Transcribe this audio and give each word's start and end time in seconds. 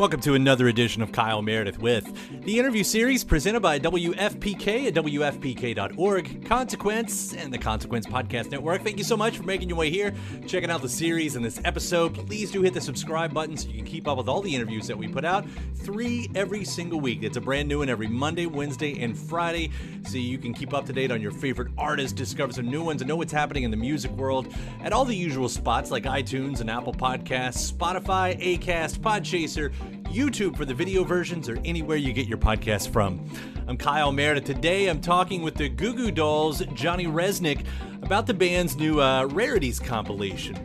Welcome 0.00 0.20
to 0.22 0.32
another 0.32 0.68
edition 0.68 1.02
of 1.02 1.12
Kyle 1.12 1.42
Meredith 1.42 1.78
with 1.78 2.10
the 2.46 2.58
interview 2.58 2.82
series 2.82 3.22
presented 3.22 3.60
by 3.60 3.78
WFPK 3.78 4.86
at 4.86 4.94
WFPK.org, 4.94 6.46
Consequence, 6.46 7.34
and 7.34 7.52
the 7.52 7.58
Consequence 7.58 8.06
Podcast 8.06 8.50
Network. 8.50 8.82
Thank 8.82 8.96
you 8.96 9.04
so 9.04 9.14
much 9.14 9.36
for 9.36 9.42
making 9.42 9.68
your 9.68 9.76
way 9.76 9.90
here, 9.90 10.14
checking 10.46 10.70
out 10.70 10.80
the 10.80 10.88
series 10.88 11.36
and 11.36 11.44
this 11.44 11.60
episode. 11.66 12.14
Please 12.14 12.50
do 12.50 12.62
hit 12.62 12.72
the 12.72 12.80
subscribe 12.80 13.34
button 13.34 13.58
so 13.58 13.68
you 13.68 13.76
can 13.76 13.84
keep 13.84 14.08
up 14.08 14.16
with 14.16 14.26
all 14.26 14.40
the 14.40 14.54
interviews 14.54 14.86
that 14.86 14.96
we 14.96 15.06
put 15.06 15.22
out. 15.22 15.44
Three 15.74 16.30
every 16.34 16.64
single 16.64 16.98
week. 16.98 17.22
It's 17.22 17.36
a 17.36 17.40
brand 17.42 17.68
new 17.68 17.80
one 17.80 17.90
every 17.90 18.08
Monday, 18.08 18.46
Wednesday, 18.46 18.98
and 19.02 19.14
Friday, 19.14 19.70
so 20.06 20.16
you 20.16 20.38
can 20.38 20.54
keep 20.54 20.72
up 20.72 20.86
to 20.86 20.94
date 20.94 21.10
on 21.10 21.20
your 21.20 21.30
favorite 21.30 21.72
artists, 21.76 22.14
discover 22.14 22.54
some 22.54 22.70
new 22.70 22.82
ones, 22.82 23.02
and 23.02 23.08
know 23.10 23.16
what's 23.16 23.34
happening 23.34 23.64
in 23.64 23.70
the 23.70 23.76
music 23.76 24.12
world 24.12 24.50
at 24.82 24.94
all 24.94 25.04
the 25.04 25.14
usual 25.14 25.50
spots 25.50 25.90
like 25.90 26.04
iTunes 26.04 26.62
and 26.62 26.70
Apple 26.70 26.94
Podcasts, 26.94 27.70
Spotify, 27.70 28.40
Acast, 28.40 29.00
Podchaser, 29.00 29.74
YouTube 30.04 30.56
for 30.56 30.64
the 30.64 30.74
video 30.74 31.04
versions, 31.04 31.48
or 31.48 31.58
anywhere 31.64 31.96
you 31.96 32.12
get 32.12 32.26
your 32.26 32.38
podcast 32.38 32.92
from. 32.92 33.24
I'm 33.66 33.76
Kyle 33.76 34.12
Meredith. 34.12 34.44
Today 34.44 34.88
I'm 34.88 35.00
talking 35.00 35.42
with 35.42 35.54
the 35.54 35.68
Goo 35.68 35.94
Goo 35.94 36.10
Dolls' 36.10 36.62
Johnny 36.74 37.06
Rzeznik, 37.06 37.64
about 38.02 38.26
the 38.26 38.34
band's 38.34 38.76
new 38.76 39.00
uh, 39.00 39.26
Rarities 39.26 39.78
compilation. 39.78 40.56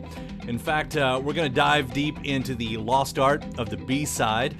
In 0.48 0.58
fact, 0.58 0.96
uh, 0.96 1.20
we're 1.22 1.32
going 1.32 1.48
to 1.48 1.54
dive 1.54 1.92
deep 1.92 2.24
into 2.24 2.54
the 2.54 2.76
lost 2.76 3.18
art 3.18 3.44
of 3.58 3.70
the 3.70 3.76
B 3.76 4.04
side 4.04 4.56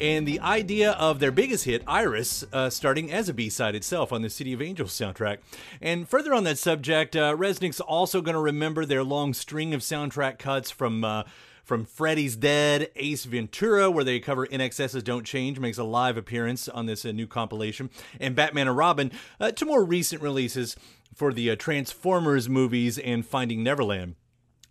and 0.00 0.26
the 0.26 0.40
idea 0.40 0.92
of 0.92 1.20
their 1.20 1.30
biggest 1.30 1.64
hit, 1.64 1.82
Iris, 1.86 2.44
uh, 2.52 2.68
starting 2.68 3.10
as 3.10 3.28
a 3.28 3.34
B 3.34 3.48
side 3.48 3.74
itself 3.74 4.12
on 4.12 4.22
the 4.22 4.30
City 4.30 4.52
of 4.52 4.60
Angels 4.60 4.92
soundtrack. 4.92 5.38
And 5.80 6.08
further 6.08 6.34
on 6.34 6.44
that 6.44 6.58
subject, 6.58 7.16
uh, 7.16 7.34
Rzeznik's 7.34 7.80
also 7.80 8.20
going 8.20 8.34
to 8.34 8.40
remember 8.40 8.84
their 8.84 9.04
long 9.04 9.32
string 9.32 9.72
of 9.74 9.80
soundtrack 9.80 10.38
cuts 10.38 10.70
from. 10.70 11.04
Uh, 11.04 11.22
from 11.66 11.84
Freddy's 11.84 12.36
Dead, 12.36 12.90
Ace 12.94 13.24
Ventura, 13.24 13.90
where 13.90 14.04
they 14.04 14.20
cover 14.20 14.46
INXS's 14.46 15.02
Don't 15.02 15.26
Change, 15.26 15.58
makes 15.58 15.78
a 15.78 15.84
live 15.84 16.16
appearance 16.16 16.68
on 16.68 16.86
this 16.86 17.04
uh, 17.04 17.10
new 17.10 17.26
compilation, 17.26 17.90
and 18.20 18.36
Batman 18.36 18.68
and 18.68 18.76
Robin, 18.76 19.10
uh, 19.40 19.50
to 19.50 19.66
more 19.66 19.84
recent 19.84 20.22
releases 20.22 20.76
for 21.12 21.32
the 21.32 21.50
uh, 21.50 21.56
Transformers 21.56 22.48
movies 22.48 22.98
and 22.98 23.26
Finding 23.26 23.64
Neverland. 23.64 24.14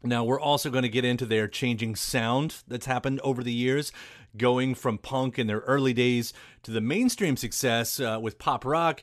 Now, 0.04 0.24
we're 0.24 0.40
also 0.40 0.70
going 0.70 0.84
to 0.84 0.90
get 0.90 1.04
into 1.04 1.26
their 1.26 1.50
changing 1.50 1.98
sound 1.98 2.64
that's 2.66 2.86
happened 2.86 3.20
over 3.26 3.44
the 3.44 3.52
years, 3.52 3.92
going 4.38 4.74
from 4.74 4.98
punk 4.98 5.38
in 5.38 5.48
their 5.48 5.62
early 5.62 5.94
days 5.94 6.32
to 6.64 6.72
the 6.72 6.80
mainstream 6.80 7.36
success 7.36 8.00
uh, 8.00 8.20
with 8.22 8.40
pop 8.40 8.64
rock. 8.64 9.02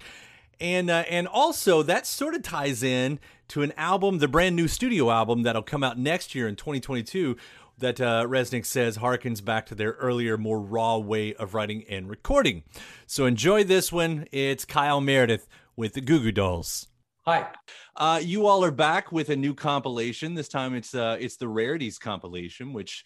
And, 0.59 0.89
uh, 0.89 1.05
and 1.11 1.29
also, 1.29 1.83
that 1.83 2.07
sort 2.07 2.35
of 2.35 2.43
ties 2.43 2.83
in 2.83 3.19
to 3.49 3.61
an 3.61 3.73
album, 3.77 4.19
the 4.19 4.29
brand 4.29 4.57
new 4.57 4.67
studio 4.67 5.11
album 5.11 5.43
that'll 5.43 5.63
come 5.63 5.85
out 5.85 5.99
next 5.99 6.35
year 6.35 6.49
in 6.49 6.57
2022, 6.57 7.37
that 7.83 8.01
uh, 8.01 8.27
Rzeznik 8.27 8.65
says 8.65 8.99
harkens 8.99 9.45
back 9.45 9.67
to 9.67 9.75
their 9.75 9.93
earlier, 9.93 10.39
more 10.39 10.61
raw 10.61 10.97
way 10.97 11.35
of 11.35 11.55
writing 11.55 11.85
and 11.89 12.09
recording. 12.09 12.63
So 13.07 13.27
enjoy 13.27 13.65
this 13.65 13.93
one. 13.93 14.27
It's 14.33 14.65
Kyle 14.65 15.01
Meredith 15.01 15.47
with 15.77 15.93
the 15.93 16.01
Goo 16.01 16.21
Goo 16.21 16.33
Dolls. 16.33 16.89
Hi. 17.25 17.49
Uh, 17.95 18.21
you 18.23 18.47
all 18.47 18.65
are 18.65 18.73
back 18.73 19.13
with 19.13 19.29
a 19.29 19.37
new 19.37 19.55
compilation. 19.55 20.35
This 20.35 20.49
time 20.49 20.75
it's 20.75 20.95
uh, 20.95 21.17
it's 21.21 21.37
the 21.37 21.47
Rarities 21.47 21.99
compilation, 21.99 22.73
which 22.73 23.05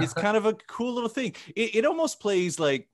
is 0.00 0.12
kind 0.14 0.36
of 0.36 0.46
a 0.46 0.54
cool 0.66 0.92
little 0.94 1.08
thing. 1.08 1.34
It, 1.54 1.76
it 1.76 1.84
almost 1.84 2.18
plays 2.18 2.58
like, 2.58 2.88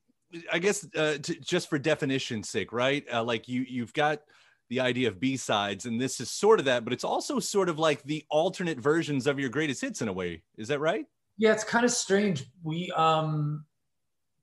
I 0.53 0.59
guess, 0.59 0.87
uh, 0.95 1.19
to, 1.23 1.41
just 1.41 1.71
for 1.71 1.79
definition's 1.79 2.49
sake, 2.49 2.73
right? 2.73 3.05
Uh, 3.11 3.25
like 3.25 3.49
you 3.49 3.65
you've 3.67 3.95
got 3.95 4.21
the 4.69 4.81
idea 4.81 5.09
of 5.09 5.21
B 5.21 5.37
sides, 5.37 5.87
and 5.87 6.01
this 6.01 6.21
is 6.21 6.31
sort 6.31 6.59
of 6.59 6.65
that, 6.67 6.85
but 6.85 6.93
it's 6.93 7.05
also 7.05 7.39
sort 7.39 7.69
of 7.69 7.79
like 7.79 8.03
the 8.03 8.25
alternate 8.31 8.79
versions 8.79 9.27
of 9.27 9.39
your 9.39 9.49
greatest 9.49 9.81
hits 9.81 10.03
in 10.03 10.09
a 10.09 10.13
way. 10.13 10.43
Is 10.57 10.69
that 10.69 10.81
right? 10.81 11.07
Yeah, 11.39 11.53
it's 11.53 11.65
kind 11.65 11.85
of 11.85 11.91
strange. 11.91 12.45
We 12.63 12.91
um, 12.93 13.65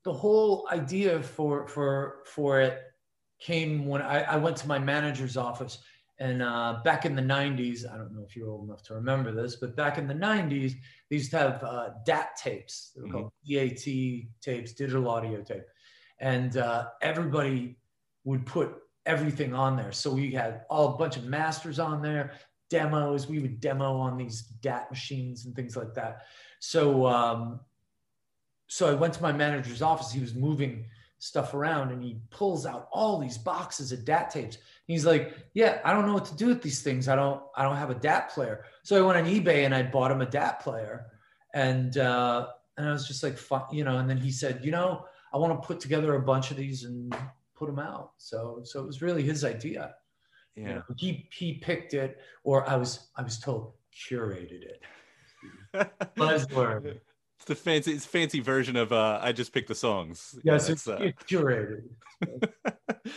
the 0.04 0.12
whole 0.12 0.68
idea 0.70 1.22
for 1.22 1.66
for 1.66 2.22
for 2.26 2.60
it 2.60 2.80
came 3.40 3.86
when 3.86 4.00
I, 4.00 4.22
I 4.22 4.36
went 4.36 4.56
to 4.58 4.68
my 4.68 4.78
manager's 4.78 5.36
office, 5.36 5.78
and 6.18 6.42
uh, 6.42 6.80
back 6.84 7.04
in 7.04 7.14
the 7.14 7.22
'90s, 7.22 7.84
I 7.90 7.96
don't 7.96 8.14
know 8.14 8.24
if 8.26 8.36
you're 8.36 8.48
old 8.48 8.68
enough 8.68 8.82
to 8.84 8.94
remember 8.94 9.32
this, 9.32 9.56
but 9.56 9.76
back 9.76 9.98
in 9.98 10.06
the 10.06 10.14
'90s, 10.14 10.72
they 11.10 11.16
used 11.16 11.30
to 11.32 11.38
have 11.38 11.62
uh, 11.64 11.90
DAT 12.06 12.36
tapes. 12.36 12.92
They 12.94 13.02
were 13.02 13.08
mm-hmm. 13.08 13.16
called 13.16 13.32
DAT 13.46 13.84
tapes, 14.40 14.72
digital 14.72 15.08
audio 15.08 15.42
tape, 15.42 15.66
and 16.20 16.56
uh, 16.56 16.86
everybody 17.02 17.76
would 18.24 18.46
put 18.46 18.74
everything 19.06 19.54
on 19.54 19.76
there. 19.76 19.92
So 19.92 20.12
we 20.12 20.32
had 20.32 20.62
all 20.70 20.94
a 20.94 20.98
bunch 20.98 21.16
of 21.16 21.24
masters 21.24 21.78
on 21.78 22.02
there, 22.02 22.32
demos. 22.70 23.28
We 23.28 23.38
would 23.38 23.60
demo 23.60 23.96
on 23.96 24.16
these 24.16 24.42
DAT 24.42 24.90
machines 24.90 25.44
and 25.44 25.54
things 25.54 25.76
like 25.76 25.94
that. 25.94 26.22
So 26.60 27.06
um, 27.06 27.60
so 28.66 28.90
I 28.90 28.94
went 28.94 29.14
to 29.14 29.22
my 29.22 29.32
manager's 29.32 29.82
office. 29.82 30.10
He 30.10 30.20
was 30.20 30.34
moving 30.34 30.86
stuff 31.18 31.54
around 31.54 31.90
and 31.90 32.02
he 32.02 32.18
pulls 32.30 32.66
out 32.66 32.88
all 32.92 33.18
these 33.18 33.38
boxes 33.38 33.92
of 33.92 34.04
DAT 34.04 34.30
tapes. 34.30 34.58
He's 34.86 35.06
like, 35.06 35.34
"Yeah, 35.54 35.80
I 35.84 35.92
don't 35.92 36.06
know 36.06 36.14
what 36.14 36.26
to 36.26 36.36
do 36.36 36.48
with 36.48 36.62
these 36.62 36.82
things. 36.82 37.08
I 37.08 37.16
don't 37.16 37.42
I 37.56 37.62
don't 37.62 37.76
have 37.76 37.90
a 37.90 37.94
DAT 37.94 38.30
player." 38.30 38.64
So 38.82 38.96
I 38.96 39.06
went 39.06 39.18
on 39.18 39.32
eBay 39.32 39.64
and 39.64 39.74
I 39.74 39.82
bought 39.82 40.10
him 40.10 40.22
a 40.22 40.26
DAT 40.26 40.60
player. 40.60 41.06
And 41.54 41.96
uh, 41.98 42.48
and 42.76 42.88
I 42.88 42.92
was 42.92 43.06
just 43.06 43.22
like, 43.22 43.38
you 43.72 43.84
know, 43.84 43.98
and 43.98 44.08
then 44.08 44.18
he 44.18 44.32
said, 44.32 44.64
"You 44.64 44.72
know, 44.72 45.04
I 45.32 45.36
want 45.36 45.60
to 45.60 45.66
put 45.66 45.80
together 45.80 46.14
a 46.14 46.22
bunch 46.22 46.50
of 46.50 46.56
these 46.56 46.84
and 46.84 47.14
put 47.56 47.66
them 47.66 47.78
out. 47.78 48.12
So 48.18 48.60
so 48.64 48.80
it 48.80 48.86
was 48.86 49.02
really 49.02 49.22
his 49.22 49.44
idea. 49.44 49.94
Yeah. 50.56 50.62
You 50.62 50.74
know, 50.74 50.82
he 50.96 51.28
he 51.32 51.54
picked 51.54 51.94
it, 51.94 52.18
or 52.44 52.68
I 52.68 52.76
was 52.76 53.08
I 53.16 53.22
was 53.22 53.38
told 53.38 53.72
curated 53.92 54.62
it. 54.62 54.82
Buzzword. 56.16 57.00
It's 57.36 57.46
the 57.46 57.54
fancy, 57.56 57.92
it's 57.92 58.06
fancy 58.06 58.40
version 58.40 58.74
of 58.76 58.92
uh, 58.92 59.18
I 59.20 59.32
just 59.32 59.52
picked 59.52 59.68
the 59.68 59.74
songs. 59.74 60.38
Yes, 60.44 60.68
Yeah, 60.68 60.72
it's, 60.72 60.88
uh, 60.88 60.98
it's 61.00 61.24
curated. 61.24 61.82
it 62.22 63.12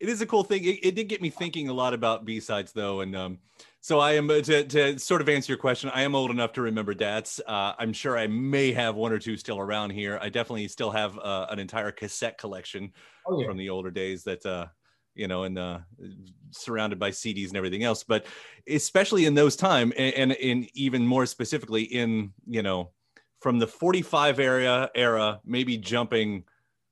is 0.00 0.20
a 0.20 0.26
cool 0.26 0.44
thing. 0.44 0.64
It, 0.64 0.80
it 0.82 0.94
did 0.94 1.08
get 1.08 1.22
me 1.22 1.30
thinking 1.30 1.68
a 1.68 1.72
lot 1.72 1.94
about 1.94 2.24
B 2.24 2.40
sides, 2.40 2.72
though, 2.72 3.00
and 3.00 3.16
um, 3.16 3.38
so 3.84 4.00
I 4.00 4.12
am 4.12 4.30
uh, 4.30 4.40
to 4.40 4.64
to 4.64 4.98
sort 4.98 5.20
of 5.20 5.28
answer 5.28 5.52
your 5.52 5.58
question. 5.58 5.90
I 5.92 6.04
am 6.04 6.14
old 6.14 6.30
enough 6.30 6.54
to 6.54 6.62
remember 6.62 6.94
DATs. 6.94 7.38
Uh, 7.46 7.74
I'm 7.78 7.92
sure 7.92 8.16
I 8.16 8.26
may 8.26 8.72
have 8.72 8.94
one 8.94 9.12
or 9.12 9.18
two 9.18 9.36
still 9.36 9.58
around 9.58 9.90
here. 9.90 10.18
I 10.22 10.30
definitely 10.30 10.68
still 10.68 10.90
have 10.90 11.18
uh, 11.18 11.48
an 11.50 11.58
entire 11.58 11.92
cassette 11.92 12.38
collection 12.38 12.94
Oh 13.26 13.38
yeah. 13.38 13.46
from 13.46 13.58
the 13.58 13.68
older 13.68 13.90
days 13.90 14.24
that 14.24 14.46
uh, 14.46 14.68
you 15.14 15.28
know, 15.28 15.42
and 15.42 15.58
uh, 15.58 15.80
surrounded 16.50 16.98
by 16.98 17.10
CDs 17.10 17.48
and 17.48 17.58
everything 17.58 17.84
else. 17.84 18.04
But 18.04 18.24
especially 18.66 19.26
in 19.26 19.34
those 19.34 19.54
time, 19.54 19.92
and, 19.98 20.14
and 20.14 20.32
in 20.32 20.66
even 20.72 21.06
more 21.06 21.26
specifically 21.26 21.82
in 21.82 22.32
you 22.46 22.62
know, 22.62 22.88
from 23.42 23.58
the 23.58 23.66
45 23.66 24.40
area 24.40 24.90
era, 24.94 25.42
maybe 25.44 25.76
jumping 25.76 26.44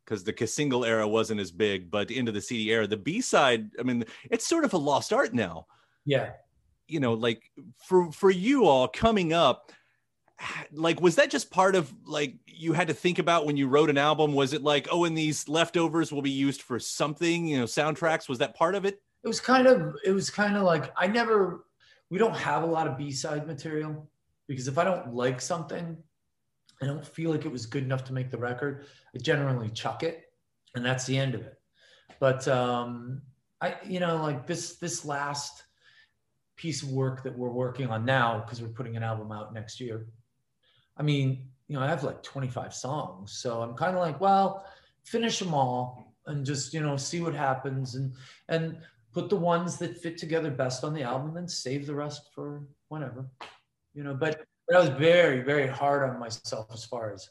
because 0.05 0.25
the 0.25 0.47
single 0.47 0.85
era 0.85 1.09
wasn't 1.09 1.41
as 1.41 1.53
big, 1.53 1.91
but 1.91 2.11
into 2.11 2.33
the 2.33 2.43
CD 2.43 2.71
era, 2.71 2.87
the 2.87 2.99
B 2.99 3.23
side. 3.23 3.71
I 3.81 3.83
mean, 3.83 4.05
it's 4.31 4.47
sort 4.47 4.67
of 4.67 4.75
a 4.75 4.79
lost 4.79 5.15
art 5.15 5.33
now. 5.33 5.69
Yeah. 6.05 6.33
You 6.93 7.00
know, 7.00 7.15
like 7.15 7.43
for 7.77 8.12
for 8.12 8.31
you 8.31 8.67
all 8.67 8.87
coming 8.89 9.33
up 9.33 9.73
like 10.73 11.00
was 11.00 11.17
that 11.17 11.31
just 11.31 11.50
part 11.50 11.75
of 11.75 11.93
like 12.05 12.35
you 12.47 12.73
had 12.73 12.89
to 12.89 12.94
think 12.94 13.19
about 13.19 13.47
when 13.47 13.56
you 13.56 13.69
wrote 13.69 13.91
an 13.91 13.99
album? 13.99 14.35
Was 14.35 14.53
it 14.53 14.62
like 14.62 14.89
oh 14.91 15.05
and 15.05 15.17
these 15.17 15.49
leftovers 15.49 16.12
will 16.12 16.23
be 16.23 16.31
used 16.31 16.62
for 16.62 16.79
something 16.79 17.47
you 17.47 17.59
know 17.59 17.65
soundtracks? 17.65 18.29
Was 18.29 18.39
that 18.39 18.56
part 18.56 18.75
of 18.75 18.85
it? 18.85 19.00
It 19.25 19.29
was 19.29 19.41
kind 19.41 19.67
of 19.67 19.94
it 20.05 20.12
was 20.12 20.31
kind 20.31 20.56
of 20.56 20.62
like 20.62 20.93
I 20.97 21.06
never 21.06 21.67
we 22.11 22.19
don't 22.19 22.37
have 22.37 22.62
a 22.62 22.67
lot 22.67 22.87
of 22.87 22.99
B-side 22.99 23.47
material 23.47 24.11
because 24.49 24.69
if 24.69 24.77
I 24.79 24.85
don't 24.85 25.15
like 25.15 25.41
something, 25.41 25.97
I 26.83 26.87
don't 26.87 27.06
feel 27.06 27.31
like 27.31 27.47
it 27.47 27.53
was 27.53 27.67
good 27.67 27.85
enough 27.85 28.05
to 28.05 28.12
make 28.12 28.31
the 28.31 28.38
record, 28.38 28.87
I 29.15 29.19
generally 29.19 29.71
chuck 29.71 30.03
it 30.03 30.25
and 30.75 30.85
that's 30.85 31.06
the 31.06 31.17
end 31.17 31.35
of 31.35 31.43
it. 31.43 31.55
But 32.21 32.47
um 32.49 33.23
I 33.61 33.77
you 33.85 34.00
know 34.00 34.17
like 34.23 34.47
this 34.47 34.77
this 34.77 35.05
last 35.05 35.65
piece 36.62 36.81
of 36.85 36.91
work 36.93 37.25
that 37.25 37.37
we're 37.37 37.50
working 37.50 37.88
on 37.88 38.05
now 38.05 38.38
because 38.38 38.62
we're 38.62 38.69
putting 38.69 38.97
an 38.97 39.03
album 39.03 39.32
out 39.32 39.53
next 39.53 39.81
year. 39.81 40.06
I 40.97 41.03
mean, 41.03 41.49
you 41.67 41.75
know, 41.75 41.82
I 41.82 41.88
have 41.88 42.05
like 42.05 42.23
25 42.23 42.73
songs, 42.73 43.32
so 43.32 43.62
I'm 43.62 43.75
kind 43.75 43.97
of 43.97 44.00
like, 44.00 44.20
well, 44.20 44.64
finish 45.03 45.41
them 45.41 45.55
all 45.55 46.14
and 46.26 46.47
just, 46.47 46.73
you 46.73 46.81
know, 46.81 46.97
see 46.97 47.20
what 47.20 47.35
happens 47.35 47.97
and 47.97 48.12
and 48.49 48.79
put 49.12 49.29
the 49.29 49.35
ones 49.37 49.76
that 49.79 49.99
fit 49.99 50.17
together 50.17 50.53
best 50.53 50.85
on 50.85 50.94
the 50.94 51.03
album 51.03 51.37
and 51.37 51.50
save 51.50 51.85
the 51.85 51.94
rest 51.94 52.31
for 52.32 52.62
whenever. 52.91 53.26
You 53.93 54.05
know, 54.05 54.14
but, 54.14 54.44
but 54.69 54.76
I 54.76 54.79
was 54.79 54.91
very 54.91 55.41
very 55.41 55.67
hard 55.67 56.09
on 56.09 56.20
myself 56.20 56.69
as 56.73 56.85
far 56.85 57.12
as 57.12 57.29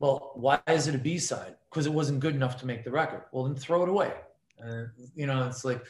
well, 0.00 0.32
why 0.34 0.60
is 0.68 0.86
it 0.86 0.94
a 0.94 0.98
B-side? 0.98 1.54
Because 1.70 1.86
it 1.86 1.92
wasn't 1.92 2.20
good 2.20 2.34
enough 2.34 2.60
to 2.60 2.66
make 2.66 2.84
the 2.84 2.90
record. 2.90 3.22
Well, 3.32 3.44
then 3.44 3.54
throw 3.54 3.84
it 3.84 3.88
away. 3.88 4.12
Uh, 4.62 4.84
you 5.14 5.26
know, 5.26 5.46
it's 5.46 5.64
like 5.64 5.82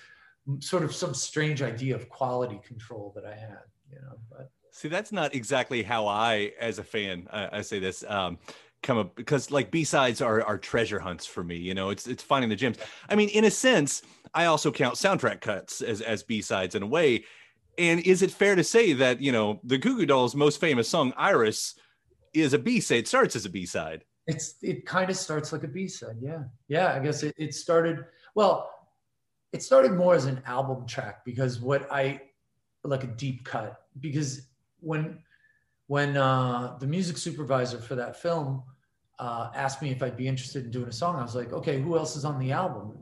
sort 0.60 0.84
of 0.84 0.94
some 0.94 1.14
strange 1.14 1.62
idea 1.62 1.94
of 1.94 2.08
quality 2.08 2.60
control 2.66 3.12
that 3.14 3.24
I 3.24 3.34
had, 3.34 3.62
you 3.90 4.00
know, 4.00 4.18
but 4.30 4.50
see 4.74 4.88
that's 4.88 5.12
not 5.12 5.34
exactly 5.36 5.84
how 5.84 6.06
i 6.08 6.50
as 6.58 6.80
a 6.80 6.82
fan 6.82 7.28
i, 7.32 7.58
I 7.58 7.60
say 7.60 7.78
this 7.78 8.02
um 8.08 8.38
come 8.82 8.98
up 8.98 9.14
because 9.14 9.50
like 9.52 9.70
b-sides 9.70 10.20
are 10.20 10.42
are 10.42 10.58
treasure 10.58 10.98
hunts 10.98 11.24
for 11.24 11.44
me 11.44 11.56
you 11.56 11.74
know 11.74 11.90
it's 11.90 12.08
it's 12.08 12.24
finding 12.24 12.50
the 12.50 12.56
gems 12.56 12.76
i 13.08 13.14
mean 13.14 13.28
in 13.28 13.44
a 13.44 13.50
sense 13.50 14.02
i 14.34 14.46
also 14.46 14.70
count 14.70 14.96
soundtrack 14.96 15.40
cuts 15.40 15.80
as 15.80 16.00
as 16.00 16.22
b-sides 16.22 16.74
in 16.74 16.82
a 16.82 16.86
way. 16.86 17.24
And 17.76 17.98
is 18.00 18.22
it 18.22 18.30
fair 18.30 18.54
to 18.54 18.62
say 18.62 18.92
that 18.92 19.20
you 19.20 19.32
know 19.32 19.60
the 19.64 19.78
goo 19.78 19.96
goo 19.96 20.06
dolls 20.06 20.34
most 20.34 20.60
famous 20.60 20.88
song 20.88 21.12
iris 21.16 21.74
is 22.32 22.52
a 22.52 22.58
b-side 22.58 22.98
it 22.98 23.08
starts 23.08 23.36
as 23.36 23.46
a 23.46 23.50
b-side? 23.50 24.04
It's 24.26 24.56
it 24.62 24.86
kind 24.86 25.10
of 25.10 25.16
starts 25.16 25.52
like 25.52 25.64
a 25.64 25.68
b-side 25.68 26.16
yeah. 26.20 26.44
Yeah 26.68 26.92
i 26.94 26.98
guess 26.98 27.22
it, 27.22 27.34
it 27.36 27.54
started 27.54 28.04
well 28.34 28.70
it 29.54 29.62
started 29.62 29.92
more 29.92 30.14
as 30.14 30.26
an 30.26 30.42
album 30.46 30.86
track 30.86 31.24
because 31.24 31.60
what 31.60 31.90
i 31.92 32.20
like 32.82 33.04
a 33.04 33.08
deep 33.08 33.44
cut 33.44 33.86
because 34.00 34.48
when 34.80 35.18
when 35.86 36.16
uh, 36.16 36.76
the 36.80 36.86
music 36.86 37.16
supervisor 37.16 37.78
for 37.78 37.94
that 37.94 38.20
film 38.20 38.62
uh, 39.18 39.50
asked 39.54 39.80
me 39.80 39.90
if 39.90 40.02
i'd 40.02 40.16
be 40.16 40.28
interested 40.28 40.64
in 40.64 40.70
doing 40.70 40.88
a 40.88 40.92
song 40.92 41.16
i 41.16 41.22
was 41.22 41.34
like 41.34 41.52
okay 41.52 41.80
who 41.80 41.96
else 41.96 42.16
is 42.16 42.24
on 42.24 42.38
the 42.38 42.52
album 42.52 42.92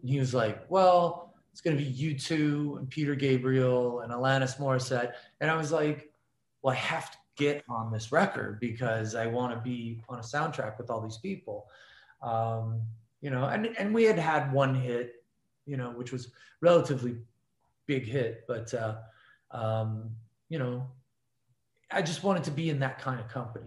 and 0.00 0.10
he 0.10 0.18
was 0.18 0.32
like 0.32 0.64
well 0.68 1.34
it's 1.50 1.60
going 1.60 1.76
to 1.76 1.82
be 1.82 2.14
U2 2.14 2.78
and 2.78 2.88
peter 2.88 3.14
gabriel 3.14 4.00
and 4.00 4.12
alanis 4.12 4.58
morissette 4.58 5.12
and 5.40 5.50
i 5.50 5.56
was 5.56 5.72
like 5.72 6.12
well 6.62 6.72
i 6.72 6.76
have 6.76 7.10
to 7.10 7.18
get 7.36 7.64
on 7.68 7.90
this 7.90 8.12
record 8.12 8.60
because 8.60 9.14
I 9.14 9.26
want 9.26 9.54
to 9.54 9.60
be 9.60 10.02
on 10.08 10.18
a 10.18 10.22
soundtrack 10.22 10.78
with 10.78 10.90
all 10.90 11.00
these 11.00 11.18
people. 11.18 11.66
Um, 12.22 12.82
you 13.20 13.30
know, 13.30 13.44
and, 13.44 13.66
and 13.78 13.94
we 13.94 14.04
had 14.04 14.18
had 14.18 14.52
one 14.52 14.74
hit, 14.74 15.21
you 15.66 15.76
know, 15.76 15.90
which 15.90 16.12
was 16.12 16.30
relatively 16.60 17.16
big 17.86 18.06
hit, 18.06 18.44
but, 18.48 18.72
uh, 18.74 18.96
um, 19.50 20.10
you 20.48 20.58
know, 20.58 20.86
I 21.90 22.02
just 22.02 22.22
wanted 22.22 22.44
to 22.44 22.50
be 22.50 22.70
in 22.70 22.78
that 22.80 22.98
kind 22.98 23.20
of 23.20 23.28
company. 23.28 23.66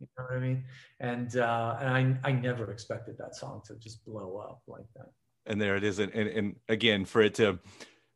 You 0.00 0.08
know 0.16 0.24
what 0.24 0.36
I 0.36 0.40
mean? 0.40 0.64
And, 0.98 1.36
uh, 1.36 1.76
and 1.80 2.18
I, 2.24 2.28
I 2.28 2.32
never 2.32 2.70
expected 2.72 3.16
that 3.18 3.36
song 3.36 3.62
to 3.66 3.74
just 3.76 4.04
blow 4.04 4.38
up 4.38 4.62
like 4.66 4.86
that. 4.96 5.10
and 5.46 5.60
there 5.60 5.76
it 5.76 5.84
is 5.84 5.98
and, 5.98 6.12
and, 6.12 6.28
and 6.28 6.56
again 6.68 7.04
for 7.04 7.20
it 7.22 7.34
to 7.34 7.58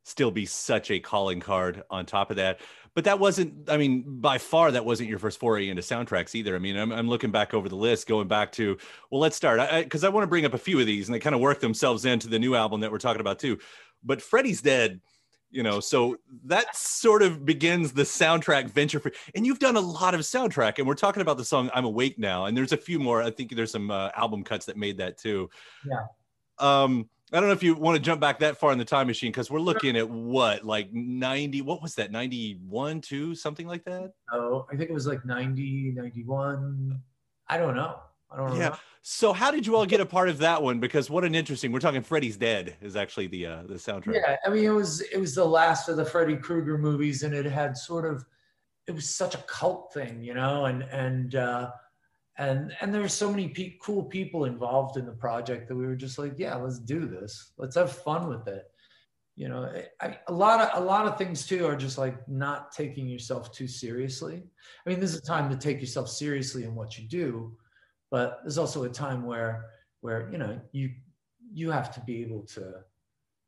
still 0.05 0.29
be 0.29 0.45
such 0.45 0.91
a 0.91 0.99
calling 0.99 1.39
card 1.39 1.83
on 1.89 2.05
top 2.05 2.29
of 2.29 2.37
that. 2.37 2.59
But 2.93 3.03
that 3.03 3.19
wasn't 3.19 3.69
i 3.69 3.75
mean 3.75 4.03
by 4.21 4.37
far 4.37 4.71
that 4.71 4.85
wasn't 4.85 5.09
your 5.09 5.19
first 5.19 5.39
foray 5.39 5.67
into 5.67 5.81
soundtracks 5.81 6.35
either. 6.35 6.55
I 6.55 6.59
mean 6.59 6.77
i'm, 6.77 6.91
I'm 6.91 7.09
looking 7.09 7.31
back 7.31 7.53
over 7.53 7.67
the 7.67 7.75
list 7.75 8.07
going 8.07 8.27
back 8.27 8.51
to 8.53 8.77
well 9.09 9.19
let's 9.19 9.35
start. 9.35 9.59
Because 9.83 10.03
I, 10.03 10.07
I 10.07 10.09
want 10.11 10.23
to 10.23 10.27
bring 10.27 10.45
up 10.45 10.53
a 10.53 10.59
few 10.59 10.79
of 10.79 10.85
these 10.85 11.07
and 11.07 11.15
they 11.15 11.19
kind 11.19 11.35
of 11.35 11.41
work 11.41 11.59
themselves 11.59 12.05
into 12.05 12.29
the 12.29 12.39
new 12.39 12.55
album 12.55 12.79
that 12.81 12.91
we're 12.91 12.99
talking 12.99 13.19
about 13.19 13.39
too. 13.39 13.57
But 14.03 14.21
freddie's 14.21 14.61
dead 14.61 15.01
you 15.51 15.63
know 15.63 15.79
so 15.79 16.17
that 16.43 16.75
sort 16.75 17.21
of 17.21 17.45
begins 17.45 17.91
the 17.91 18.03
soundtrack 18.03 18.69
venture 18.69 18.99
for 18.99 19.11
and 19.35 19.45
you've 19.45 19.59
done 19.59 19.75
a 19.75 19.81
lot 19.81 20.13
of 20.13 20.21
soundtrack 20.21 20.79
and 20.79 20.87
we're 20.87 20.95
talking 20.95 21.21
about 21.21 21.37
the 21.37 21.45
song 21.45 21.69
i'm 21.73 21.85
awake 21.85 22.17
now 22.17 22.45
and 22.45 22.57
there's 22.57 22.73
a 22.73 22.77
few 22.77 22.99
more. 22.99 23.21
I 23.21 23.31
think 23.31 23.55
there's 23.55 23.71
some 23.71 23.89
uh, 23.91 24.09
album 24.15 24.43
cuts 24.43 24.65
that 24.65 24.75
made 24.75 24.97
that 24.97 25.17
too. 25.17 25.49
Yeah. 25.87 26.05
um 26.59 27.09
I 27.35 27.39
don't 27.41 27.49
know 27.49 27.53
if 27.53 27.63
you 27.63 27.75
want 27.75 27.97
to 27.97 28.01
jump 28.01 28.21
back 28.21 28.39
that 28.39 28.57
far 28.57 28.71
in 28.71 28.77
the 28.77 28.85
time 28.85 29.07
machine 29.07 29.29
because 29.29 29.51
we're 29.51 29.59
looking 29.59 29.97
at 29.97 30.09
what, 30.09 30.63
like 30.63 30.93
90, 30.93 31.63
what 31.63 31.81
was 31.81 31.95
that, 31.95 32.09
91, 32.09 33.01
2, 33.01 33.35
something 33.35 33.67
like 33.67 33.83
that? 33.83 34.13
Oh, 34.31 34.65
I 34.71 34.77
think 34.77 34.89
it 34.89 34.93
was 34.93 35.05
like 35.05 35.25
90, 35.25 35.93
91. 35.95 37.01
I 37.49 37.57
don't 37.57 37.75
know. 37.75 37.99
I 38.31 38.37
don't 38.37 38.51
know. 38.51 38.55
Yeah. 38.55 38.75
So, 39.01 39.33
how 39.33 39.51
did 39.51 39.67
you 39.67 39.75
all 39.75 39.85
get 39.85 39.99
a 39.99 40.05
part 40.05 40.29
of 40.29 40.37
that 40.39 40.63
one? 40.63 40.79
Because 40.79 41.09
what 41.09 41.25
an 41.25 41.35
interesting, 41.35 41.73
we're 41.73 41.79
talking 41.79 42.01
Freddy's 42.01 42.37
Dead 42.37 42.77
is 42.81 42.95
actually 42.95 43.27
the 43.27 43.45
uh, 43.45 43.63
the 43.67 43.75
soundtrack. 43.75 44.15
Yeah, 44.15 44.37
I 44.43 44.49
mean, 44.49 44.63
it 44.63 44.69
was 44.69 45.01
it 45.01 45.17
was 45.17 45.35
the 45.35 45.45
last 45.45 45.89
of 45.89 45.97
the 45.97 46.05
Freddy 46.05 46.35
Krueger 46.35 46.77
movies, 46.77 47.21
and 47.21 47.35
it 47.35 47.45
had 47.45 47.77
sort 47.77 48.11
of 48.11 48.25
it 48.87 48.95
was 48.95 49.07
such 49.07 49.35
a 49.35 49.39
cult 49.47 49.93
thing, 49.93 50.23
you 50.23 50.33
know, 50.33 50.65
and 50.65 50.83
and 50.83 51.35
uh, 51.35 51.69
and 52.37 52.75
and 52.81 52.93
there 52.93 53.01
were 53.01 53.07
so 53.07 53.29
many 53.29 53.47
pe- 53.47 53.77
cool 53.81 54.03
people 54.03 54.45
involved 54.45 54.97
in 54.97 55.05
the 55.05 55.11
project 55.11 55.67
that 55.67 55.75
we 55.75 55.85
were 55.85 55.95
just 55.95 56.19
like, 56.19 56.33
yeah, 56.37 56.55
let's 56.55 56.79
do 56.79 57.05
this, 57.05 57.51
let's 57.57 57.75
have 57.75 57.91
fun 57.91 58.27
with 58.27 58.47
it. 58.47 58.63
You 59.35 59.49
know, 59.49 59.71
I, 60.01 60.17
a 60.27 60.33
lot 60.33 60.61
of 60.61 60.81
a 60.81 60.85
lot 60.85 61.07
of 61.07 61.17
things 61.17 61.45
too 61.45 61.65
are 61.65 61.75
just 61.75 61.97
like 61.97 62.27
not 62.27 62.71
taking 62.71 63.07
yourself 63.07 63.51
too 63.51 63.67
seriously. 63.67 64.43
I 64.85 64.89
mean, 64.89 64.99
this 64.99 65.13
is 65.13 65.19
a 65.19 65.25
time 65.25 65.49
to 65.49 65.57
take 65.57 65.81
yourself 65.81 66.09
seriously 66.09 66.63
in 66.63 66.75
what 66.75 66.97
you 66.97 67.07
do, 67.07 67.57
but 68.11 68.39
there's 68.43 68.57
also 68.57 68.83
a 68.83 68.89
time 68.89 69.25
where 69.25 69.65
where 70.01 70.29
you 70.31 70.37
know 70.37 70.59
you 70.71 70.91
you 71.53 71.71
have 71.71 71.93
to 71.95 72.01
be 72.01 72.21
able 72.21 72.43
to 72.43 72.75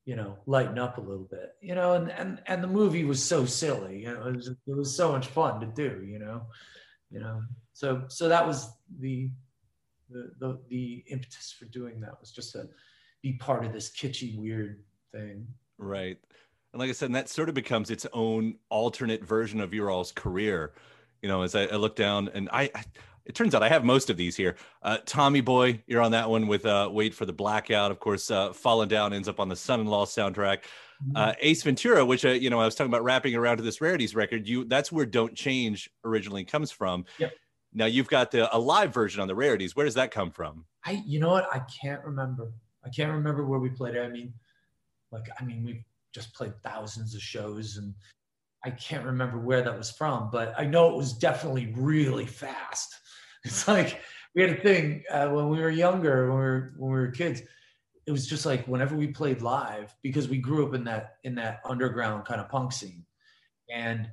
you 0.06 0.15
know 0.15 0.38
lighten 0.46 0.79
up 0.79 0.98
a 0.98 1.01
little 1.01 1.27
bit 1.29 1.56
you 1.62 1.75
know 1.75 1.94
and 1.94 2.10
and 2.12 2.41
and 2.48 2.63
the 2.63 2.67
movie 2.67 3.03
was 3.03 3.24
so 3.24 3.46
silly 3.46 4.00
you 4.00 4.13
know 4.13 4.27
it 4.27 4.36
was, 4.36 4.48
it 4.48 4.75
was 4.75 4.96
so 4.96 5.12
much 5.12 5.27
fun 5.27 5.60
to 5.60 5.67
do 5.67 6.06
you 6.06 6.17
know 6.17 6.44
you 7.12 7.20
know 7.20 7.41
so 7.77 8.03
so 8.07 8.27
that 8.27 8.46
was 8.46 8.69
the 9.00 9.29
the 10.10 10.31
the, 10.39 10.60
the 10.69 11.03
impetus 11.10 11.55
for 11.57 11.65
doing 11.65 12.00
that 12.00 12.19
was 12.19 12.31
just 12.31 12.53
to 12.53 12.67
be 13.22 13.34
part 13.34 13.65
of 13.65 13.74
this 13.74 13.91
kitschy 13.91 14.38
weird 14.38 14.84
thing 15.12 15.48
Right. 15.77 16.17
And 16.74 16.79
like 16.79 16.89
I 16.89 16.93
said, 16.93 17.07
and 17.07 17.15
that 17.15 17.29
sort 17.29 17.50
of 17.50 17.55
becomes 17.55 17.89
its 17.89 18.05
own 18.13 18.55
alternate 18.69 19.24
version 19.24 19.62
of 19.62 19.74
your 19.74 19.89
all's 19.89 20.12
career. 20.12 20.74
You 21.22 21.29
know, 21.29 21.41
as 21.41 21.55
I, 21.55 21.63
I 21.63 21.75
look 21.75 21.96
down 21.96 22.29
and 22.34 22.50
I, 22.51 22.69
I, 22.75 22.84
it 23.25 23.36
turns 23.36 23.55
out 23.55 23.63
I 23.63 23.69
have 23.69 23.84
most 23.84 24.10
of 24.10 24.17
these 24.17 24.36
here. 24.36 24.55
Uh, 24.81 24.98
Tommy 25.05 25.41
Boy, 25.41 25.84
you're 25.88 26.01
on 26.01 26.12
that 26.12 26.29
one 26.29 26.48
with 26.48 26.65
uh, 26.65 26.89
Wait 26.91 27.13
for 27.13 27.25
the 27.25 27.34
Blackout. 27.34 27.91
Of 27.91 28.00
course, 28.00 28.31
uh, 28.31 28.53
Fallen 28.53 28.88
Down 28.88 29.13
ends 29.13 29.27
up 29.27 29.39
on 29.39 29.50
the 29.50 29.55
Son 29.55 29.79
in 29.81 29.88
Law 29.88 30.05
soundtrack. 30.05 30.60
Uh, 31.15 31.34
Ace 31.41 31.62
Ventura, 31.62 32.03
which, 32.03 32.25
uh, 32.25 32.29
you 32.29 32.50
know, 32.50 32.60
I 32.60 32.65
was 32.65 32.74
talking 32.74 32.89
about 32.89 33.03
wrapping 33.03 33.36
around 33.36 33.57
to 33.57 33.63
this 33.63 33.81
Rarities 33.81 34.15
record. 34.15 34.48
You 34.48 34.63
That's 34.63 34.91
where 34.91 35.05
Don't 35.05 35.36
Change 35.36 35.89
originally 36.03 36.43
comes 36.43 36.72
from. 36.72 37.05
Yep. 37.19 37.34
Now 37.77 37.86
you've 37.86 38.10
got 38.10 38.31
the 38.31 38.53
a 38.55 38.57
live 38.57 38.91
version 38.91 39.22
on 39.22 39.27
the 39.27 39.36
rarities. 39.36 39.75
Where 39.75 39.86
does 39.86 39.93
that 39.93 40.10
come 40.10 40.31
from? 40.31 40.65
I, 40.84 41.03
you 41.05 41.19
know 41.19 41.29
what? 41.29 41.48
I 41.53 41.62
can't 41.81 42.03
remember. 42.03 42.51
I 42.84 42.89
can't 42.89 43.12
remember 43.12 43.46
where 43.46 43.60
we 43.60 43.69
played 43.69 43.96
it. 43.96 44.01
I 44.01 44.10
mean, 44.10 44.34
like, 45.12 45.27
I 45.39 45.43
mean, 45.43 45.63
we've 45.63 45.84
just 46.12 46.34
played 46.34 46.53
thousands 46.63 47.13
of 47.13 47.22
shows 47.22 47.77
and 47.77 47.93
I 48.65 48.72
can't 48.72 49.05
remember 49.05 49.38
where 49.38 49.62
that 49.62 49.77
was 49.77 49.91
from, 49.91 50.31
but 50.31 50.55
I 50.57 50.65
know 50.65 50.89
it 50.89 50.98
was 50.98 51.13
definitely 51.13 51.74
really 51.75 52.25
fast. 52.25 52.93
It's 53.46 53.65
like 53.65 54.01
we 54.36 54.41
had 54.41 54.57
a 54.57 54.62
thing 54.62 55.03
uh, 55.10 55.29
when 55.29 55.48
we 55.48 55.60
were 55.60 55.69
younger, 55.69 56.27
when 56.27 56.38
we 56.38 56.43
were 56.43 56.74
when 56.75 56.91
we 56.91 57.00
were 57.00 57.12
kids. 57.12 57.41
It 58.05 58.12
was 58.12 58.27
just 58.27 58.46
like 58.46 58.67
whenever 58.67 58.98
we 58.98 59.07
played 59.07 59.41
live, 59.41 59.96
because 60.01 60.27
we 60.27 60.38
grew 60.38 60.67
up 60.67 60.74
in 60.74 60.84
that 60.86 61.17
in 61.24 61.36
that 61.36 61.62
underground 61.63 62.25
kind 62.25 62.41
of 62.41 62.50
punk 62.50 62.74
scene, 62.74 63.05
and 63.72 64.10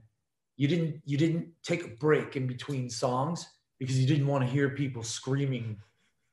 you 0.56 0.68
didn't 0.68 1.00
you 1.04 1.16
didn't 1.18 1.49
take 1.64 1.85
a 1.85 1.88
break 1.88 2.37
in 2.37 2.47
between 2.47 2.88
songs 2.88 3.49
because 3.78 3.99
you 3.99 4.07
didn't 4.07 4.26
want 4.26 4.45
to 4.45 4.50
hear 4.50 4.71
people 4.71 5.02
screaming 5.02 5.78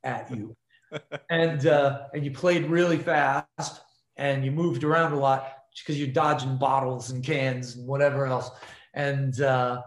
at 0.04 0.30
you, 0.32 0.56
and 1.30 1.66
uh, 1.68 2.08
and 2.14 2.24
you 2.24 2.32
played 2.32 2.66
really 2.66 2.98
fast 2.98 3.82
and 4.18 4.44
you 4.46 4.52
moved 4.52 4.84
around 4.84 5.14
a 5.14 5.20
lot 5.20 5.58
because 5.80 5.98
you're 5.98 6.08
dodging 6.08 6.58
bottles 6.58 7.12
and 7.12 7.24
cans 7.24 7.76
and 7.76 7.88
whatever 7.88 8.26
else, 8.26 8.52
and 8.94 9.42
uh, 9.42 9.82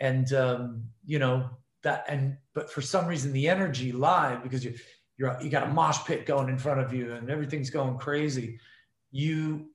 and 0.00 0.32
um, 0.32 0.84
you 1.04 1.18
know 1.18 1.50
that 1.82 2.04
and 2.08 2.36
but 2.54 2.70
for 2.70 2.80
some 2.80 3.06
reason 3.06 3.32
the 3.32 3.48
energy 3.48 3.92
live 3.92 4.42
because 4.42 4.64
you 4.64 4.74
you're 5.16 5.36
you 5.42 5.50
got 5.50 5.68
a 5.68 5.72
mosh 5.72 5.98
pit 6.04 6.26
going 6.26 6.48
in 6.48 6.58
front 6.58 6.80
of 6.80 6.92
you 6.92 7.12
and 7.12 7.30
everything's 7.30 7.70
going 7.70 7.98
crazy. 7.98 8.58
You 9.10 9.68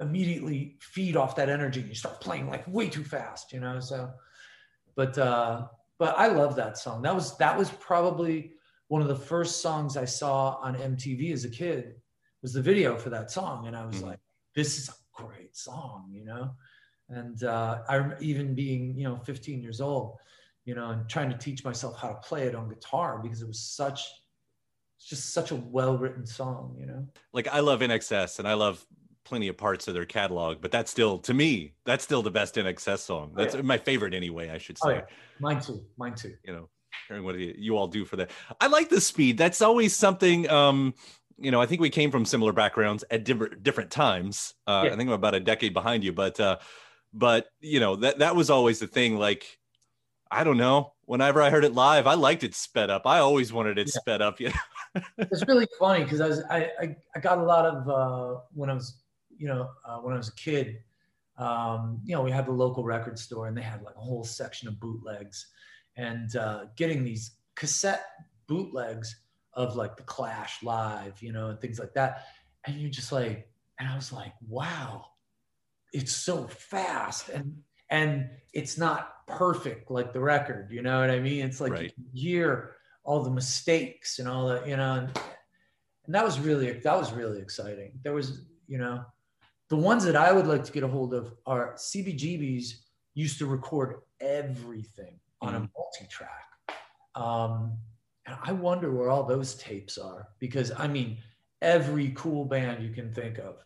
immediately 0.00 0.76
feed 0.80 1.16
off 1.16 1.36
that 1.36 1.48
energy 1.48 1.80
and 1.80 1.88
you 1.88 1.94
start 1.94 2.20
playing 2.20 2.48
like 2.48 2.66
way 2.66 2.88
too 2.88 3.04
fast 3.04 3.52
you 3.52 3.60
know 3.60 3.78
so 3.78 4.10
but 4.96 5.16
uh 5.18 5.62
but 5.98 6.14
i 6.18 6.26
love 6.26 6.56
that 6.56 6.78
song 6.78 7.02
that 7.02 7.14
was 7.14 7.36
that 7.38 7.56
was 7.56 7.70
probably 7.70 8.52
one 8.88 9.02
of 9.02 9.08
the 9.08 9.16
first 9.16 9.60
songs 9.60 9.96
i 9.96 10.04
saw 10.04 10.56
on 10.62 10.74
mtv 10.76 11.32
as 11.32 11.44
a 11.44 11.50
kid 11.50 11.94
was 12.42 12.52
the 12.52 12.62
video 12.62 12.96
for 12.96 13.10
that 13.10 13.30
song 13.30 13.66
and 13.66 13.76
i 13.76 13.84
was 13.84 13.96
mm-hmm. 13.96 14.08
like 14.08 14.20
this 14.54 14.78
is 14.78 14.88
a 14.88 15.22
great 15.22 15.56
song 15.56 16.08
you 16.10 16.24
know 16.24 16.50
and 17.08 17.44
uh 17.44 17.78
i 17.88 18.12
even 18.20 18.54
being 18.54 18.96
you 18.96 19.04
know 19.04 19.16
15 19.16 19.62
years 19.62 19.80
old 19.80 20.18
you 20.64 20.74
know, 20.74 20.90
and 20.90 21.08
trying 21.08 21.30
to 21.30 21.36
teach 21.36 21.64
myself 21.64 21.98
how 21.98 22.08
to 22.08 22.14
play 22.14 22.44
it 22.44 22.54
on 22.54 22.68
guitar 22.68 23.20
because 23.22 23.42
it 23.42 23.48
was 23.48 23.60
such 23.60 24.08
it's 24.96 25.06
just 25.06 25.34
such 25.34 25.50
a 25.50 25.56
well-written 25.56 26.24
song, 26.24 26.76
you 26.78 26.86
know. 26.86 27.06
Like 27.32 27.48
I 27.48 27.60
love 27.60 27.80
INXS 27.80 28.38
and 28.38 28.48
I 28.48 28.54
love 28.54 28.84
plenty 29.24 29.48
of 29.48 29.56
parts 29.56 29.88
of 29.88 29.94
their 29.94 30.04
catalog, 30.04 30.60
but 30.60 30.70
that's 30.70 30.90
still 30.90 31.18
to 31.20 31.34
me, 31.34 31.74
that's 31.84 32.04
still 32.04 32.22
the 32.22 32.30
best 32.30 32.54
INXS 32.54 32.98
song. 32.98 33.32
Oh, 33.32 33.38
that's 33.38 33.54
oh, 33.54 33.58
yeah. 33.58 33.64
my 33.64 33.78
favorite 33.78 34.14
anyway, 34.14 34.50
I 34.50 34.58
should 34.58 34.76
oh, 34.82 34.88
say. 34.88 34.94
Oh, 34.94 34.98
yeah. 34.98 35.04
Mine 35.40 35.60
too. 35.60 35.84
Mine 35.96 36.14
too. 36.14 36.34
You 36.44 36.52
know, 36.52 36.68
hearing 37.08 37.24
what 37.24 37.38
you 37.38 37.76
all 37.76 37.88
do 37.88 38.04
for 38.04 38.16
that. 38.16 38.30
I 38.60 38.66
like 38.68 38.88
the 38.88 39.00
speed. 39.00 39.38
That's 39.38 39.62
always 39.62 39.94
something 39.94 40.48
um 40.50 40.94
you 41.38 41.50
know, 41.50 41.60
I 41.60 41.66
think 41.66 41.80
we 41.80 41.90
came 41.90 42.10
from 42.10 42.24
similar 42.24 42.52
backgrounds 42.52 43.04
at 43.10 43.24
different 43.24 43.62
different 43.62 43.90
times. 43.90 44.54
Uh, 44.66 44.84
yeah. 44.86 44.92
I 44.92 44.96
think 44.96 45.08
I'm 45.08 45.14
about 45.14 45.34
a 45.34 45.40
decade 45.40 45.74
behind 45.74 46.04
you, 46.04 46.12
but 46.12 46.38
uh, 46.38 46.58
but 47.12 47.46
you 47.60 47.80
know 47.80 47.96
that 47.96 48.18
that 48.20 48.36
was 48.36 48.50
always 48.50 48.78
the 48.78 48.86
thing. 48.86 49.18
Like 49.18 49.58
I 50.30 50.44
don't 50.44 50.56
know. 50.56 50.92
Whenever 51.06 51.42
I 51.42 51.50
heard 51.50 51.64
it 51.64 51.74
live, 51.74 52.06
I 52.06 52.14
liked 52.14 52.44
it 52.44 52.54
sped 52.54 52.90
up. 52.90 53.06
I 53.06 53.18
always 53.18 53.52
wanted 53.52 53.78
it 53.78 53.88
yeah. 53.88 54.00
sped 54.00 54.22
up. 54.22 54.40
You 54.40 54.48
know? 54.48 55.02
it's 55.18 55.46
really 55.46 55.66
funny 55.78 56.04
because 56.04 56.20
I 56.20 56.28
was 56.28 56.42
I, 56.50 56.70
I, 56.80 56.96
I 57.14 57.20
got 57.20 57.38
a 57.38 57.42
lot 57.42 57.66
of 57.66 57.88
uh, 57.88 58.40
when 58.52 58.70
I 58.70 58.74
was 58.74 59.02
you 59.38 59.46
know 59.46 59.70
uh, 59.86 59.98
when 59.98 60.14
I 60.14 60.18
was 60.18 60.28
a 60.28 60.34
kid. 60.34 60.78
Um, 61.36 62.00
you 62.04 62.14
know, 62.14 62.22
we 62.22 62.30
had 62.30 62.46
the 62.46 62.52
local 62.52 62.84
record 62.84 63.18
store 63.18 63.48
and 63.48 63.56
they 63.56 63.62
had 63.62 63.82
like 63.82 63.96
a 63.96 64.00
whole 64.00 64.22
section 64.22 64.68
of 64.68 64.78
bootlegs, 64.78 65.48
and 65.96 66.34
uh, 66.36 66.66
getting 66.76 67.02
these 67.02 67.32
cassette 67.56 68.04
bootlegs 68.46 69.16
of 69.54 69.74
like 69.74 69.96
the 69.96 70.04
Clash 70.04 70.62
live, 70.62 71.20
you 71.20 71.32
know, 71.32 71.48
and 71.48 71.60
things 71.60 71.78
like 71.78 71.92
that. 71.94 72.26
And 72.66 72.76
you 72.76 72.88
just 72.88 73.10
like, 73.10 73.48
and 73.80 73.88
I 73.88 73.96
was 73.96 74.12
like, 74.12 74.32
wow, 74.48 75.06
it's 75.94 76.12
so 76.12 76.46
fast 76.48 77.30
and 77.30 77.56
and 77.88 78.28
it's 78.52 78.76
not 78.76 79.26
perfect 79.28 79.90
like 79.90 80.12
the 80.12 80.20
record 80.20 80.70
you 80.70 80.82
know 80.82 81.00
what 81.00 81.08
i 81.08 81.20
mean 81.20 81.46
it's 81.46 81.60
like 81.60 81.72
right. 81.72 81.94
you 81.96 82.04
hear 82.12 82.74
all 83.04 83.22
the 83.22 83.30
mistakes 83.30 84.18
and 84.18 84.28
all 84.28 84.48
that 84.48 84.66
you 84.66 84.76
know 84.76 84.94
and, 84.94 85.20
and 86.04 86.14
that 86.14 86.24
was 86.24 86.40
really 86.40 86.72
that 86.72 86.98
was 86.98 87.12
really 87.12 87.40
exciting 87.40 87.92
there 88.02 88.12
was 88.12 88.42
you 88.66 88.76
know 88.76 89.04
the 89.74 89.80
ones 89.80 90.04
that 90.04 90.14
i 90.14 90.30
would 90.32 90.46
like 90.46 90.62
to 90.62 90.70
get 90.70 90.84
a 90.84 90.88
hold 90.88 91.12
of 91.12 91.34
are 91.46 91.74
cbgbs 91.74 92.74
used 93.14 93.38
to 93.38 93.46
record 93.46 93.96
everything 94.20 95.18
on 95.40 95.54
a 95.56 95.68
multi-track 95.76 96.46
um, 97.16 97.76
and 98.26 98.36
i 98.44 98.52
wonder 98.52 98.92
where 98.92 99.10
all 99.10 99.24
those 99.24 99.56
tapes 99.56 99.98
are 99.98 100.28
because 100.38 100.70
i 100.78 100.86
mean 100.86 101.16
every 101.60 102.10
cool 102.10 102.44
band 102.44 102.84
you 102.84 102.90
can 102.90 103.12
think 103.12 103.38
of 103.38 103.56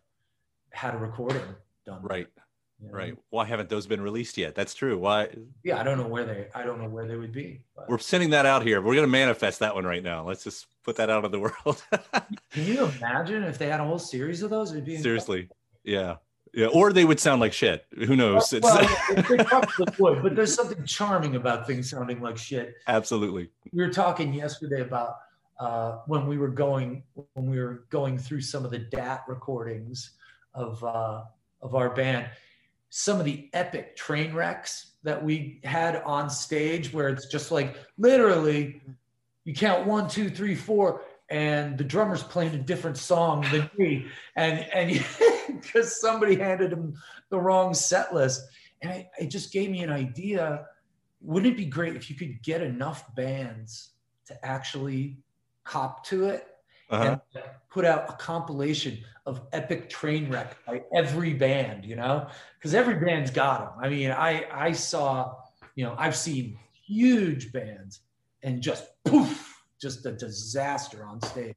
had 0.70 0.94
a 0.94 0.98
recording 0.98 1.42
done 1.84 2.00
right 2.02 2.28
you 2.80 2.88
know? 2.88 2.94
Right. 2.94 3.16
Why 3.30 3.44
haven't 3.44 3.68
those 3.68 3.86
been 3.86 4.00
released 4.00 4.38
yet? 4.38 4.54
That's 4.54 4.72
true. 4.72 4.96
Why? 4.98 5.28
Yeah, 5.64 5.80
I 5.80 5.82
don't 5.82 5.98
know 5.98 6.06
where 6.06 6.24
they. 6.24 6.46
I 6.54 6.62
don't 6.62 6.80
know 6.80 6.88
where 6.88 7.08
they 7.08 7.16
would 7.16 7.32
be. 7.32 7.64
But. 7.74 7.88
We're 7.88 7.98
sending 7.98 8.30
that 8.30 8.46
out 8.46 8.62
here. 8.62 8.80
We're 8.80 8.94
going 8.94 9.06
to 9.06 9.10
manifest 9.10 9.58
that 9.60 9.74
one 9.74 9.84
right 9.84 10.02
now. 10.02 10.24
Let's 10.24 10.44
just 10.44 10.66
put 10.84 10.94
that 10.96 11.10
out 11.10 11.24
of 11.24 11.32
the 11.32 11.40
world. 11.64 11.82
Can 12.52 12.64
you 12.64 12.84
imagine 12.84 13.42
if 13.42 13.58
they 13.58 13.66
had 13.66 13.80
a 13.80 13.84
whole 13.84 13.98
series 13.98 14.42
of 14.42 14.50
those? 14.50 14.70
It'd 14.70 14.84
be 14.84 14.96
seriously. 14.96 15.48
Yeah. 15.88 16.16
Yeah, 16.54 16.66
or 16.68 16.92
they 16.92 17.04
would 17.04 17.20
sound 17.20 17.40
like 17.40 17.52
shit. 17.52 17.84
Who 17.94 18.16
knows? 18.16 18.52
Well, 18.52 18.88
well 19.10 19.44
probably 19.44 19.86
would, 19.98 20.22
but 20.22 20.34
there's 20.34 20.54
something 20.54 20.82
charming 20.84 21.36
about 21.36 21.66
things 21.66 21.90
sounding 21.90 22.22
like 22.22 22.38
shit. 22.38 22.74
Absolutely. 22.86 23.50
We 23.70 23.84
were 23.84 23.92
talking 23.92 24.32
yesterday 24.32 24.80
about 24.80 25.18
uh, 25.60 25.98
when 26.06 26.26
we 26.26 26.38
were 26.38 26.48
going 26.48 27.02
when 27.34 27.50
we 27.50 27.58
were 27.58 27.84
going 27.90 28.16
through 28.16 28.40
some 28.40 28.64
of 28.64 28.70
the 28.70 28.78
DAT 28.78 29.24
recordings 29.28 30.12
of 30.54 30.82
uh, 30.82 31.24
of 31.60 31.74
our 31.74 31.90
band, 31.90 32.30
some 32.88 33.18
of 33.18 33.26
the 33.26 33.50
epic 33.52 33.94
train 33.94 34.32
wrecks 34.32 34.92
that 35.02 35.22
we 35.22 35.60
had 35.64 35.96
on 36.02 36.30
stage 36.30 36.92
where 36.92 37.08
it's 37.08 37.26
just 37.26 37.50
like 37.50 37.76
literally 37.98 38.80
you 39.44 39.54
count 39.54 39.86
one 39.86 40.08
two 40.08 40.30
three 40.30 40.54
four 40.54 41.02
and 41.30 41.76
the 41.76 41.84
drummer's 41.84 42.22
playing 42.22 42.54
a 42.54 42.58
different 42.58 42.96
song 42.96 43.46
than 43.52 43.70
me 43.76 44.06
and 44.36 44.60
and 44.72 45.04
because 45.62 46.00
somebody 46.00 46.36
handed 46.36 46.72
him 46.72 46.94
the 47.30 47.38
wrong 47.38 47.74
set 47.74 48.14
list 48.14 48.42
and 48.82 48.92
it, 48.92 49.08
it 49.18 49.26
just 49.26 49.52
gave 49.52 49.70
me 49.70 49.82
an 49.82 49.90
idea 49.90 50.66
wouldn't 51.20 51.52
it 51.52 51.56
be 51.56 51.66
great 51.66 51.96
if 51.96 52.08
you 52.08 52.16
could 52.16 52.42
get 52.42 52.62
enough 52.62 53.14
bands 53.14 53.90
to 54.26 54.46
actually 54.46 55.18
cop 55.64 56.04
to 56.04 56.26
it 56.26 56.46
uh-huh. 56.90 57.18
and 57.34 57.44
put 57.70 57.84
out 57.84 58.08
a 58.08 58.12
compilation 58.14 58.98
of 59.26 59.42
epic 59.52 59.90
train 59.90 60.30
wreck 60.30 60.56
by 60.64 60.82
every 60.94 61.34
band, 61.34 61.84
you 61.84 61.96
know, 61.96 62.28
because 62.58 62.74
every 62.74 62.94
band's 62.94 63.30
got 63.30 63.60
them. 63.60 63.84
I 63.84 63.88
mean, 63.88 64.10
I 64.10 64.46
I 64.50 64.72
saw, 64.72 65.34
you 65.74 65.84
know, 65.84 65.94
I've 65.98 66.16
seen 66.16 66.58
huge 66.72 67.52
bands 67.52 68.00
and 68.42 68.62
just 68.62 68.86
poof, 69.04 69.62
just 69.80 70.06
a 70.06 70.12
disaster 70.12 71.04
on 71.04 71.20
stage, 71.20 71.56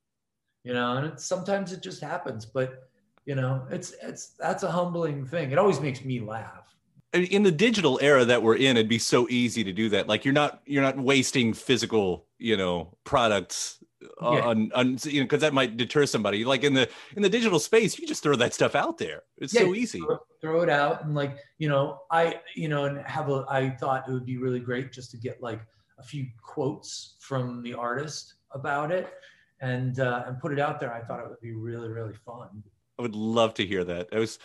you 0.64 0.74
know, 0.74 0.98
and 0.98 1.08
it, 1.08 1.20
sometimes 1.20 1.72
it 1.72 1.82
just 1.82 2.02
happens, 2.02 2.46
but 2.46 2.91
you 3.26 3.36
know, 3.36 3.66
it's 3.70 3.94
it's 4.02 4.30
that's 4.40 4.64
a 4.64 4.72
humbling 4.72 5.26
thing. 5.26 5.52
It 5.52 5.58
always 5.58 5.80
makes 5.80 6.04
me 6.04 6.20
laugh. 6.20 6.76
In 7.14 7.44
the 7.44 7.52
digital 7.52 8.00
era 8.02 8.24
that 8.24 8.42
we're 8.42 8.56
in 8.56 8.78
it'd 8.78 8.88
be 8.88 8.98
so 8.98 9.28
easy 9.30 9.64
to 9.64 9.74
do 9.74 9.90
that. 9.90 10.08
Like 10.08 10.26
you're 10.26 10.34
not 10.34 10.62
you're 10.66 10.82
not 10.82 10.98
wasting 10.98 11.54
physical 11.54 12.26
you 12.40 12.58
know 12.58 12.98
products 13.04 13.84
uh, 14.22 14.32
yeah. 14.32 14.46
on, 14.46 14.72
on 14.74 14.98
you 15.04 15.20
know 15.20 15.26
because 15.26 15.42
that 15.42 15.54
might 15.54 15.78
deter 15.78 16.06
somebody. 16.06 16.46
Like 16.46 16.64
in 16.64 16.74
the 16.74 16.90
in 17.16 17.22
the 17.22 17.30
digital 17.30 17.60
space 17.60 18.00
you 18.00 18.08
just 18.08 18.24
throw 18.24 18.36
that 18.38 18.54
stuff 18.54 18.76
out 18.76 18.98
there. 18.98 19.24
It's 19.38 19.54
yeah, 19.54 19.62
so 19.62 19.76
easy. 19.76 20.00
throw, 20.00 20.20
throw, 20.40 20.62
it 20.62 20.70
out 20.70 21.04
and 21.04 21.14
like 21.14 21.38
you 21.58 21.68
know 21.70 22.00
i 22.10 22.40
you 22.56 22.70
know 22.70 22.86
and 22.86 23.06
have 23.06 23.30
a 23.30 23.46
i 23.50 23.70
thought 23.70 24.08
it 24.08 24.12
would 24.12 24.26
be 24.26 24.38
really 24.38 24.60
great 24.60 24.92
just 24.92 25.12
to 25.12 25.18
get 25.18 25.42
like 25.42 25.62
a 26.00 26.04
few 26.04 26.26
quotes 26.42 27.16
from 27.20 27.62
the 27.62 27.74
artist 27.74 28.36
about 28.52 28.92
it 28.92 29.14
and 29.62 30.00
uh, 30.00 30.24
and 30.28 30.40
put 30.40 30.52
it 30.52 30.60
out 30.60 30.80
there. 30.80 30.94
I 30.94 31.02
thought 31.02 31.20
it 31.20 31.30
would 31.30 31.42
be 31.42 31.54
really 31.54 31.90
really 31.90 32.16
fun 32.26 32.64
i 33.02 33.04
would 33.04 33.16
love 33.16 33.54
to 33.54 33.66
hear 33.66 33.84
that 33.84 34.08
it 34.12 34.20
was 34.20 34.40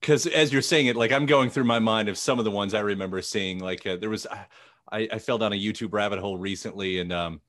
because 0.00 0.26
as 0.26 0.52
you're 0.52 0.62
saying 0.62 0.86
it 0.86 0.96
like 0.96 1.12
i'm 1.12 1.26
going 1.26 1.50
through 1.50 1.64
my 1.64 1.78
mind 1.78 2.08
of 2.08 2.16
some 2.16 2.38
of 2.38 2.44
the 2.44 2.50
ones 2.50 2.74
i 2.74 2.80
remember 2.80 3.20
seeing 3.20 3.58
like 3.58 3.86
uh, 3.86 3.96
there 3.96 4.10
was 4.10 4.26
I, 4.90 5.08
I 5.12 5.18
fell 5.18 5.38
down 5.38 5.52
a 5.52 5.56
youtube 5.56 5.92
rabbit 5.92 6.18
hole 6.18 6.38
recently 6.38 7.00
and 7.00 7.12
um 7.12 7.40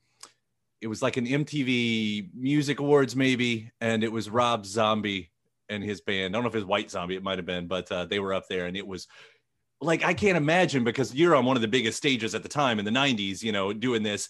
it 0.80 0.86
was 0.86 1.02
like 1.02 1.16
an 1.16 1.26
MTV 1.26 2.30
Music 2.34 2.80
Awards 2.80 3.14
maybe, 3.14 3.70
and 3.80 4.02
it 4.02 4.10
was 4.10 4.30
Rob 4.30 4.64
Zombie 4.64 5.30
and 5.68 5.84
his 5.84 6.00
band. 6.00 6.34
I 6.34 6.36
don't 6.36 6.42
know 6.42 6.48
if 6.48 6.54
it 6.54 6.58
was 6.58 6.64
White 6.64 6.90
Zombie, 6.90 7.16
it 7.16 7.22
might 7.22 7.38
have 7.38 7.46
been, 7.46 7.66
but 7.66 7.90
uh, 7.92 8.06
they 8.06 8.18
were 8.18 8.34
up 8.34 8.48
there, 8.48 8.66
and 8.66 8.76
it 8.76 8.86
was 8.86 9.06
like 9.80 10.04
I 10.04 10.14
can't 10.14 10.36
imagine 10.36 10.84
because 10.84 11.14
you're 11.14 11.36
on 11.36 11.44
one 11.44 11.56
of 11.56 11.62
the 11.62 11.68
biggest 11.68 11.98
stages 11.98 12.34
at 12.34 12.42
the 12.42 12.48
time 12.48 12.78
in 12.78 12.84
the 12.84 12.90
'90s, 12.90 13.42
you 13.42 13.52
know, 13.52 13.72
doing 13.72 14.02
this. 14.02 14.28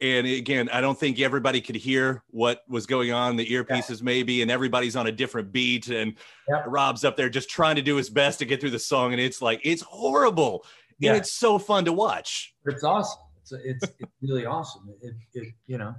And 0.00 0.26
again, 0.26 0.68
I 0.72 0.80
don't 0.80 0.98
think 0.98 1.20
everybody 1.20 1.60
could 1.60 1.76
hear 1.76 2.24
what 2.28 2.62
was 2.68 2.84
going 2.84 3.12
on, 3.12 3.36
the 3.36 3.46
earpieces 3.46 3.98
yeah. 3.98 4.04
maybe, 4.04 4.42
and 4.42 4.50
everybody's 4.50 4.96
on 4.96 5.06
a 5.06 5.12
different 5.12 5.52
beat. 5.52 5.88
And 5.88 6.14
yeah. 6.48 6.64
Rob's 6.66 7.04
up 7.04 7.16
there 7.16 7.28
just 7.28 7.48
trying 7.48 7.76
to 7.76 7.82
do 7.82 7.96
his 7.96 8.10
best 8.10 8.40
to 8.40 8.44
get 8.44 8.60
through 8.60 8.70
the 8.70 8.78
song. 8.78 9.12
And 9.12 9.20
it's 9.20 9.40
like, 9.40 9.60
it's 9.62 9.82
horrible. 9.82 10.66
Yeah. 10.98 11.10
And 11.10 11.18
it's 11.18 11.32
so 11.32 11.58
fun 11.58 11.84
to 11.86 11.92
watch. 11.92 12.54
It's 12.66 12.84
awesome 12.84 13.20
It's 13.40 13.52
it's, 13.52 13.84
it's 13.98 14.12
really 14.22 14.46
awesome. 14.46 14.94
It, 15.02 15.14
it 15.34 15.54
you 15.66 15.78
know, 15.78 15.94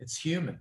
it's 0.00 0.16
human. 0.16 0.58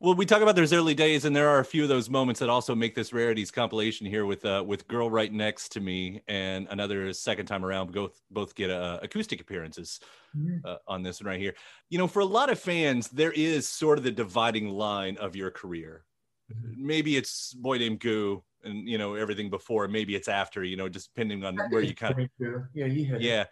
Well, 0.00 0.14
we 0.14 0.26
talk 0.26 0.42
about 0.42 0.54
those 0.54 0.72
early 0.72 0.94
days, 0.94 1.24
and 1.24 1.34
there 1.34 1.48
are 1.48 1.58
a 1.58 1.64
few 1.64 1.82
of 1.82 1.88
those 1.88 2.08
moments 2.08 2.38
that 2.38 2.48
also 2.48 2.72
make 2.72 2.94
this 2.94 3.12
rarities 3.12 3.50
compilation 3.50 4.06
here 4.06 4.26
with 4.26 4.44
uh, 4.44 4.62
with 4.64 4.86
"Girl 4.86 5.10
Right 5.10 5.32
Next 5.32 5.70
to 5.72 5.80
Me" 5.80 6.22
and 6.28 6.68
another 6.70 7.12
second 7.12 7.46
time 7.46 7.64
around. 7.64 7.90
Both 7.90 8.20
both 8.30 8.54
get 8.54 8.70
uh, 8.70 9.00
acoustic 9.02 9.40
appearances 9.40 9.98
mm-hmm. 10.36 10.64
uh, 10.64 10.76
on 10.86 11.02
this 11.02 11.20
one 11.20 11.30
right 11.30 11.40
here. 11.40 11.54
You 11.90 11.98
know, 11.98 12.06
for 12.06 12.20
a 12.20 12.24
lot 12.24 12.48
of 12.48 12.60
fans, 12.60 13.08
there 13.08 13.32
is 13.32 13.68
sort 13.68 13.98
of 13.98 14.04
the 14.04 14.12
dividing 14.12 14.68
line 14.68 15.16
of 15.16 15.34
your 15.34 15.50
career. 15.50 16.04
Mm-hmm. 16.52 16.86
Maybe 16.86 17.16
it's 17.16 17.52
"Boy 17.54 17.78
Named 17.78 17.98
Goo" 17.98 18.44
and 18.62 18.88
you 18.88 18.98
know 18.98 19.14
everything 19.14 19.50
before. 19.50 19.88
Maybe 19.88 20.14
it's 20.14 20.28
after. 20.28 20.62
You 20.62 20.76
know, 20.76 20.88
just 20.88 21.12
depending 21.12 21.44
on 21.44 21.58
where 21.70 21.82
you 21.82 21.96
kind 21.96 22.20
of 22.20 22.30
yeah 22.72 22.86
you 22.86 23.16
yeah. 23.18 23.44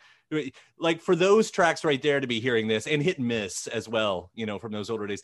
Like 0.78 1.00
for 1.00 1.14
those 1.14 1.50
tracks 1.50 1.84
right 1.84 2.02
there 2.02 2.18
to 2.18 2.26
be 2.26 2.40
hearing 2.40 2.66
this 2.66 2.86
and 2.86 3.00
hit 3.02 3.18
and 3.18 3.28
miss 3.28 3.68
as 3.68 3.88
well, 3.88 4.30
you 4.34 4.44
know, 4.44 4.58
from 4.58 4.72
those 4.72 4.90
older 4.90 5.06
days 5.06 5.22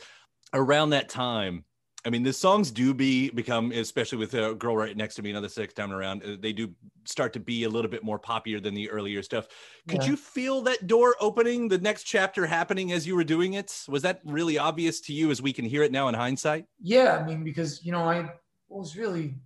around 0.52 0.90
that 0.90 1.08
time 1.08 1.64
I 2.04 2.10
mean, 2.10 2.24
the 2.24 2.32
songs 2.32 2.72
do 2.72 2.92
be 2.92 3.30
become, 3.30 3.70
especially 3.70 4.18
with 4.18 4.34
a 4.34 4.54
girl 4.54 4.76
right 4.76 4.96
next 4.96 5.14
to 5.16 5.22
me, 5.22 5.30
another 5.30 5.48
six 5.48 5.72
time 5.72 5.92
around, 5.92 6.24
uh, 6.24 6.36
they 6.40 6.52
do 6.52 6.74
start 7.04 7.32
to 7.34 7.40
be 7.40 7.62
a 7.62 7.68
little 7.68 7.90
bit 7.90 8.02
more 8.02 8.18
popular 8.18 8.60
than 8.60 8.74
the 8.74 8.90
earlier 8.90 9.22
stuff. 9.22 9.46
Could 9.88 10.02
yeah. 10.02 10.10
you 10.10 10.16
feel 10.16 10.62
that 10.62 10.88
door 10.88 11.14
opening, 11.20 11.68
the 11.68 11.78
next 11.78 12.02
chapter 12.02 12.44
happening 12.44 12.90
as 12.90 13.06
you 13.06 13.14
were 13.14 13.22
doing 13.22 13.52
it? 13.52 13.84
Was 13.88 14.02
that 14.02 14.20
really 14.24 14.58
obvious 14.58 15.00
to 15.02 15.12
you 15.12 15.30
as 15.30 15.40
we 15.40 15.52
can 15.52 15.64
hear 15.64 15.84
it 15.84 15.92
now 15.92 16.08
in 16.08 16.14
hindsight? 16.14 16.66
Yeah, 16.80 17.18
I 17.22 17.24
mean, 17.24 17.44
because 17.44 17.84
you 17.84 17.92
know, 17.92 18.02
I 18.02 18.32
what 18.66 18.80
was 18.80 18.96
really 18.96 19.36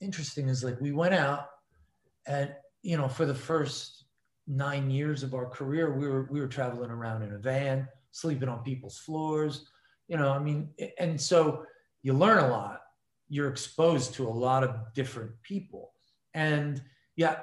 interesting 0.00 0.48
is 0.48 0.64
like 0.64 0.80
we 0.80 0.90
went 0.90 1.14
out, 1.14 1.46
and 2.26 2.52
you 2.82 2.96
know, 2.96 3.06
for 3.06 3.24
the 3.24 3.34
first 3.34 4.06
nine 4.48 4.90
years 4.90 5.22
of 5.22 5.32
our 5.32 5.48
career, 5.48 5.96
we 5.96 6.08
were 6.08 6.26
we 6.28 6.40
were 6.40 6.48
traveling 6.48 6.90
around 6.90 7.22
in 7.22 7.34
a 7.34 7.38
van, 7.38 7.86
sleeping 8.10 8.48
on 8.48 8.64
people's 8.64 8.98
floors 8.98 9.64
you 10.10 10.16
know, 10.16 10.32
I 10.32 10.40
mean, 10.40 10.68
and 10.98 11.18
so 11.20 11.64
you 12.02 12.12
learn 12.14 12.42
a 12.42 12.48
lot. 12.48 12.80
You're 13.28 13.48
exposed 13.48 14.12
to 14.14 14.26
a 14.26 14.36
lot 14.48 14.64
of 14.64 14.74
different 14.92 15.30
people. 15.42 15.94
And 16.34 16.82
yeah, 17.14 17.36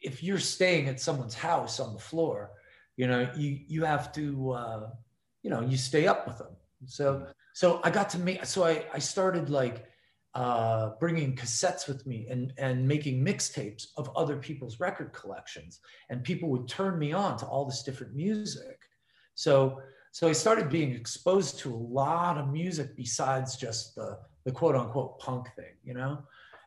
if 0.00 0.22
you're 0.22 0.38
staying 0.38 0.88
at 0.88 1.00
someone's 1.00 1.34
house 1.34 1.78
on 1.78 1.92
the 1.92 2.00
floor, 2.00 2.52
you 2.96 3.06
know, 3.06 3.30
you, 3.36 3.60
you 3.68 3.84
have 3.84 4.10
to, 4.14 4.52
uh, 4.52 4.90
you 5.42 5.50
know, 5.50 5.60
you 5.60 5.76
stay 5.76 6.06
up 6.06 6.26
with 6.26 6.38
them. 6.38 6.56
So, 6.86 7.26
so 7.52 7.80
I 7.84 7.90
got 7.90 8.08
to 8.10 8.18
make, 8.18 8.42
so 8.46 8.64
I, 8.64 8.86
I 8.94 9.00
started 9.00 9.50
like, 9.50 9.84
uh, 10.34 10.90
bringing 11.00 11.36
cassettes 11.36 11.88
with 11.88 12.06
me 12.06 12.26
and, 12.30 12.54
and 12.56 12.86
making 12.86 13.22
mixtapes 13.22 13.88
of 13.98 14.10
other 14.16 14.36
people's 14.36 14.80
record 14.80 15.12
collections. 15.12 15.80
And 16.08 16.24
people 16.24 16.48
would 16.50 16.68
turn 16.68 16.98
me 16.98 17.12
on 17.12 17.36
to 17.38 17.46
all 17.46 17.66
this 17.66 17.82
different 17.82 18.14
music. 18.14 18.78
So 19.34 19.82
so 20.12 20.28
I 20.28 20.32
started 20.32 20.70
being 20.70 20.92
exposed 20.94 21.58
to 21.60 21.74
a 21.74 21.76
lot 21.76 22.38
of 22.38 22.50
music 22.50 22.96
besides 22.96 23.56
just 23.56 23.94
the, 23.94 24.18
the 24.44 24.52
quote 24.52 24.74
unquote 24.74 25.18
punk 25.18 25.48
thing, 25.54 25.74
you 25.84 25.94
know? 25.94 26.22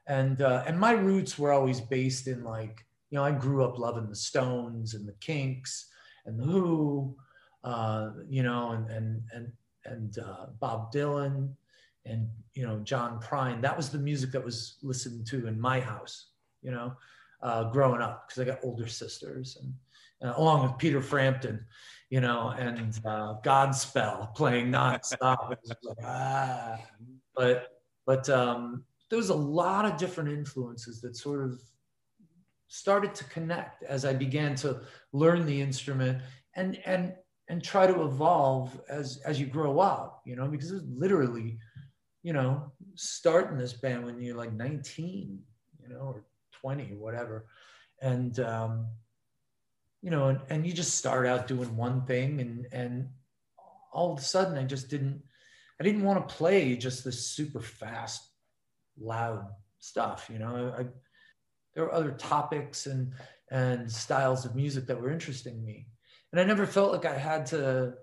And, 0.07 0.41
uh, 0.41 0.63
and 0.65 0.79
my 0.79 0.91
roots 0.91 1.37
were 1.37 1.51
always 1.51 1.79
based 1.79 2.27
in 2.27 2.43
like, 2.43 2.85
you 3.09 3.17
know, 3.17 3.23
I 3.23 3.31
grew 3.31 3.63
up 3.63 3.77
loving 3.77 4.09
the 4.09 4.15
Stones 4.15 4.93
and 4.93 5.07
the 5.07 5.15
Kinks 5.19 5.87
and 6.25 6.39
the 6.39 6.43
Who, 6.43 7.15
uh, 7.63 8.11
you 8.29 8.43
know, 8.43 8.71
and, 8.71 8.89
and, 8.89 9.21
and, 9.33 9.51
and 9.85 10.19
uh, 10.19 10.47
Bob 10.59 10.91
Dylan 10.93 11.49
and, 12.05 12.29
you 12.53 12.65
know, 12.65 12.79
John 12.79 13.19
Prine. 13.19 13.61
That 13.61 13.77
was 13.77 13.89
the 13.89 13.99
music 13.99 14.31
that 14.31 14.43
was 14.43 14.77
listened 14.81 15.27
to 15.27 15.47
in 15.47 15.59
my 15.59 15.79
house, 15.79 16.27
you 16.61 16.71
know, 16.71 16.93
uh, 17.43 17.65
growing 17.65 18.01
up 18.01 18.27
because 18.27 18.41
I 18.41 18.45
got 18.45 18.63
older 18.63 18.87
sisters 18.87 19.57
and 19.61 19.73
uh, 20.23 20.33
along 20.37 20.63
with 20.63 20.77
Peter 20.77 21.01
Frampton 21.01 21.65
you 22.11 22.19
know, 22.19 22.53
and 22.59 22.99
uh, 23.05 23.35
Godspell 23.41 24.35
playing 24.35 24.69
nonstop. 24.69 25.55
like, 25.83 25.97
ah. 26.03 26.77
But 27.33 27.69
but 28.05 28.29
um, 28.29 28.83
there 29.09 29.17
was 29.17 29.29
a 29.29 29.35
lot 29.35 29.85
of 29.85 29.97
different 29.97 30.29
influences 30.29 30.99
that 31.01 31.15
sort 31.15 31.43
of 31.43 31.59
started 32.67 33.15
to 33.15 33.23
connect 33.25 33.83
as 33.83 34.03
I 34.03 34.13
began 34.13 34.55
to 34.55 34.81
learn 35.13 35.45
the 35.45 35.59
instrument 35.59 36.21
and 36.55 36.77
and 36.85 37.13
and 37.47 37.63
try 37.63 37.87
to 37.87 38.03
evolve 38.03 38.79
as 38.89 39.21
as 39.25 39.39
you 39.39 39.45
grow 39.45 39.79
up, 39.79 40.21
you 40.25 40.35
know, 40.35 40.49
because 40.49 40.69
it's 40.71 40.83
literally, 40.93 41.57
you 42.23 42.33
know, 42.33 42.73
starting 42.95 43.57
this 43.57 43.71
band 43.71 44.05
when 44.05 44.21
you're 44.21 44.35
like 44.35 44.51
19, 44.51 45.39
you 45.81 45.87
know, 45.87 45.99
or 45.99 46.25
20, 46.59 46.93
whatever. 46.95 47.45
And 48.01 48.37
um, 48.41 48.87
you 50.01 50.09
know, 50.09 50.29
and, 50.29 50.39
and 50.49 50.65
you 50.65 50.73
just 50.73 50.95
start 50.95 51.27
out 51.27 51.47
doing 51.47 51.75
one 51.77 52.05
thing 52.05 52.41
and 52.41 52.67
and 52.71 53.09
all 53.93 54.13
of 54.13 54.19
a 54.19 54.21
sudden 54.21 54.57
I 54.57 54.63
just 54.63 54.89
didn't 54.89 55.21
I 55.79 55.83
didn't 55.83 56.03
want 56.03 56.27
to 56.27 56.35
play 56.35 56.75
just 56.75 57.03
this 57.03 57.25
super 57.25 57.59
fast, 57.59 58.27
loud 58.99 59.47
stuff. 59.79 60.29
You 60.31 60.39
know, 60.39 60.75
I, 60.77 60.85
there 61.73 61.85
were 61.85 61.93
other 61.93 62.11
topics 62.11 62.85
and 62.85 63.13
and 63.49 63.91
styles 63.91 64.45
of 64.45 64.55
music 64.55 64.87
that 64.87 65.01
were 65.01 65.11
interesting 65.11 65.63
me, 65.63 65.87
and 66.31 66.39
I 66.39 66.43
never 66.43 66.65
felt 66.65 66.91
like 66.91 67.05
I 67.05 67.17
had 67.17 67.47
to 67.47 67.95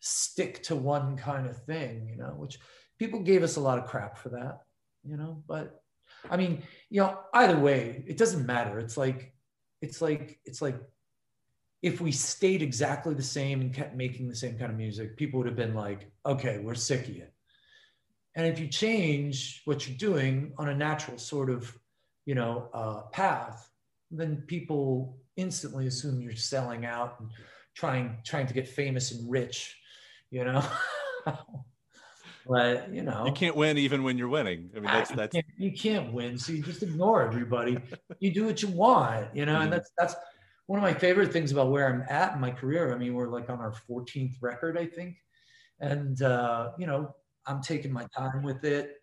stick 0.00 0.62
to 0.64 0.76
one 0.76 1.16
kind 1.16 1.46
of 1.46 1.64
thing. 1.64 2.08
You 2.08 2.16
know, 2.16 2.34
which 2.36 2.58
people 2.98 3.20
gave 3.20 3.42
us 3.42 3.56
a 3.56 3.60
lot 3.60 3.78
of 3.78 3.86
crap 3.86 4.16
for 4.16 4.30
that. 4.30 4.60
You 5.04 5.16
know, 5.16 5.42
but 5.46 5.80
I 6.30 6.36
mean, 6.36 6.62
you 6.90 7.00
know, 7.00 7.18
either 7.34 7.58
way, 7.58 8.04
it 8.06 8.18
doesn't 8.18 8.46
matter. 8.46 8.78
It's 8.78 8.96
like 8.96 9.34
it's 9.82 10.00
like 10.00 10.38
it's 10.44 10.62
like 10.62 10.76
if 11.84 12.00
we 12.00 12.10
stayed 12.10 12.62
exactly 12.62 13.12
the 13.12 13.22
same 13.22 13.60
and 13.60 13.74
kept 13.74 13.94
making 13.94 14.26
the 14.26 14.34
same 14.34 14.58
kind 14.58 14.72
of 14.72 14.78
music, 14.78 15.18
people 15.18 15.36
would 15.36 15.46
have 15.46 15.54
been 15.54 15.74
like, 15.74 16.10
okay, 16.24 16.58
we're 16.58 16.74
sick 16.74 17.06
of 17.08 17.16
it. 17.16 17.30
And 18.34 18.46
if 18.46 18.58
you 18.58 18.68
change 18.68 19.60
what 19.66 19.86
you're 19.86 19.98
doing 19.98 20.54
on 20.56 20.70
a 20.70 20.74
natural 20.74 21.18
sort 21.18 21.50
of, 21.50 21.76
you 22.24 22.34
know, 22.34 22.70
uh, 22.72 23.02
path, 23.12 23.68
then 24.10 24.44
people 24.46 25.18
instantly 25.36 25.86
assume 25.86 26.22
you're 26.22 26.34
selling 26.34 26.86
out 26.86 27.20
and 27.20 27.28
trying 27.74 28.16
trying 28.24 28.46
to 28.46 28.54
get 28.54 28.66
famous 28.66 29.12
and 29.12 29.30
rich, 29.30 29.76
you 30.30 30.42
know. 30.42 30.64
but 32.46 32.90
you 32.94 33.02
know, 33.02 33.26
you 33.26 33.32
can't 33.32 33.56
win 33.56 33.76
even 33.76 34.02
when 34.02 34.16
you're 34.16 34.28
winning. 34.28 34.70
I 34.74 34.76
mean, 34.76 34.84
that's 34.84 35.10
you 35.10 35.16
that's 35.16 35.34
can't, 35.34 35.46
you 35.58 35.72
can't 35.72 36.14
win, 36.14 36.38
so 36.38 36.52
you 36.52 36.62
just 36.62 36.82
ignore 36.82 37.22
everybody. 37.22 37.76
you 38.20 38.32
do 38.32 38.46
what 38.46 38.62
you 38.62 38.68
want, 38.68 39.36
you 39.36 39.44
know, 39.44 39.52
mm-hmm. 39.52 39.64
and 39.64 39.72
that's 39.72 39.90
that's 39.98 40.14
one 40.66 40.78
of 40.78 40.82
my 40.82 40.94
favorite 40.94 41.32
things 41.32 41.52
about 41.52 41.70
where 41.70 41.88
I'm 41.88 42.04
at 42.08 42.34
in 42.34 42.40
my 42.40 42.50
career. 42.50 42.94
I 42.94 42.98
mean, 42.98 43.14
we're 43.14 43.28
like 43.28 43.50
on 43.50 43.60
our 43.60 43.74
14th 43.88 44.36
record, 44.40 44.78
I 44.78 44.86
think. 44.86 45.16
And, 45.80 46.20
uh, 46.22 46.70
you 46.78 46.86
know, 46.86 47.14
I'm 47.46 47.60
taking 47.60 47.92
my 47.92 48.06
time 48.16 48.42
with 48.42 48.64
it. 48.64 48.96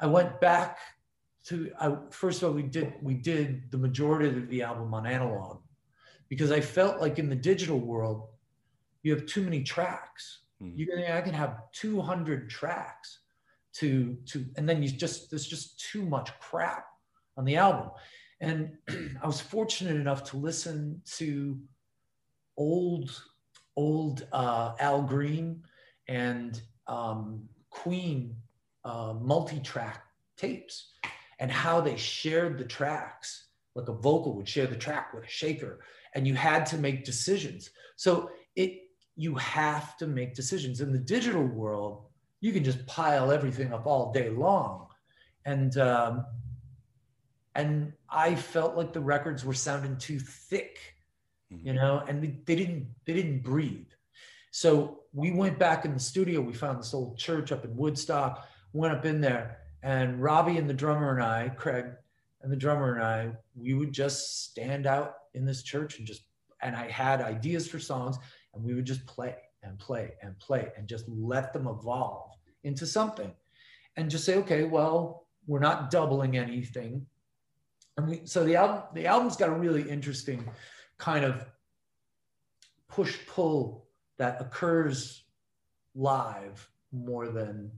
I 0.00 0.06
went 0.06 0.40
back 0.40 0.78
to, 1.46 1.70
I, 1.78 1.96
first 2.10 2.42
of 2.42 2.48
all, 2.48 2.54
we 2.54 2.62
did, 2.62 2.94
we 3.02 3.14
did 3.14 3.70
the 3.70 3.78
majority 3.78 4.28
of 4.28 4.48
the 4.48 4.62
album 4.62 4.94
on 4.94 5.06
analog 5.06 5.58
because 6.28 6.50
I 6.50 6.60
felt 6.60 7.00
like 7.00 7.18
in 7.18 7.28
the 7.28 7.36
digital 7.36 7.78
world, 7.78 8.28
you 9.02 9.12
have 9.14 9.26
too 9.26 9.42
many 9.42 9.62
tracks. 9.62 10.44
Mm-hmm. 10.62 10.78
You 10.78 10.86
can, 10.86 10.98
I 11.12 11.20
can 11.20 11.34
have 11.34 11.58
200 11.72 12.48
tracks 12.48 13.18
to, 13.74 14.16
to, 14.26 14.46
and 14.56 14.66
then 14.68 14.82
you 14.82 14.88
just, 14.88 15.30
there's 15.30 15.46
just 15.46 15.78
too 15.90 16.04
much 16.04 16.30
crap 16.40 16.86
on 17.36 17.44
the 17.44 17.56
album. 17.56 17.90
And 18.42 18.72
I 19.22 19.26
was 19.26 19.40
fortunate 19.40 19.96
enough 19.96 20.24
to 20.30 20.36
listen 20.36 21.00
to 21.16 21.58
old, 22.58 23.22
old 23.76 24.26
uh, 24.32 24.74
Al 24.80 25.02
Green 25.02 25.62
and 26.08 26.60
um, 26.88 27.48
Queen 27.70 28.36
uh, 28.84 29.14
multi-track 29.18 30.02
tapes 30.36 30.92
and 31.38 31.50
how 31.50 31.80
they 31.80 31.96
shared 31.96 32.58
the 32.58 32.64
tracks. 32.64 33.46
Like 33.74 33.88
a 33.88 33.94
vocal 33.94 34.34
would 34.36 34.48
share 34.48 34.66
the 34.66 34.76
track 34.76 35.14
with 35.14 35.24
a 35.24 35.28
shaker, 35.28 35.80
and 36.14 36.26
you 36.26 36.34
had 36.34 36.66
to 36.66 36.76
make 36.76 37.06
decisions. 37.06 37.70
So 37.96 38.28
it 38.54 38.80
you 39.16 39.34
have 39.36 39.96
to 39.98 40.06
make 40.06 40.34
decisions. 40.34 40.82
In 40.82 40.92
the 40.92 40.98
digital 40.98 41.44
world, 41.44 42.04
you 42.42 42.52
can 42.52 42.64
just 42.64 42.84
pile 42.86 43.32
everything 43.32 43.72
up 43.72 43.86
all 43.86 44.12
day 44.12 44.28
long. 44.28 44.88
And 45.46 45.76
um, 45.78 46.26
and 47.54 47.92
I 48.08 48.34
felt 48.34 48.76
like 48.76 48.92
the 48.92 49.00
records 49.00 49.44
were 49.44 49.54
sounding 49.54 49.96
too 49.96 50.18
thick, 50.18 50.78
mm-hmm. 51.52 51.66
you 51.66 51.74
know, 51.74 52.02
and 52.08 52.22
they, 52.22 52.38
they 52.46 52.56
didn't 52.56 52.86
they 53.04 53.12
didn't 53.12 53.42
breathe. 53.42 53.88
So 54.50 55.00
we 55.12 55.30
went 55.30 55.58
back 55.58 55.84
in 55.84 55.94
the 55.94 56.00
studio. 56.00 56.40
We 56.40 56.52
found 56.54 56.78
this 56.78 56.94
old 56.94 57.18
church 57.18 57.52
up 57.52 57.64
in 57.64 57.76
Woodstock. 57.76 58.46
Went 58.72 58.94
up 58.94 59.04
in 59.04 59.20
there, 59.20 59.58
and 59.82 60.22
Robby 60.22 60.56
and 60.56 60.68
the 60.68 60.74
drummer 60.74 61.12
and 61.12 61.22
I, 61.22 61.50
Craig 61.50 61.86
and 62.40 62.50
the 62.50 62.56
drummer 62.56 62.94
and 62.94 63.04
I, 63.04 63.32
we 63.54 63.74
would 63.74 63.92
just 63.92 64.44
stand 64.44 64.86
out 64.86 65.14
in 65.34 65.44
this 65.44 65.62
church 65.62 65.98
and 65.98 66.06
just 66.06 66.22
and 66.62 66.74
I 66.76 66.88
had 66.88 67.20
ideas 67.20 67.68
for 67.68 67.78
songs, 67.78 68.16
and 68.54 68.64
we 68.64 68.72
would 68.74 68.86
just 68.86 69.04
play 69.06 69.36
and 69.62 69.78
play 69.78 70.12
and 70.22 70.38
play 70.38 70.72
and 70.76 70.88
just 70.88 71.04
let 71.08 71.52
them 71.52 71.66
evolve 71.66 72.30
into 72.64 72.86
something, 72.86 73.32
and 73.96 74.10
just 74.10 74.24
say, 74.24 74.36
okay, 74.36 74.64
well, 74.64 75.26
we're 75.46 75.58
not 75.58 75.90
doubling 75.90 76.36
anything 76.36 77.04
I 77.98 78.00
mean, 78.00 78.26
so 78.26 78.44
the 78.44 78.56
album 78.56 78.82
the 78.94 79.06
album's 79.06 79.36
got 79.36 79.48
a 79.48 79.52
really 79.52 79.88
interesting 79.88 80.48
kind 80.98 81.24
of 81.24 81.44
push 82.88 83.18
pull 83.26 83.86
that 84.18 84.40
occurs 84.40 85.24
live 85.94 86.68
more 86.92 87.28
than 87.28 87.70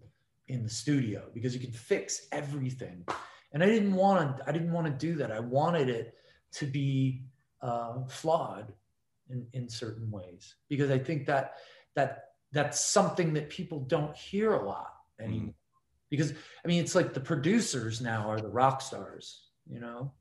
in 0.48 0.62
the 0.62 0.68
studio 0.68 1.22
because 1.32 1.54
you 1.54 1.60
can 1.60 1.72
fix 1.72 2.26
everything. 2.32 3.04
And 3.52 3.62
I 3.62 3.66
didn't 3.66 3.94
want 3.94 4.38
to. 4.38 4.48
I 4.48 4.52
didn't 4.52 4.72
want 4.72 4.86
to 4.86 4.92
do 4.92 5.14
that. 5.16 5.30
I 5.30 5.40
wanted 5.40 5.88
it 5.88 6.14
to 6.54 6.66
be 6.66 7.24
uh, 7.62 8.04
flawed 8.08 8.72
in, 9.30 9.46
in 9.52 9.68
certain 9.68 10.10
ways 10.10 10.54
because 10.68 10.90
I 10.90 10.98
think 10.98 11.26
that 11.26 11.54
that 11.94 12.24
that's 12.52 12.84
something 12.84 13.32
that 13.34 13.50
people 13.50 13.80
don't 13.80 14.16
hear 14.16 14.54
a 14.54 14.64
lot 14.64 14.92
anymore. 15.20 15.48
Mm. 15.48 15.54
Because 16.10 16.32
I 16.64 16.68
mean, 16.68 16.82
it's 16.82 16.94
like 16.94 17.14
the 17.14 17.20
producers 17.20 18.00
now 18.00 18.28
are 18.28 18.40
the 18.40 18.48
rock 18.48 18.80
stars, 18.80 19.50
you 19.68 19.80
know, 19.80 20.12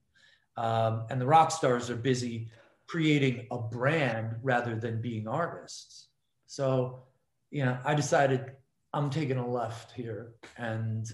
um, 0.57 1.05
and 1.09 1.19
the 1.19 1.25
rock 1.25 1.51
stars 1.51 1.89
are 1.89 1.95
busy 1.95 2.49
creating 2.87 3.47
a 3.51 3.57
brand 3.57 4.35
rather 4.43 4.75
than 4.75 5.01
being 5.01 5.27
artists. 5.27 6.07
So, 6.47 7.03
you 7.49 7.65
know, 7.65 7.77
I 7.85 7.95
decided 7.95 8.51
I'm 8.93 9.09
taking 9.09 9.37
a 9.37 9.47
left 9.47 9.91
here 9.91 10.33
and 10.57 11.09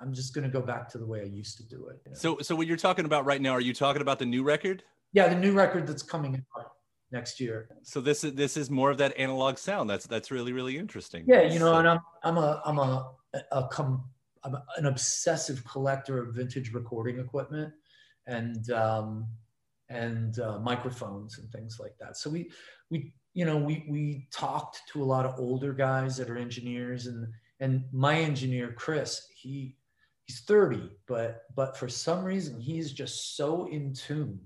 I'm 0.00 0.12
just 0.12 0.34
going 0.34 0.44
to 0.44 0.50
go 0.50 0.60
back 0.60 0.88
to 0.90 0.98
the 0.98 1.06
way 1.06 1.20
I 1.20 1.24
used 1.24 1.56
to 1.58 1.68
do 1.68 1.86
it. 1.88 2.00
You 2.04 2.12
know? 2.12 2.18
So, 2.18 2.38
so 2.40 2.56
what 2.56 2.66
you're 2.66 2.76
talking 2.76 3.04
about 3.04 3.24
right 3.24 3.40
now, 3.40 3.52
are 3.52 3.60
you 3.60 3.72
talking 3.72 4.02
about 4.02 4.18
the 4.18 4.26
new 4.26 4.42
record? 4.42 4.82
Yeah, 5.12 5.28
the 5.28 5.38
new 5.38 5.52
record 5.52 5.86
that's 5.86 6.02
coming 6.02 6.44
out 6.58 6.72
next 7.12 7.38
year. 7.38 7.68
So 7.82 8.00
this 8.00 8.24
is 8.24 8.34
this 8.34 8.56
is 8.56 8.70
more 8.70 8.90
of 8.90 8.98
that 8.98 9.16
analog 9.16 9.58
sound. 9.58 9.88
That's 9.88 10.06
that's 10.06 10.30
really 10.30 10.52
really 10.52 10.78
interesting. 10.78 11.24
Yeah, 11.26 11.42
you 11.42 11.58
know, 11.58 11.74
and 11.74 11.86
I'm 11.86 12.00
I'm 12.24 12.38
a 12.38 12.62
I'm 12.64 12.78
a, 12.78 13.12
a 13.52 13.68
com, 13.68 14.04
I'm 14.44 14.56
an 14.76 14.86
obsessive 14.86 15.64
collector 15.64 16.22
of 16.22 16.34
vintage 16.34 16.72
recording 16.72 17.18
equipment 17.18 17.72
and 18.26 18.70
um, 18.70 19.26
and 19.88 20.38
uh, 20.38 20.58
microphones 20.58 21.38
and 21.38 21.50
things 21.50 21.78
like 21.78 21.96
that. 22.00 22.16
So 22.16 22.30
we 22.30 22.50
we 22.90 23.12
you 23.34 23.44
know 23.44 23.56
we 23.56 23.84
we 23.88 24.28
talked 24.32 24.82
to 24.92 25.02
a 25.02 25.04
lot 25.04 25.26
of 25.26 25.38
older 25.38 25.72
guys 25.72 26.16
that 26.16 26.30
are 26.30 26.36
engineers 26.36 27.06
and 27.06 27.26
and 27.60 27.84
my 27.92 28.18
engineer 28.18 28.74
Chris 28.76 29.26
he 29.34 29.76
he's 30.26 30.40
30 30.40 30.90
but 31.06 31.42
but 31.56 31.76
for 31.76 31.88
some 31.88 32.24
reason 32.24 32.60
he's 32.60 32.92
just 32.92 33.36
so 33.36 33.66
in 33.68 33.92
tune 33.92 34.40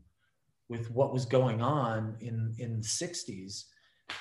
with 0.68 0.90
what 0.90 1.12
was 1.12 1.26
going 1.26 1.61
on 1.61 2.16
in 2.20 2.54
in 2.59 2.80
the 2.80 2.87
60s 2.87 3.64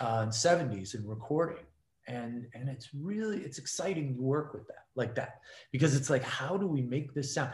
uh, 0.02 0.22
and 0.24 0.32
70s 0.32 0.96
in 0.96 1.08
recording 1.08 1.64
and 2.08 2.46
and 2.54 2.70
it's 2.70 2.90
really 2.94 3.40
it's 3.40 3.58
exciting 3.58 4.16
to 4.16 4.22
work 4.22 4.54
with 4.54 4.68
that 4.68 4.86
like 4.96 5.16
that 5.16 5.40
because 5.72 5.96
it's 5.96 6.10
like 6.10 6.24
how 6.24 6.58
do 6.58 6.68
we 6.68 6.82
make 6.82 7.14
this 7.14 7.34
sound 7.34 7.52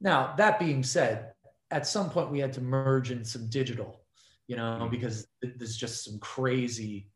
now 0.00 0.34
that 0.36 0.58
being 0.58 0.82
said 0.82 1.32
at 1.70 1.86
some 1.86 2.10
point 2.10 2.30
we 2.30 2.38
had 2.38 2.52
to 2.52 2.60
merge 2.60 3.10
in 3.10 3.24
some 3.24 3.48
digital 3.48 4.00
you 4.48 4.56
know 4.56 4.78
mm-hmm. 4.80 4.90
because 4.90 5.26
there's 5.42 5.76
just 5.76 6.04
some 6.04 6.18
crazy 6.18 7.08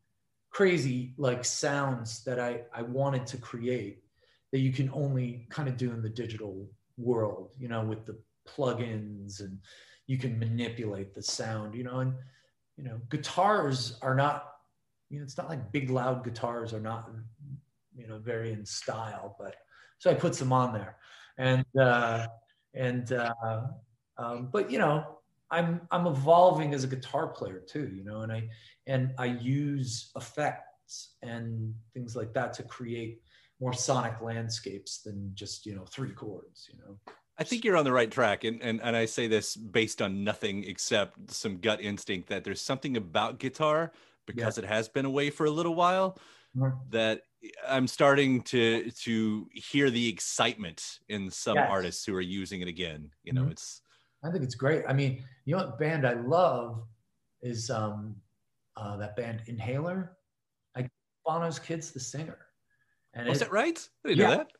crazy 0.49 1.13
like 1.17 1.45
sounds 1.45 2.23
that 2.23 2.39
i 2.39 2.61
i 2.73 2.81
wanted 2.81 3.25
to 3.25 3.37
create 3.37 4.03
that 4.51 4.59
you 4.59 4.73
can 4.73 4.89
only 4.93 5.47
kind 5.49 5.69
of 5.69 5.77
do 5.77 5.91
in 5.91 6.01
the 6.01 6.09
digital 6.09 6.67
world 6.97 7.53
you 7.59 7.67
know 7.67 7.83
with 7.83 8.05
the 8.05 8.17
plugins 8.47 9.39
and 9.39 9.57
you 10.11 10.17
can 10.17 10.37
manipulate 10.37 11.13
the 11.13 11.23
sound, 11.23 11.73
you 11.73 11.85
know, 11.85 11.99
and 11.99 12.13
you 12.75 12.83
know, 12.83 12.99
guitars 13.09 13.97
are 14.01 14.13
not, 14.13 14.50
you 15.11 15.19
know, 15.19 15.23
it's 15.23 15.37
not 15.37 15.49
like 15.49 15.71
big 15.71 15.89
loud 15.89 16.23
guitars 16.23 16.73
are 16.73 16.79
not, 16.79 17.09
you 17.95 18.07
know, 18.07 18.17
very 18.17 18.53
in 18.53 18.65
style, 18.65 19.35
but 19.37 19.57
so 19.99 20.09
I 20.09 20.13
put 20.13 20.33
some 20.33 20.53
on 20.53 20.73
there, 20.73 20.95
and 21.37 21.65
uh, 21.79 22.27
and 22.73 23.11
uh, 23.11 23.33
um, 24.17 24.49
but 24.51 24.71
you 24.71 24.79
know, 24.79 25.19
I'm 25.51 25.81
I'm 25.91 26.07
evolving 26.07 26.73
as 26.73 26.85
a 26.85 26.87
guitar 26.87 27.27
player 27.27 27.61
too, 27.67 27.91
you 27.93 28.05
know, 28.05 28.21
and 28.21 28.31
I 28.31 28.49
and 28.87 29.13
I 29.19 29.25
use 29.25 30.11
effects 30.15 31.15
and 31.21 31.75
things 31.93 32.15
like 32.15 32.33
that 32.33 32.53
to 32.53 32.63
create 32.63 33.21
more 33.59 33.73
sonic 33.73 34.21
landscapes 34.21 35.01
than 35.01 35.31
just 35.35 35.65
you 35.65 35.75
know 35.75 35.85
three 35.85 36.11
chords, 36.11 36.69
you 36.71 36.79
know. 36.79 36.97
I 37.37 37.43
think 37.43 37.65
you're 37.65 37.77
on 37.77 37.85
the 37.85 37.91
right 37.91 38.11
track. 38.11 38.43
And, 38.43 38.61
and, 38.61 38.79
and 38.83 38.95
I 38.95 39.05
say 39.05 39.25
this 39.25 39.55
based 39.55 39.99
on 39.99 40.23
nothing 40.23 40.63
except 40.63 41.31
some 41.31 41.57
gut 41.57 41.81
instinct 41.81 42.29
that 42.29 42.43
there's 42.43 42.61
something 42.61 42.95
about 42.95 43.39
guitar 43.39 43.91
because 44.33 44.57
yeah. 44.57 44.63
it 44.63 44.67
has 44.67 44.89
been 44.89 45.05
away 45.05 45.29
for 45.29 45.45
a 45.45 45.51
little 45.51 45.75
while 45.75 46.17
mm-hmm. 46.55 46.75
that 46.89 47.21
I'm 47.67 47.87
starting 47.87 48.41
to 48.43 48.91
to 48.91 49.47
hear 49.53 49.89
the 49.89 50.07
excitement 50.07 50.99
in 51.09 51.29
some 51.29 51.55
yes. 51.55 51.67
artists 51.69 52.05
who 52.05 52.15
are 52.15 52.21
using 52.21 52.61
it 52.61 52.67
again. 52.67 53.11
You 53.23 53.33
know, 53.33 53.41
mm-hmm. 53.41 53.51
it's 53.51 53.81
I 54.23 54.31
think 54.31 54.43
it's 54.43 54.55
great. 54.55 54.83
I 54.87 54.93
mean, 54.93 55.23
you 55.45 55.55
know 55.55 55.63
what 55.63 55.79
band 55.79 56.05
I 56.05 56.13
love 56.13 56.83
is 57.41 57.69
um 57.69 58.15
uh, 58.77 58.97
that 58.97 59.15
band 59.15 59.41
Inhaler. 59.47 60.17
Like 60.75 60.89
Bono's 61.25 61.59
kid's 61.59 61.91
the 61.91 61.99
singer. 61.99 62.37
And 63.13 63.27
was 63.27 63.41
oh, 63.41 63.45
that 63.45 63.51
right? 63.51 63.89
I 64.05 64.07
didn't 64.09 64.19
yeah, 64.19 64.27
know 64.29 64.37
that 64.37 64.51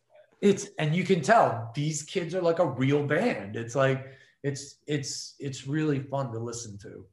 it's 0.42 0.70
and 0.80 0.96
you 0.96 1.04
can 1.04 1.22
tell 1.22 1.72
these 1.76 2.04
kids 2.04 2.34
are 2.34 2.42
like 2.42 2.60
a 2.60 2.66
real 2.66 3.06
band 3.06 3.56
it's 3.56 3.76
like 3.76 4.08
it's 4.44 4.78
it's 4.88 5.36
it's 5.40 5.68
really 5.68 6.00
fun 6.00 6.32
to 6.32 6.40
listen 6.40 6.78
to 6.80 7.06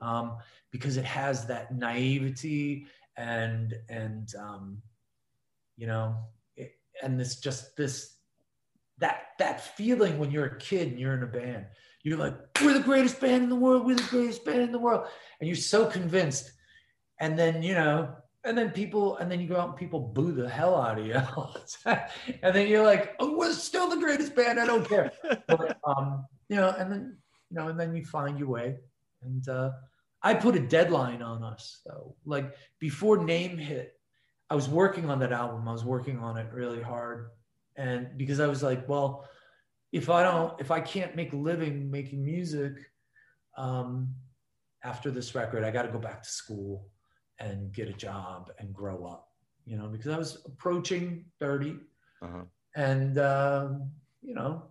um, 0.00 0.38
because 0.72 0.96
it 0.96 1.04
has 1.04 1.46
that 1.46 1.76
naivety 1.76 2.86
and 3.16 3.74
and 3.88 4.34
um, 4.36 4.78
you 5.76 5.86
know 5.86 6.16
it, 6.56 6.72
and 7.02 7.20
this 7.20 7.36
just 7.36 7.76
this 7.76 8.16
that 8.98 9.28
that 9.38 9.60
feeling 9.60 10.18
when 10.18 10.30
you're 10.30 10.46
a 10.46 10.58
kid 10.58 10.88
and 10.88 10.98
you're 10.98 11.14
in 11.14 11.22
a 11.22 11.26
band. 11.26 11.66
You're 12.02 12.18
like 12.18 12.34
we're 12.60 12.74
the 12.74 12.80
greatest 12.80 13.20
band 13.20 13.44
in 13.44 13.48
the 13.48 13.56
world 13.56 13.86
we're 13.86 13.96
the 13.96 14.02
greatest 14.04 14.44
band 14.44 14.62
in 14.62 14.72
the 14.72 14.78
world. 14.78 15.06
And 15.40 15.48
you're 15.48 15.56
so 15.56 15.86
convinced. 15.86 16.52
And 17.20 17.38
then 17.38 17.62
you 17.62 17.74
know 17.74 18.14
and 18.44 18.58
then 18.58 18.70
people 18.70 19.18
and 19.18 19.30
then 19.30 19.40
you 19.40 19.46
go 19.46 19.56
out 19.56 19.68
and 19.68 19.76
people 19.76 20.00
boo 20.00 20.32
the 20.32 20.48
hell 20.48 20.74
out 20.74 20.98
of 20.98 21.06
you. 21.06 21.20
And 22.42 22.54
then 22.54 22.66
you're 22.66 22.84
like 22.84 23.14
oh 23.20 23.36
we're 23.36 23.52
still 23.52 23.88
the 23.88 23.98
greatest 23.98 24.34
band 24.34 24.58
i 24.58 24.66
don't 24.66 24.88
care. 24.88 25.12
But, 25.46 25.78
um, 25.84 26.26
you 26.48 26.56
know 26.56 26.74
and 26.76 26.90
then 26.90 27.16
you 27.50 27.56
know 27.56 27.68
and 27.68 27.78
then 27.78 27.94
you 27.94 28.04
find 28.04 28.38
your 28.38 28.48
way. 28.48 28.78
And 29.22 29.48
uh, 29.48 29.70
i 30.22 30.34
put 30.34 30.56
a 30.56 30.60
deadline 30.60 31.22
on 31.22 31.42
us 31.42 31.80
though 31.86 32.14
like 32.24 32.54
before 32.78 33.22
name 33.24 33.56
hit 33.56 33.94
i 34.50 34.54
was 34.54 34.68
working 34.68 35.10
on 35.10 35.18
that 35.18 35.32
album 35.32 35.68
i 35.68 35.72
was 35.72 35.84
working 35.84 36.18
on 36.18 36.36
it 36.36 36.46
really 36.52 36.82
hard 36.82 37.30
and 37.76 38.08
because 38.16 38.40
i 38.40 38.46
was 38.46 38.62
like 38.62 38.88
well 38.88 39.28
if 39.92 40.08
i 40.10 40.22
don't 40.22 40.60
if 40.60 40.70
i 40.70 40.80
can't 40.80 41.16
make 41.16 41.32
a 41.32 41.36
living 41.36 41.90
making 41.90 42.24
music 42.24 42.74
um, 43.58 44.08
after 44.82 45.10
this 45.10 45.34
record 45.34 45.64
i 45.64 45.70
got 45.70 45.82
to 45.82 45.92
go 45.92 45.98
back 45.98 46.22
to 46.22 46.28
school 46.28 46.88
and 47.42 47.72
get 47.72 47.88
a 47.88 47.92
job 47.92 48.50
and 48.58 48.72
grow 48.72 49.04
up, 49.04 49.28
you 49.64 49.76
know, 49.76 49.88
because 49.88 50.12
I 50.12 50.18
was 50.18 50.42
approaching 50.46 51.24
30 51.40 51.76
uh-huh. 52.22 52.42
and, 52.76 53.18
um, 53.18 53.90
you 54.22 54.34
know, 54.34 54.64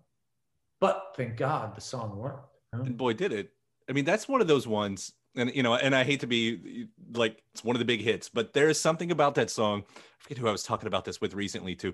but 0.79 1.13
thank 1.15 1.37
God 1.37 1.75
the 1.75 1.81
song 1.81 2.15
worked. 2.17 2.55
You 2.73 2.79
know? 2.79 2.85
And 2.85 2.97
boy, 2.97 3.13
did 3.13 3.33
it. 3.33 3.51
I 3.89 3.93
mean, 3.93 4.05
that's 4.05 4.27
one 4.27 4.41
of 4.41 4.47
those 4.47 4.67
ones. 4.67 5.13
And, 5.35 5.53
you 5.55 5.63
know, 5.63 5.75
and 5.75 5.95
I 5.95 6.03
hate 6.03 6.19
to 6.21 6.27
be 6.27 6.87
like, 7.13 7.41
it's 7.53 7.63
one 7.63 7.75
of 7.75 7.79
the 7.79 7.85
big 7.85 8.01
hits, 8.01 8.27
but 8.27 8.53
there 8.53 8.69
is 8.69 8.79
something 8.79 9.11
about 9.11 9.35
that 9.35 9.49
song. 9.49 9.83
I 9.87 10.23
forget 10.23 10.37
who 10.37 10.47
I 10.47 10.51
was 10.51 10.63
talking 10.63 10.87
about 10.87 11.05
this 11.05 11.21
with 11.21 11.33
recently, 11.33 11.75
too. 11.75 11.93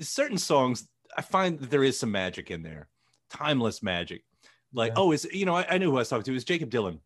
Certain 0.00 0.38
songs, 0.38 0.88
I 1.16 1.22
find 1.22 1.58
that 1.60 1.70
there 1.70 1.84
is 1.84 1.98
some 1.98 2.10
magic 2.10 2.50
in 2.50 2.62
there, 2.62 2.88
timeless 3.30 3.82
magic. 3.82 4.24
Like, 4.72 4.92
yeah. 4.92 4.98
oh, 5.02 5.12
is 5.12 5.28
you 5.32 5.46
know, 5.46 5.54
I, 5.54 5.66
I 5.68 5.78
knew 5.78 5.90
who 5.90 5.96
I 5.96 6.00
was 6.00 6.08
talking 6.08 6.24
to. 6.24 6.30
It 6.32 6.34
was 6.34 6.44
Jakob 6.44 6.70
Dylan 6.70 6.98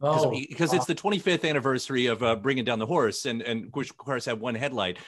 Oh, 0.00 0.30
because 0.30 0.72
it's 0.72 0.86
the 0.86 0.94
25th 0.94 1.48
anniversary 1.48 2.06
of 2.06 2.22
uh, 2.22 2.36
bringing 2.36 2.64
down 2.64 2.78
the 2.78 2.86
horse, 2.86 3.26
and 3.26 3.42
and 3.42 3.68
which 3.72 3.90
of 3.90 3.96
course 3.96 4.26
had 4.26 4.38
one 4.38 4.54
headlight, 4.54 4.98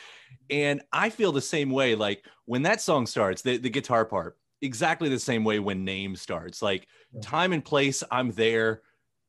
and 0.50 0.82
I 0.92 1.10
feel 1.10 1.30
the 1.30 1.40
same 1.40 1.70
way. 1.70 1.94
Like 1.94 2.24
when 2.46 2.62
that 2.62 2.80
song 2.80 3.06
starts, 3.06 3.42
the 3.42 3.56
the 3.56 3.70
guitar 3.70 4.04
part, 4.04 4.36
exactly 4.62 5.08
the 5.08 5.20
same 5.20 5.44
way 5.44 5.60
when 5.60 5.84
name 5.84 6.16
starts. 6.16 6.60
Like 6.60 6.88
yeah. 7.12 7.20
time 7.20 7.52
and 7.52 7.64
place, 7.64 8.02
I'm 8.10 8.32
there, 8.32 8.82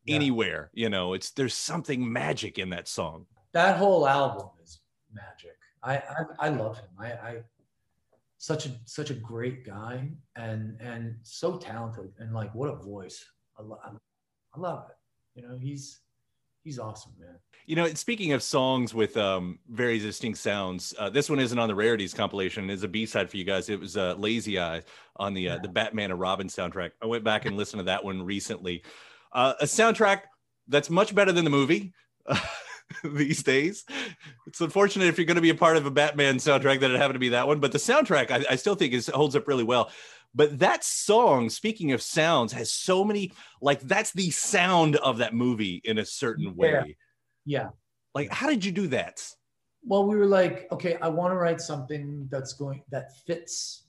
yeah. 0.06 0.16
anywhere. 0.16 0.72
You 0.74 0.90
know, 0.90 1.14
it's 1.14 1.32
there's 1.32 1.54
something 1.54 2.12
magic 2.12 2.58
in 2.58 2.70
that 2.72 2.88
song. 2.88 3.26
That 3.54 3.78
whole 3.78 4.08
album 4.08 4.50
is 4.64 4.80
magic. 5.14 5.58
I 5.84 5.98
I, 5.98 6.48
I 6.48 6.50
love 6.50 6.78
him. 6.78 6.90
I, 7.00 7.12
I 7.12 7.38
such 8.38 8.66
a 8.66 8.72
such 8.86 9.12
a 9.12 9.14
great 9.14 9.66
guy 9.66 10.10
and 10.36 10.76
and 10.82 11.16
so 11.24 11.58
talented 11.58 12.12
and 12.20 12.34
like 12.34 12.54
what 12.56 12.70
a 12.70 12.76
voice. 12.76 13.24
I, 13.58 13.62
lo- 13.62 13.80
I 13.84 14.60
love 14.60 14.86
it. 14.90 15.40
You 15.40 15.48
know, 15.48 15.58
he's 15.58 16.00
he's 16.64 16.80
awesome, 16.80 17.14
man. 17.20 17.36
You 17.68 17.76
know, 17.76 17.88
speaking 17.90 18.34
of 18.34 18.42
songs 18.42 18.94
with 18.94 19.16
um, 19.18 19.60
very 19.70 20.00
distinct 20.00 20.40
sounds, 20.40 20.94
uh, 20.98 21.10
this 21.10 21.30
one 21.30 21.40
isn't 21.40 21.58
on 21.58 21.68
the 21.68 21.76
rarities 21.76 22.14
compilation. 22.14 22.70
It's 22.70 22.84
a 22.84 22.88
B 22.88 23.06
side 23.06 23.30
for 23.30 23.38
you 23.38 23.44
guys. 23.44 23.70
It 23.70 23.80
was 23.80 23.96
uh, 23.96 24.16
"Lazy 24.16 24.60
Eye" 24.60 24.82
on 25.18 25.34
the 25.34 25.50
uh, 25.50 25.58
the 25.60 25.70
Batman 25.70 26.12
and 26.12 26.20
Robin 26.20 26.48
soundtrack. 26.48 26.92
I 27.02 27.06
went 27.06 27.24
back 27.24 27.46
and 27.46 27.56
listened 27.58 27.82
to 27.82 27.86
that 27.86 28.04
one 28.04 28.24
recently. 28.24 28.84
Uh, 29.34 29.54
a 29.60 29.66
soundtrack 29.66 30.22
that's 30.68 30.90
much 30.90 31.14
better 31.16 31.32
than 31.32 31.44
the 31.44 31.50
movie. 31.50 31.94
these 33.04 33.44
days. 33.44 33.86
It's 34.48 34.62
unfortunate 34.62 35.08
if 35.08 35.18
you're 35.18 35.26
going 35.26 35.36
to 35.36 35.42
be 35.42 35.50
a 35.50 35.56
part 35.56 35.78
of 35.78 35.86
a 35.86 35.92
Batman 35.92 36.38
soundtrack 36.38 36.80
that 36.82 36.92
it 36.92 36.98
happened 36.98 37.16
to 37.16 37.20
be 37.20 37.30
that 37.30 37.48
one, 37.48 37.60
but 37.60 37.72
the 37.72 37.78
soundtrack 37.78 38.32
I, 38.32 38.44
I 38.52 38.56
still 38.56 38.76
think 38.76 38.94
is 38.94 39.08
holds 39.08 39.36
up 39.36 39.48
really 39.48 39.64
well. 39.64 39.90
But 40.34 40.60
that 40.60 40.84
song, 40.84 41.50
speaking 41.50 41.92
of 41.92 42.02
sounds, 42.02 42.54
has 42.54 42.72
so 42.72 43.04
many 43.04 43.34
like 43.62 43.82
that's 43.82 44.12
the 44.14 44.32
sound 44.32 44.96
of 44.98 45.18
that 45.18 45.34
movie 45.34 45.82
in 45.84 45.98
a 45.98 46.06
certain 46.06 46.56
way. 46.56 46.96
Yeah. 47.46 47.70
Like, 48.14 48.32
how 48.32 48.48
did 48.48 48.64
you 48.64 48.72
do 48.72 48.88
that? 48.88 49.26
Well, 49.84 50.06
we 50.06 50.16
were 50.16 50.28
like, 50.28 50.72
okay, 50.72 50.98
I 51.02 51.08
want 51.08 51.32
to 51.32 51.36
write 51.36 51.60
something 51.60 52.28
that's 52.32 52.54
going 52.54 52.84
that 52.92 53.18
fits 53.26 53.88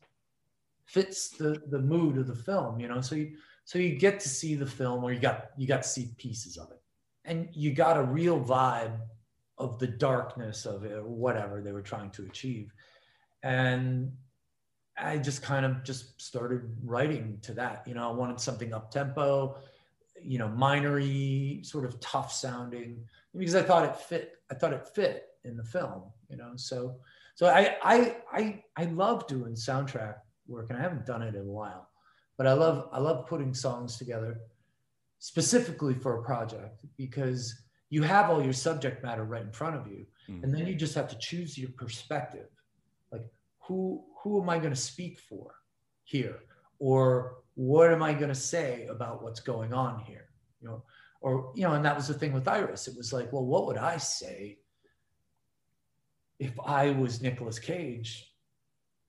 fits 0.86 1.30
the 1.30 1.62
the 1.68 1.78
mood 1.78 2.18
of 2.18 2.26
the 2.26 2.34
film, 2.34 2.80
you 2.80 2.88
know. 2.88 3.00
So 3.00 3.14
you 3.14 3.36
so 3.64 3.78
you 3.78 3.96
get 3.96 4.20
to 4.20 4.28
see 4.28 4.54
the 4.54 4.66
film, 4.66 5.04
or 5.04 5.12
you 5.12 5.20
got 5.20 5.50
you 5.56 5.66
got 5.66 5.82
to 5.82 5.88
see 5.88 6.14
pieces 6.18 6.56
of 6.56 6.70
it, 6.70 6.80
and 7.24 7.48
you 7.52 7.72
got 7.72 7.96
a 7.96 8.02
real 8.02 8.40
vibe 8.40 8.98
of 9.58 9.78
the 9.78 9.86
darkness 9.86 10.66
of 10.66 10.84
it, 10.84 10.92
or 10.92 11.04
whatever 11.04 11.60
they 11.60 11.72
were 11.72 11.82
trying 11.82 12.10
to 12.10 12.24
achieve, 12.24 12.72
and 13.42 14.12
I 14.98 15.18
just 15.18 15.42
kind 15.42 15.64
of 15.64 15.84
just 15.84 16.20
started 16.20 16.76
writing 16.84 17.38
to 17.42 17.54
that. 17.54 17.82
You 17.86 17.94
know, 17.94 18.08
I 18.08 18.12
wanted 18.12 18.40
something 18.40 18.74
up 18.74 18.90
tempo, 18.90 19.56
you 20.22 20.38
know, 20.38 20.48
minory, 20.48 21.64
sort 21.64 21.84
of 21.84 21.98
tough 22.00 22.32
sounding, 22.32 23.04
because 23.36 23.54
I 23.54 23.62
thought 23.62 23.84
it 23.84 23.96
fit. 23.96 24.34
I 24.50 24.54
thought 24.54 24.72
it 24.72 24.86
fit 24.88 25.28
in 25.44 25.56
the 25.56 25.64
film. 25.64 26.02
You 26.28 26.36
know, 26.36 26.52
so 26.56 26.96
so 27.34 27.46
I 27.46 27.76
I 27.82 28.16
I 28.32 28.62
I 28.76 28.84
love 28.86 29.26
doing 29.26 29.54
soundtrack 29.54 30.16
work, 30.46 30.66
and 30.70 30.78
I 30.78 30.82
haven't 30.82 31.06
done 31.06 31.22
it 31.22 31.34
in 31.34 31.42
a 31.42 31.44
while, 31.44 31.88
but 32.42 32.50
I 32.50 32.54
love 32.54 32.88
I 32.90 32.98
love 32.98 33.28
putting 33.28 33.54
songs 33.54 33.96
together 33.96 34.40
specifically 35.20 35.94
for 35.94 36.18
a 36.18 36.24
project 36.24 36.84
because 36.96 37.62
you 37.88 38.02
have 38.02 38.30
all 38.30 38.42
your 38.42 38.52
subject 38.52 39.04
matter 39.04 39.22
right 39.22 39.42
in 39.42 39.52
front 39.52 39.76
of 39.76 39.86
you, 39.86 40.06
mm-hmm. 40.28 40.42
and 40.42 40.52
then 40.52 40.66
you 40.66 40.74
just 40.74 40.96
have 40.96 41.06
to 41.10 41.18
choose 41.18 41.56
your 41.56 41.70
perspective, 41.76 42.48
like 43.12 43.22
who 43.60 44.02
who 44.20 44.42
am 44.42 44.50
I 44.50 44.58
going 44.58 44.74
to 44.74 44.80
speak 44.92 45.20
for 45.20 45.54
here? 46.02 46.40
Or 46.80 47.36
what 47.54 47.92
am 47.92 48.02
I 48.02 48.12
going 48.12 48.34
to 48.34 48.34
say 48.34 48.88
about 48.90 49.22
what's 49.22 49.38
going 49.38 49.72
on 49.72 50.00
here? 50.00 50.30
You 50.60 50.66
know, 50.66 50.82
or, 51.20 51.52
you 51.54 51.62
know, 51.62 51.74
and 51.74 51.84
that 51.84 51.94
was 51.94 52.08
the 52.08 52.14
thing 52.14 52.32
with 52.32 52.48
Iris. 52.48 52.88
It 52.88 52.96
was 52.96 53.12
like, 53.12 53.32
well, 53.32 53.44
what 53.44 53.66
would 53.66 53.78
I 53.78 53.98
say 53.98 54.58
if 56.40 56.58
I 56.66 56.90
was 56.90 57.22
Nicolas 57.22 57.60
Cage 57.60 58.34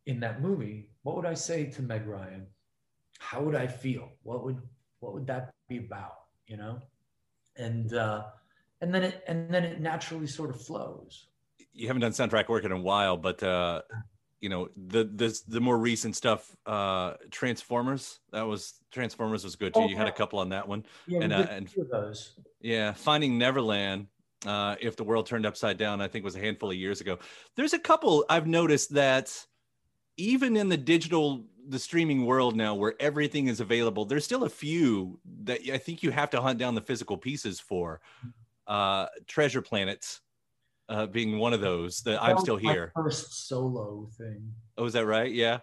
in 0.05 0.19
that 0.19 0.39
movie? 0.39 0.91
What 1.01 1.15
would 1.15 1.25
I 1.25 1.33
say 1.33 1.65
to 1.71 1.81
Meg 1.81 2.05
Ryan? 2.05 2.45
How 3.23 3.41
would 3.41 3.55
I 3.55 3.67
feel? 3.67 4.11
What 4.23 4.43
would, 4.43 4.61
what 4.99 5.13
would 5.13 5.27
that 5.27 5.51
be 5.67 5.77
about? 5.77 6.15
You 6.47 6.57
know? 6.57 6.79
And, 7.55 7.93
uh, 7.93 8.23
and 8.81 8.93
then 8.93 9.03
it, 9.03 9.23
and 9.27 9.53
then 9.53 9.63
it 9.63 9.79
naturally 9.79 10.27
sort 10.27 10.49
of 10.49 10.61
flows. 10.61 11.27
You 11.71 11.87
haven't 11.87 12.01
done 12.01 12.11
soundtrack 12.11 12.49
work 12.49 12.65
in 12.65 12.71
a 12.71 12.79
while, 12.79 13.17
but, 13.17 13.41
uh, 13.41 13.81
you 14.43 14.49
know 14.49 14.67
the 14.75 15.05
the 15.05 15.39
the 15.47 15.61
more 15.61 15.77
recent 15.77 16.17
stuff 16.17 16.53
uh 16.65 17.13
transformers 17.31 18.19
that 18.33 18.45
was 18.45 18.73
transformers 18.91 19.45
was 19.45 19.55
good 19.55 19.73
too 19.73 19.79
oh, 19.79 19.87
you 19.87 19.95
had 19.95 20.09
a 20.09 20.11
couple 20.11 20.37
on 20.37 20.49
that 20.49 20.67
one 20.67 20.85
yeah, 21.07 21.21
and 21.21 21.31
uh, 21.31 21.47
and 21.49 21.69
those 21.89 22.33
yeah 22.59 22.91
finding 22.91 23.37
neverland 23.37 24.05
uh 24.45 24.75
if 24.81 24.97
the 24.97 25.03
world 25.03 25.25
turned 25.25 25.45
upside 25.45 25.77
down 25.77 26.01
i 26.01 26.09
think 26.09 26.25
was 26.25 26.35
a 26.35 26.39
handful 26.39 26.69
of 26.69 26.75
years 26.75 26.99
ago 26.99 27.17
there's 27.55 27.71
a 27.71 27.79
couple 27.79 28.25
i've 28.29 28.45
noticed 28.45 28.93
that 28.93 29.33
even 30.17 30.57
in 30.57 30.67
the 30.67 30.77
digital 30.77 31.45
the 31.67 31.79
streaming 31.79 32.25
world 32.25 32.55
now 32.55 32.75
where 32.75 32.93
everything 32.99 33.47
is 33.47 33.59
available 33.59 34.05
there's 34.05 34.25
still 34.25 34.43
a 34.43 34.49
few 34.49 35.19
that 35.43 35.59
i 35.71 35.77
think 35.77 36.03
you 36.03 36.11
have 36.11 36.29
to 36.29 36.41
hunt 36.41 36.59
down 36.59 36.75
the 36.75 36.81
physical 36.81 37.17
pieces 37.17 37.59
for 37.59 38.01
uh 38.67 39.05
treasure 39.27 39.61
planets 39.61 40.21
uh, 40.89 41.05
being 41.05 41.39
one 41.39 41.53
of 41.53 41.61
those 41.61 42.01
that 42.01 42.21
I'm 42.21 42.37
still 42.39 42.57
here. 42.57 42.91
first 42.95 43.47
solo 43.47 44.09
thing. 44.17 44.53
Oh, 44.77 44.85
is 44.85 44.93
that 44.93 45.05
right? 45.05 45.31
Yeah. 45.31 45.59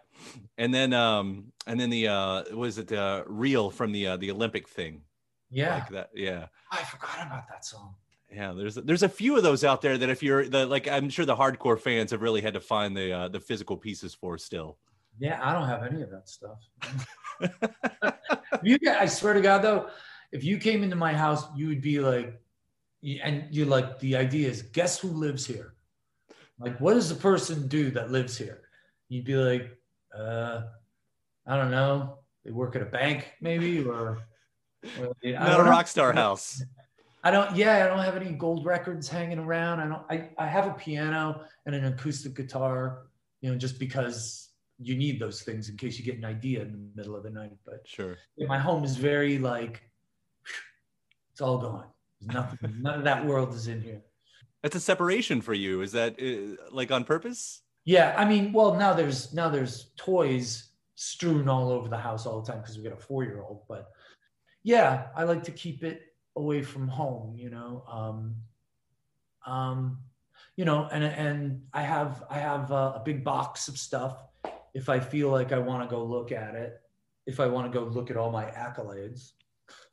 And 0.58 0.72
then, 0.72 0.92
um, 0.92 1.52
and 1.66 1.78
then 1.78 1.90
the, 1.90 2.08
uh, 2.08 2.44
was 2.54 2.78
it, 2.78 2.92
uh, 2.92 3.24
real 3.26 3.70
from 3.70 3.92
the, 3.92 4.08
uh, 4.08 4.16
the 4.16 4.30
Olympic 4.30 4.68
thing? 4.68 5.02
Yeah. 5.50 5.74
Like 5.74 5.88
that. 5.90 6.10
Yeah. 6.14 6.46
I 6.70 6.82
forgot 6.84 7.26
about 7.26 7.48
that 7.48 7.64
song. 7.64 7.94
Yeah. 8.32 8.52
There's, 8.52 8.76
there's 8.76 9.02
a 9.02 9.08
few 9.08 9.36
of 9.36 9.42
those 9.42 9.64
out 9.64 9.82
there 9.82 9.98
that 9.98 10.08
if 10.08 10.22
you're 10.22 10.48
the, 10.48 10.66
like, 10.66 10.88
I'm 10.88 11.10
sure 11.10 11.24
the 11.24 11.36
hardcore 11.36 11.78
fans 11.78 12.12
have 12.12 12.22
really 12.22 12.40
had 12.40 12.54
to 12.54 12.60
find 12.60 12.96
the, 12.96 13.12
uh, 13.12 13.28
the 13.28 13.40
physical 13.40 13.76
pieces 13.76 14.14
for 14.14 14.38
still. 14.38 14.78
Yeah. 15.20 15.38
I 15.42 15.52
don't 15.52 15.68
have 15.68 15.84
any 15.84 16.02
of 16.02 16.10
that 16.10 16.28
stuff. 16.28 16.58
you 18.62 18.78
I 18.88 19.06
swear 19.06 19.34
to 19.34 19.40
God 19.40 19.58
though, 19.58 19.88
if 20.32 20.42
you 20.42 20.58
came 20.58 20.82
into 20.82 20.96
my 20.96 21.12
house, 21.12 21.44
you 21.54 21.68
would 21.68 21.82
be 21.82 22.00
like, 22.00 22.40
and 23.22 23.44
you're 23.50 23.66
like 23.66 23.98
the 24.00 24.16
idea 24.16 24.48
is 24.48 24.62
guess 24.62 24.98
who 24.98 25.08
lives 25.08 25.46
here? 25.46 25.74
Like 26.58 26.80
what 26.80 26.94
does 26.94 27.08
the 27.08 27.14
person 27.14 27.68
do 27.68 27.90
that 27.92 28.10
lives 28.10 28.36
here? 28.36 28.62
You'd 29.08 29.24
be 29.24 29.36
like 29.36 29.78
uh 30.16 30.62
i 31.46 31.56
don't 31.56 31.70
know. 31.70 32.18
They 32.44 32.50
work 32.50 32.74
at 32.76 32.82
a 32.82 32.86
bank 32.86 33.32
maybe 33.40 33.84
or, 33.84 34.18
or 34.98 35.14
not 35.24 35.60
a 35.60 35.64
rock 35.64 35.86
star 35.86 36.12
house. 36.12 36.62
I 37.22 37.30
don't 37.30 37.54
yeah 37.56 37.84
i 37.84 37.88
don't 37.88 38.04
have 38.04 38.16
any 38.16 38.32
gold 38.32 38.64
records 38.64 39.08
hanging 39.08 39.38
around. 39.38 39.80
I 39.80 39.88
don't 39.88 40.02
i, 40.10 40.30
I 40.38 40.46
have 40.46 40.66
a 40.66 40.72
piano 40.74 41.42
and 41.66 41.74
an 41.74 41.84
acoustic 41.86 42.34
guitar 42.34 43.02
you 43.40 43.50
know 43.50 43.58
just 43.58 43.78
because 43.78 44.49
you 44.82 44.96
need 44.96 45.20
those 45.20 45.42
things 45.42 45.68
in 45.68 45.76
case 45.76 45.98
you 45.98 46.04
get 46.04 46.16
an 46.16 46.24
idea 46.24 46.62
in 46.62 46.72
the 46.72 46.78
middle 46.96 47.14
of 47.14 47.22
the 47.22 47.30
night 47.30 47.56
but 47.64 47.86
sure 47.86 48.16
my 48.48 48.58
home 48.58 48.82
is 48.84 48.96
very 48.96 49.38
like 49.38 49.82
it's 51.40 51.40
all 51.40 51.58
gone 51.58 51.86
There's 52.20 52.34
nothing, 52.34 52.58
none 52.82 52.98
of 52.98 53.04
that 53.04 53.24
world 53.24 53.54
is 53.54 53.66
in 53.66 53.80
here. 53.80 54.02
That's 54.62 54.76
a 54.76 54.80
separation 54.80 55.40
for 55.40 55.54
you. 55.54 55.80
Is 55.80 55.92
that 55.92 56.20
uh, 56.20 56.62
like 56.70 56.90
on 56.90 57.04
purpose? 57.04 57.62
Yeah, 57.86 58.14
I 58.16 58.26
mean, 58.26 58.52
well, 58.52 58.74
now 58.74 58.92
there's 58.92 59.32
now 59.32 59.48
there's 59.48 59.90
toys 59.96 60.72
strewn 60.96 61.48
all 61.48 61.70
over 61.70 61.88
the 61.88 61.96
house 61.96 62.26
all 62.26 62.42
the 62.42 62.52
time 62.52 62.60
because 62.60 62.76
we 62.76 62.84
got 62.84 62.92
a 62.92 62.96
four 62.96 63.24
year 63.24 63.40
old. 63.40 63.62
But 63.68 63.90
yeah, 64.62 65.06
I 65.16 65.24
like 65.24 65.42
to 65.44 65.50
keep 65.50 65.82
it 65.82 66.02
away 66.36 66.62
from 66.62 66.88
home. 66.88 67.36
You 67.36 67.48
know, 67.48 67.84
um, 67.90 68.36
um, 69.46 69.98
you 70.56 70.66
know, 70.66 70.88
and 70.92 71.04
and 71.04 71.62
I 71.72 71.82
have 71.82 72.22
I 72.28 72.38
have 72.38 72.70
a, 72.70 72.96
a 72.96 73.02
big 73.02 73.24
box 73.24 73.68
of 73.68 73.78
stuff. 73.78 74.22
If 74.74 74.88
I 74.88 75.00
feel 75.00 75.30
like 75.30 75.52
I 75.52 75.58
want 75.58 75.88
to 75.88 75.94
go 75.94 76.04
look 76.04 76.32
at 76.32 76.54
it, 76.54 76.80
if 77.26 77.40
I 77.40 77.46
want 77.46 77.70
to 77.70 77.78
go 77.78 77.84
look 77.84 78.10
at 78.10 78.16
all 78.16 78.30
my 78.30 78.44
accolades, 78.44 79.32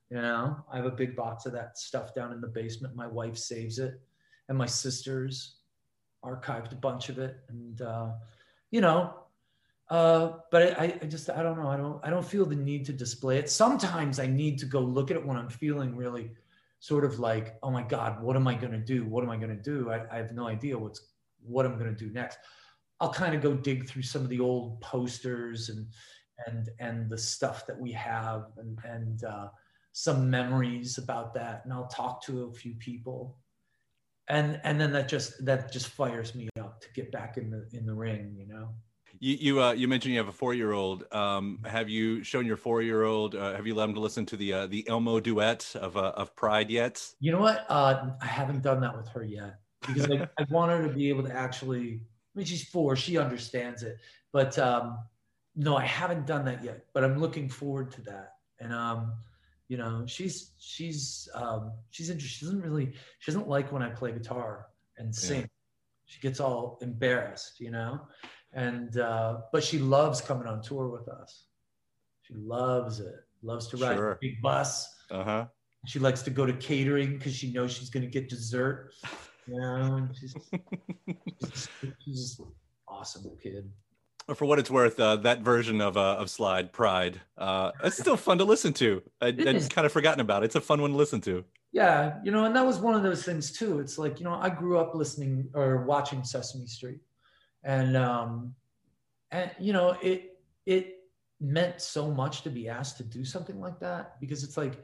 you 0.10 0.18
know, 0.18 0.58
I 0.72 0.78
have 0.78 0.86
a 0.86 0.92
big 0.92 1.16
box 1.16 1.46
of 1.46 1.54
that 1.54 1.78
stuff 1.78 2.14
down 2.14 2.32
in 2.32 2.40
the 2.40 2.48
basement. 2.48 2.96
My 2.96 3.08
wife 3.08 3.38
saves 3.38 3.80
it, 3.80 4.00
and 4.48 4.58
my 4.58 4.66
sisters 4.66 5.58
archived 6.24 6.72
a 6.72 6.76
bunch 6.76 7.10
of 7.10 7.20
it. 7.20 7.38
And 7.50 7.82
uh, 7.82 8.12
you 8.72 8.82
know, 8.82 9.14
uh, 9.90 10.32
but 10.52 10.80
I, 10.80 10.98
I 11.02 11.06
just 11.06 11.30
I 11.30 11.44
don't 11.44 11.58
know. 11.58 11.68
I 11.68 11.78
don't 11.78 12.00
I 12.04 12.10
don't 12.10 12.26
feel 12.26 12.46
the 12.46 12.56
need 12.56 12.86
to 12.86 12.94
display 12.94 13.38
it. 13.38 13.50
Sometimes 13.50 14.20
I 14.20 14.28
need 14.28 14.58
to 14.60 14.66
go 14.66 14.80
look 14.80 15.12
at 15.12 15.18
it 15.18 15.26
when 15.26 15.38
I'm 15.38 15.50
feeling 15.50 15.96
really 15.96 16.32
sort 16.80 17.04
of 17.04 17.20
like, 17.20 17.58
oh 17.64 17.72
my 17.72 17.84
God, 17.84 18.22
what 18.22 18.36
am 18.36 18.48
I 18.48 18.56
to 18.72 18.78
do? 18.78 19.06
What 19.06 19.24
am 19.24 19.30
I 19.30 19.38
to 19.38 19.56
do? 19.56 19.90
I, 19.90 20.06
I 20.12 20.18
have 20.18 20.32
no 20.32 20.48
idea 20.48 20.78
what's 20.78 21.02
what 21.44 21.66
I'm 21.66 21.78
to 21.80 21.92
do 21.92 22.12
next. 22.12 22.40
I'll 23.00 23.14
kind 23.14 23.36
of 23.36 23.42
go 23.42 23.54
dig 23.54 23.88
through 23.88 24.04
some 24.04 24.22
of 24.22 24.30
the 24.30 24.40
old 24.40 24.82
posters 24.82 25.70
and 25.70 25.88
and 26.46 26.70
and 26.80 27.10
the 27.10 27.18
stuff 27.18 27.66
that 27.68 27.80
we 27.80 27.92
have 27.94 28.46
and 28.58 28.78
and 28.84 29.24
uh, 29.24 29.48
some 29.94 30.30
memories 30.30 30.98
about 30.98 31.34
that 31.34 31.62
and 31.64 31.74
I'll 31.74 31.88
talk 31.88 32.24
to 32.26 32.46
a 32.46 32.54
few 32.54 32.76
people. 32.76 33.38
And 34.30 34.60
and 34.64 34.80
then 34.80 34.92
that 34.92 35.08
just 35.08 35.44
that 35.46 35.72
just 35.72 35.88
fires 35.88 36.36
me 36.36 36.50
up 36.60 36.82
to 36.82 36.88
get 36.94 37.12
back 37.12 37.38
in 37.38 37.50
the 37.50 37.68
in 37.72 37.86
the 37.86 37.94
ring, 37.94 38.36
you 38.38 38.48
know. 38.48 38.70
You 39.20 39.38
you 39.40 39.62
uh, 39.62 39.72
you 39.72 39.88
mentioned 39.88 40.14
you 40.14 40.20
have 40.20 40.28
a 40.28 40.34
four 40.34 40.54
year 40.54 40.74
old. 40.74 41.12
Um, 41.14 41.60
have 41.66 41.90
you 41.90 42.24
shown 42.24 42.46
your 42.46 42.58
four 42.58 42.82
year 42.82 43.04
old? 43.04 43.36
Uh, 43.36 43.56
have 43.56 43.66
you 43.66 43.74
let 43.74 43.90
him 43.90 43.96
to 43.96 44.00
listen 44.00 44.26
to 44.28 44.38
the 44.38 44.54
uh, 44.54 44.68
the 44.68 44.88
Elmo 44.88 45.20
duet 45.20 45.76
of 45.76 45.98
uh, 45.98 46.14
of 46.16 46.36
Pride 46.36 46.70
yet? 46.70 47.04
You 47.20 47.32
know 47.32 47.40
what? 47.40 47.66
Uh, 47.70 48.12
I 48.22 48.26
haven't 48.26 48.62
done 48.62 48.82
that 48.82 48.96
with 48.96 49.08
her 49.10 49.24
yet 49.24 49.60
because 49.82 50.10
I, 50.12 50.28
I 50.38 50.46
want 50.50 50.72
her 50.72 50.88
to 50.88 50.94
be 50.94 51.10
able 51.10 51.24
to 51.24 51.34
actually. 51.34 52.02
I 52.38 52.42
mean, 52.42 52.46
she's 52.46 52.64
four; 52.64 52.96
she 52.96 53.18
understands 53.18 53.82
it. 53.82 53.98
But 54.32 54.60
um, 54.60 55.00
no, 55.56 55.76
I 55.76 55.86
haven't 55.86 56.28
done 56.28 56.46
that 56.46 56.64
yet. 56.64 56.86
But 56.94 57.04
I'm 57.04 57.20
looking 57.20 57.50
forward 57.50 57.92
to 57.94 58.02
that. 58.02 58.34
And 58.60 58.72
um, 58.72 59.14
you 59.68 59.78
know 59.78 60.04
she's 60.06 60.52
she's 60.60 61.28
um 61.34 61.72
she's 61.90 62.10
interested 62.10 62.40
she 62.40 62.46
doesn't 62.46 62.62
really 62.62 62.94
she 63.20 63.32
doesn't 63.32 63.48
like 63.48 63.72
when 63.72 63.82
i 63.82 63.90
play 63.90 64.12
guitar 64.12 64.68
and 64.98 65.14
sing 65.14 65.42
yeah. 65.42 65.48
she 66.06 66.20
gets 66.22 66.40
all 66.40 66.78
embarrassed 66.82 67.60
you 67.60 67.72
know 67.72 68.00
and 68.54 68.98
uh 68.98 69.38
but 69.52 69.64
she 69.64 69.78
loves 69.78 70.22
coming 70.22 70.48
on 70.48 70.62
tour 70.62 70.88
with 70.88 71.08
us 71.10 71.46
she 72.22 72.34
loves 72.34 73.00
it 73.00 73.16
loves 73.44 73.68
to 73.68 73.78
ride 73.78 73.98
sure. 73.98 74.12
a 74.12 74.18
big 74.22 74.42
bus 74.42 74.88
uh-huh 75.12 75.46
she 75.86 76.00
likes 76.00 76.22
to 76.22 76.30
go 76.30 76.46
to 76.46 76.54
catering 76.54 77.18
because 77.18 77.36
she 77.36 77.52
knows 77.52 77.72
she's 77.72 77.90
going 77.90 78.04
to 78.04 78.10
get 78.10 78.28
dessert 78.28 78.94
you 79.48 80.10
she's, 80.20 80.36
she's, 81.44 81.70
she's 82.04 82.42
awesome 82.88 83.32
kid 83.42 83.70
for 84.36 84.46
what 84.46 84.60
it's 84.60 84.70
worth, 84.70 85.00
uh, 85.00 85.16
that 85.18 85.40
version 85.40 85.80
of 85.80 85.96
uh, 85.96 86.18
of 86.20 86.30
Slide 86.30 86.74
Pride, 86.74 87.22
uh, 87.38 87.72
it's 87.84 87.98
still 87.98 88.18
fun 88.18 88.38
to 88.40 88.44
listen 88.44 88.74
to. 88.74 89.02
I, 89.22 89.28
would 89.32 89.70
kind 89.70 89.86
of 89.86 89.92
forgotten 89.92 90.20
about 90.20 90.44
it. 90.44 90.48
It's 90.48 90.56
a 90.56 90.62
fun 90.62 90.82
one 90.82 90.92
to 90.92 90.98
listen 90.98 91.22
to. 91.22 91.46
Yeah, 91.72 92.16
you 92.24 92.32
know, 92.32 92.44
and 92.46 92.56
that 92.56 92.66
was 92.66 92.80
one 92.80 92.94
of 92.94 93.04
those 93.04 93.24
things 93.24 93.52
too. 93.52 93.80
It's 93.80 93.98
like 93.98 94.20
you 94.20 94.26
know, 94.26 94.34
I 94.34 94.50
grew 94.50 94.80
up 94.80 94.96
listening 94.96 95.50
or 95.54 95.86
watching 95.86 96.24
Sesame 96.24 96.68
Street, 96.68 97.00
and 97.64 97.96
um, 97.96 98.54
and 99.32 99.52
you 99.60 99.72
know, 99.72 99.96
it 100.02 100.38
it 100.66 100.96
meant 101.40 101.80
so 101.80 102.12
much 102.12 102.42
to 102.42 102.50
be 102.50 102.68
asked 102.68 102.98
to 102.98 103.04
do 103.04 103.24
something 103.24 103.60
like 103.60 103.80
that 103.80 104.20
because 104.20 104.44
it's 104.44 104.58
like 104.58 104.84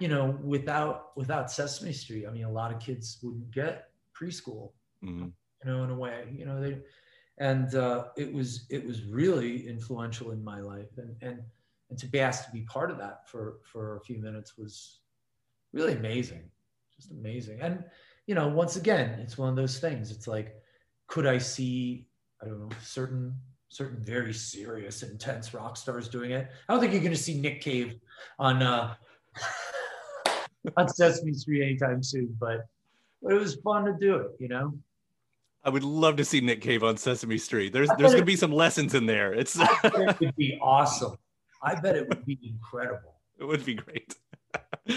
you 0.00 0.08
know, 0.08 0.38
without 0.42 1.16
without 1.16 1.50
Sesame 1.50 1.92
Street, 1.92 2.26
I 2.26 2.30
mean, 2.30 2.44
a 2.44 2.50
lot 2.50 2.72
of 2.72 2.80
kids 2.80 3.18
wouldn't 3.22 3.50
get 3.50 3.90
preschool. 4.18 4.72
Mhm. 5.02 5.32
You 5.64 5.70
know, 5.70 5.84
in 5.84 5.90
a 5.90 5.94
way, 5.94 6.34
you 6.36 6.44
know, 6.44 6.60
they, 6.60 6.78
and 7.38 7.74
uh, 7.74 8.06
it 8.16 8.32
was 8.32 8.66
it 8.70 8.84
was 8.84 9.04
really 9.04 9.66
influential 9.66 10.30
in 10.32 10.42
my 10.42 10.60
life, 10.60 10.98
and 10.98 11.16
and 11.22 11.42
and 11.90 11.98
to 11.98 12.06
be 12.06 12.20
asked 12.20 12.46
to 12.46 12.52
be 12.52 12.62
part 12.62 12.90
of 12.90 12.98
that 12.98 13.28
for 13.28 13.60
for 13.64 13.96
a 13.96 14.00
few 14.00 14.18
minutes 14.18 14.56
was 14.56 15.00
really 15.72 15.94
amazing, 15.94 16.50
just 16.96 17.10
amazing. 17.10 17.60
And 17.60 17.84
you 18.26 18.34
know, 18.34 18.48
once 18.48 18.76
again, 18.76 19.20
it's 19.20 19.36
one 19.36 19.48
of 19.48 19.56
those 19.56 19.78
things. 19.78 20.10
It's 20.10 20.26
like, 20.26 20.56
could 21.06 21.26
I 21.26 21.38
see, 21.38 22.08
I 22.42 22.46
don't 22.46 22.60
know, 22.60 22.76
certain 22.82 23.34
certain 23.68 24.02
very 24.04 24.32
serious, 24.32 25.02
intense 25.02 25.52
rock 25.52 25.76
stars 25.76 26.08
doing 26.08 26.30
it? 26.30 26.48
I 26.68 26.72
don't 26.72 26.80
think 26.80 26.92
you're 26.92 27.02
going 27.02 27.12
to 27.12 27.18
see 27.22 27.40
Nick 27.40 27.60
Cave 27.60 27.96
on 28.38 28.62
uh, 28.62 28.94
on 30.76 30.88
Sesame 30.88 31.34
Street 31.34 31.62
anytime 31.62 32.02
soon, 32.02 32.36
but 32.38 32.66
but 33.22 33.32
it 33.32 33.40
was 33.40 33.54
fun 33.56 33.84
to 33.86 33.94
do 33.98 34.16
it, 34.16 34.32
you 34.38 34.48
know. 34.48 34.74
I 35.64 35.70
would 35.70 35.82
love 35.82 36.16
to 36.16 36.24
see 36.24 36.42
Nick 36.42 36.60
Cave 36.60 36.84
on 36.84 36.98
Sesame 36.98 37.38
Street. 37.38 37.72
There's 37.72 37.88
there's 37.96 38.12
gonna 38.12 38.24
be 38.24 38.36
some 38.36 38.52
lessons 38.52 38.94
in 38.94 39.06
there. 39.06 39.32
It's 39.32 39.58
it 39.58 40.20
would 40.20 40.36
be 40.36 40.58
awesome. 40.60 41.16
I 41.62 41.74
bet 41.74 41.96
it 41.96 42.08
would 42.08 42.26
be 42.26 42.38
incredible. 42.42 43.14
it 43.38 43.44
would 43.44 43.64
be 43.64 43.74
great. 43.74 44.14
there 44.84 44.96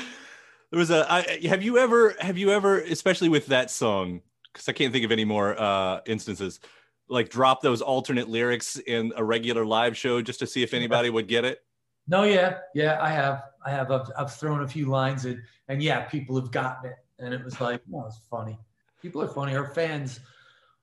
was 0.74 0.92
a. 0.92 1.10
I, 1.10 1.40
have 1.48 1.64
you 1.64 1.78
ever? 1.78 2.16
Have 2.20 2.38
you 2.38 2.52
ever, 2.52 2.82
especially 2.82 3.30
with 3.30 3.48
that 3.48 3.72
song? 3.72 4.22
Because 4.52 4.68
I 4.68 4.74
can't 4.74 4.92
think 4.92 5.06
of 5.06 5.12
any 5.12 5.24
more 5.24 5.60
uh, 5.60 6.02
instances. 6.06 6.60
Like 7.08 7.30
drop 7.30 7.62
those 7.62 7.82
alternate 7.82 8.28
lyrics 8.28 8.78
in 8.78 9.14
a 9.16 9.24
regular 9.24 9.66
live 9.66 9.96
show 9.96 10.22
just 10.22 10.40
to 10.40 10.48
see 10.48 10.64
if 10.64 10.74
anybody 10.74 11.10
would 11.10 11.30
get 11.30 11.46
it. 11.46 11.62
No, 12.08 12.24
yeah, 12.24 12.60
yeah, 12.74 12.98
I 13.02 13.10
have, 13.10 13.44
I 13.66 13.72
have, 13.72 13.92
I've, 13.92 14.10
I've 14.18 14.34
thrown 14.34 14.62
a 14.62 14.68
few 14.68 14.86
lines 14.86 15.26
in, 15.26 15.44
and 15.68 15.84
yeah, 15.84 16.06
people 16.06 16.40
have 16.40 16.52
gotten 16.52 16.92
it, 16.92 16.98
and 17.20 17.34
it 17.34 17.44
was 17.44 17.60
like, 17.60 17.82
no, 17.88 18.06
it's 18.06 18.20
funny. 18.30 18.58
People 19.02 19.22
are 19.22 19.28
funny. 19.28 19.56
Our 19.56 19.74
fans, 19.74 20.22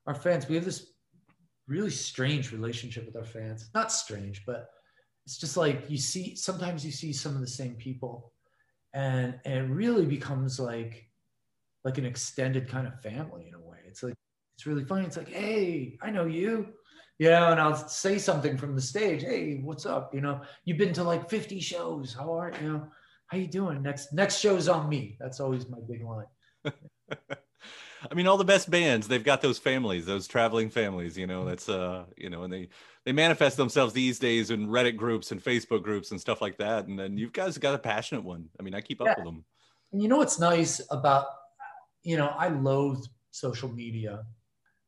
our 0.07 0.15
fans, 0.15 0.49
we 0.49 0.55
have 0.55 0.65
this 0.65 0.93
really 1.67 1.91
strange 1.91 2.53
relationship 2.53 3.07
with 3.07 3.17
our 3.17 3.25
fans. 3.25 3.71
Not 3.75 3.91
strange, 3.91 4.45
but 4.45 4.69
it's 5.25 5.39
just 5.39 5.57
like 5.57 5.89
you 5.89 5.97
see. 5.97 6.37
Sometimes 6.37 6.85
you 6.85 6.93
see 6.93 7.13
some 7.13 7.35
of 7.35 7.41
the 7.41 7.47
same 7.47 7.75
people, 7.75 8.33
and 8.93 9.41
and 9.45 9.55
it 9.55 9.73
really 9.73 10.05
becomes 10.05 10.61
like, 10.61 11.09
like 11.85 11.99
an 11.99 12.05
extended 12.05 12.69
kind 12.69 12.87
of 12.87 13.01
family 13.01 13.49
in 13.49 13.55
a 13.55 13.61
way. 13.61 13.79
It's 13.87 14.03
like 14.03 14.15
it's 14.57 14.67
really 14.67 14.85
funny. 14.85 15.07
It's 15.07 15.17
like, 15.17 15.31
hey, 15.31 15.97
I 16.03 16.11
know 16.11 16.27
you. 16.27 16.75
You 17.18 17.31
know, 17.31 17.53
and 17.53 17.61
I'll 17.61 17.77
say 17.88 18.18
something 18.18 18.57
from 18.57 18.74
the 18.74 18.83
stage. 18.83 19.22
Hey, 19.22 19.61
what's 19.62 19.87
up? 19.87 20.12
You 20.14 20.20
know, 20.20 20.40
you've 20.64 20.79
been 20.79 20.92
to 20.94 21.05
like 21.05 21.31
50 21.31 21.61
shows. 21.61 22.12
How 22.12 22.33
are 22.37 22.53
you? 22.61 22.72
Know, 22.72 22.88
how 23.29 23.38
you 23.38 23.46
doing? 23.46 23.83
Next 23.83 24.12
next 24.12 24.38
show's 24.38 24.68
on 24.68 24.88
me. 24.88 25.16
That's 25.20 25.40
always 25.40 25.68
my 25.68 25.79
big 25.88 26.05
line. 26.05 26.27
I 28.11 28.14
mean, 28.14 28.27
all 28.27 28.37
the 28.37 28.44
best 28.44 28.70
bands, 28.70 29.09
they've 29.09 29.24
got 29.24 29.40
those 29.40 29.59
families, 29.59 30.05
those 30.05 30.27
traveling 30.29 30.68
families, 30.68 31.16
you 31.16 31.27
know, 31.27 31.44
that's, 31.46 31.68
uh, 31.70 32.05
you 32.16 32.29
know, 32.29 32.42
and 32.42 32.53
they, 32.53 32.68
they 33.05 33.12
manifest 33.12 33.57
themselves 33.57 33.94
these 33.94 34.18
days 34.18 34.50
in 34.50 34.68
Reddit 34.68 34.96
groups 34.96 35.33
and 35.33 35.42
Facebook 35.42 35.83
groups 35.83 36.11
and 36.11 36.20
stuff 36.20 36.42
like 36.42 36.59
that. 36.59 36.87
And 36.87 36.98
then 36.98 37.16
you 37.16 37.31
guys 37.31 37.57
got 37.57 37.74
a 37.74 37.79
passionate 37.79 38.22
one. 38.22 38.50
I 38.61 38.62
mean, 38.62 38.74
I 38.74 38.83
keep 38.83 39.00
up 39.00 39.07
Yeah. 39.07 39.14
with 39.16 39.24
them. 39.24 39.44
And 39.92 40.03
you 40.03 40.09
know 40.09 40.18
what's 40.18 40.38
nice 40.38 40.83
about, 40.90 41.27
you 42.03 42.16
know, 42.16 42.27
I 42.27 42.48
loathe 42.48 43.05
social 43.31 43.70
media. 43.70 44.24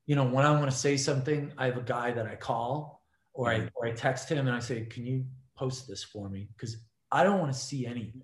You 0.07 0.17
know, 0.17 0.25
when 0.25 0.47
I 0.47 0.53
want 0.53 0.71
to 0.71 0.77
say 0.77 0.97
something, 0.97 1.53
I 1.59 1.67
have 1.67 1.77
a 1.77 1.83
guy 1.83 2.13
that 2.13 2.27
I 2.27 2.37
call 2.37 3.03
or 3.35 3.51
I 3.51 3.69
or 3.75 3.87
I 3.87 3.93
text 3.93 4.29
him 4.29 4.47
and 4.47 4.57
I 4.57 4.61
say, 4.61 4.87
"Can 4.87 5.05
you 5.05 5.25
post 5.57 5.89
this 5.89 6.03
for 6.05 6.29
me?" 6.29 6.49
Because 6.57 6.77
I 7.11 7.25
don't 7.25 7.41
want 7.41 7.53
to 7.53 7.59
see 7.59 7.87
anything 7.87 8.23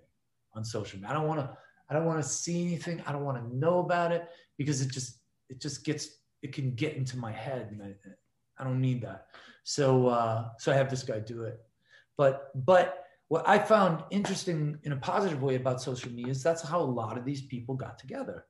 on 0.54 0.64
social 0.64 0.98
media. 0.98 1.10
I 1.10 1.14
don't 1.14 1.26
want 1.26 1.40
to. 1.40 1.56
I 1.90 1.94
don't 1.94 2.06
want 2.06 2.22
to 2.22 2.28
see 2.28 2.62
anything. 2.62 3.02
I 3.06 3.12
don't 3.12 3.24
want 3.24 3.38
to 3.38 3.56
know 3.56 3.80
about 3.80 4.12
it 4.12 4.28
because 4.56 4.80
it 4.80 4.90
just 4.90 5.18
it 5.48 5.60
just 5.60 5.84
gets 5.84 6.08
it 6.42 6.52
can 6.52 6.74
get 6.74 6.96
into 6.96 7.16
my 7.16 7.32
head 7.32 7.68
and 7.70 7.82
I, 7.82 7.94
I 8.58 8.64
don't 8.64 8.80
need 8.80 9.02
that. 9.02 9.26
So 9.64 10.08
uh, 10.08 10.48
so 10.58 10.72
I 10.72 10.74
have 10.76 10.90
this 10.90 11.02
guy 11.02 11.18
do 11.18 11.44
it. 11.44 11.60
But 12.16 12.50
but 12.54 13.04
what 13.28 13.48
I 13.48 13.58
found 13.58 14.04
interesting 14.10 14.78
in 14.82 14.92
a 14.92 14.96
positive 14.96 15.42
way 15.42 15.54
about 15.54 15.80
social 15.80 16.12
media 16.12 16.32
is 16.32 16.42
that's 16.42 16.62
how 16.62 16.80
a 16.80 16.92
lot 17.00 17.16
of 17.16 17.24
these 17.24 17.42
people 17.42 17.74
got 17.74 17.98
together, 17.98 18.44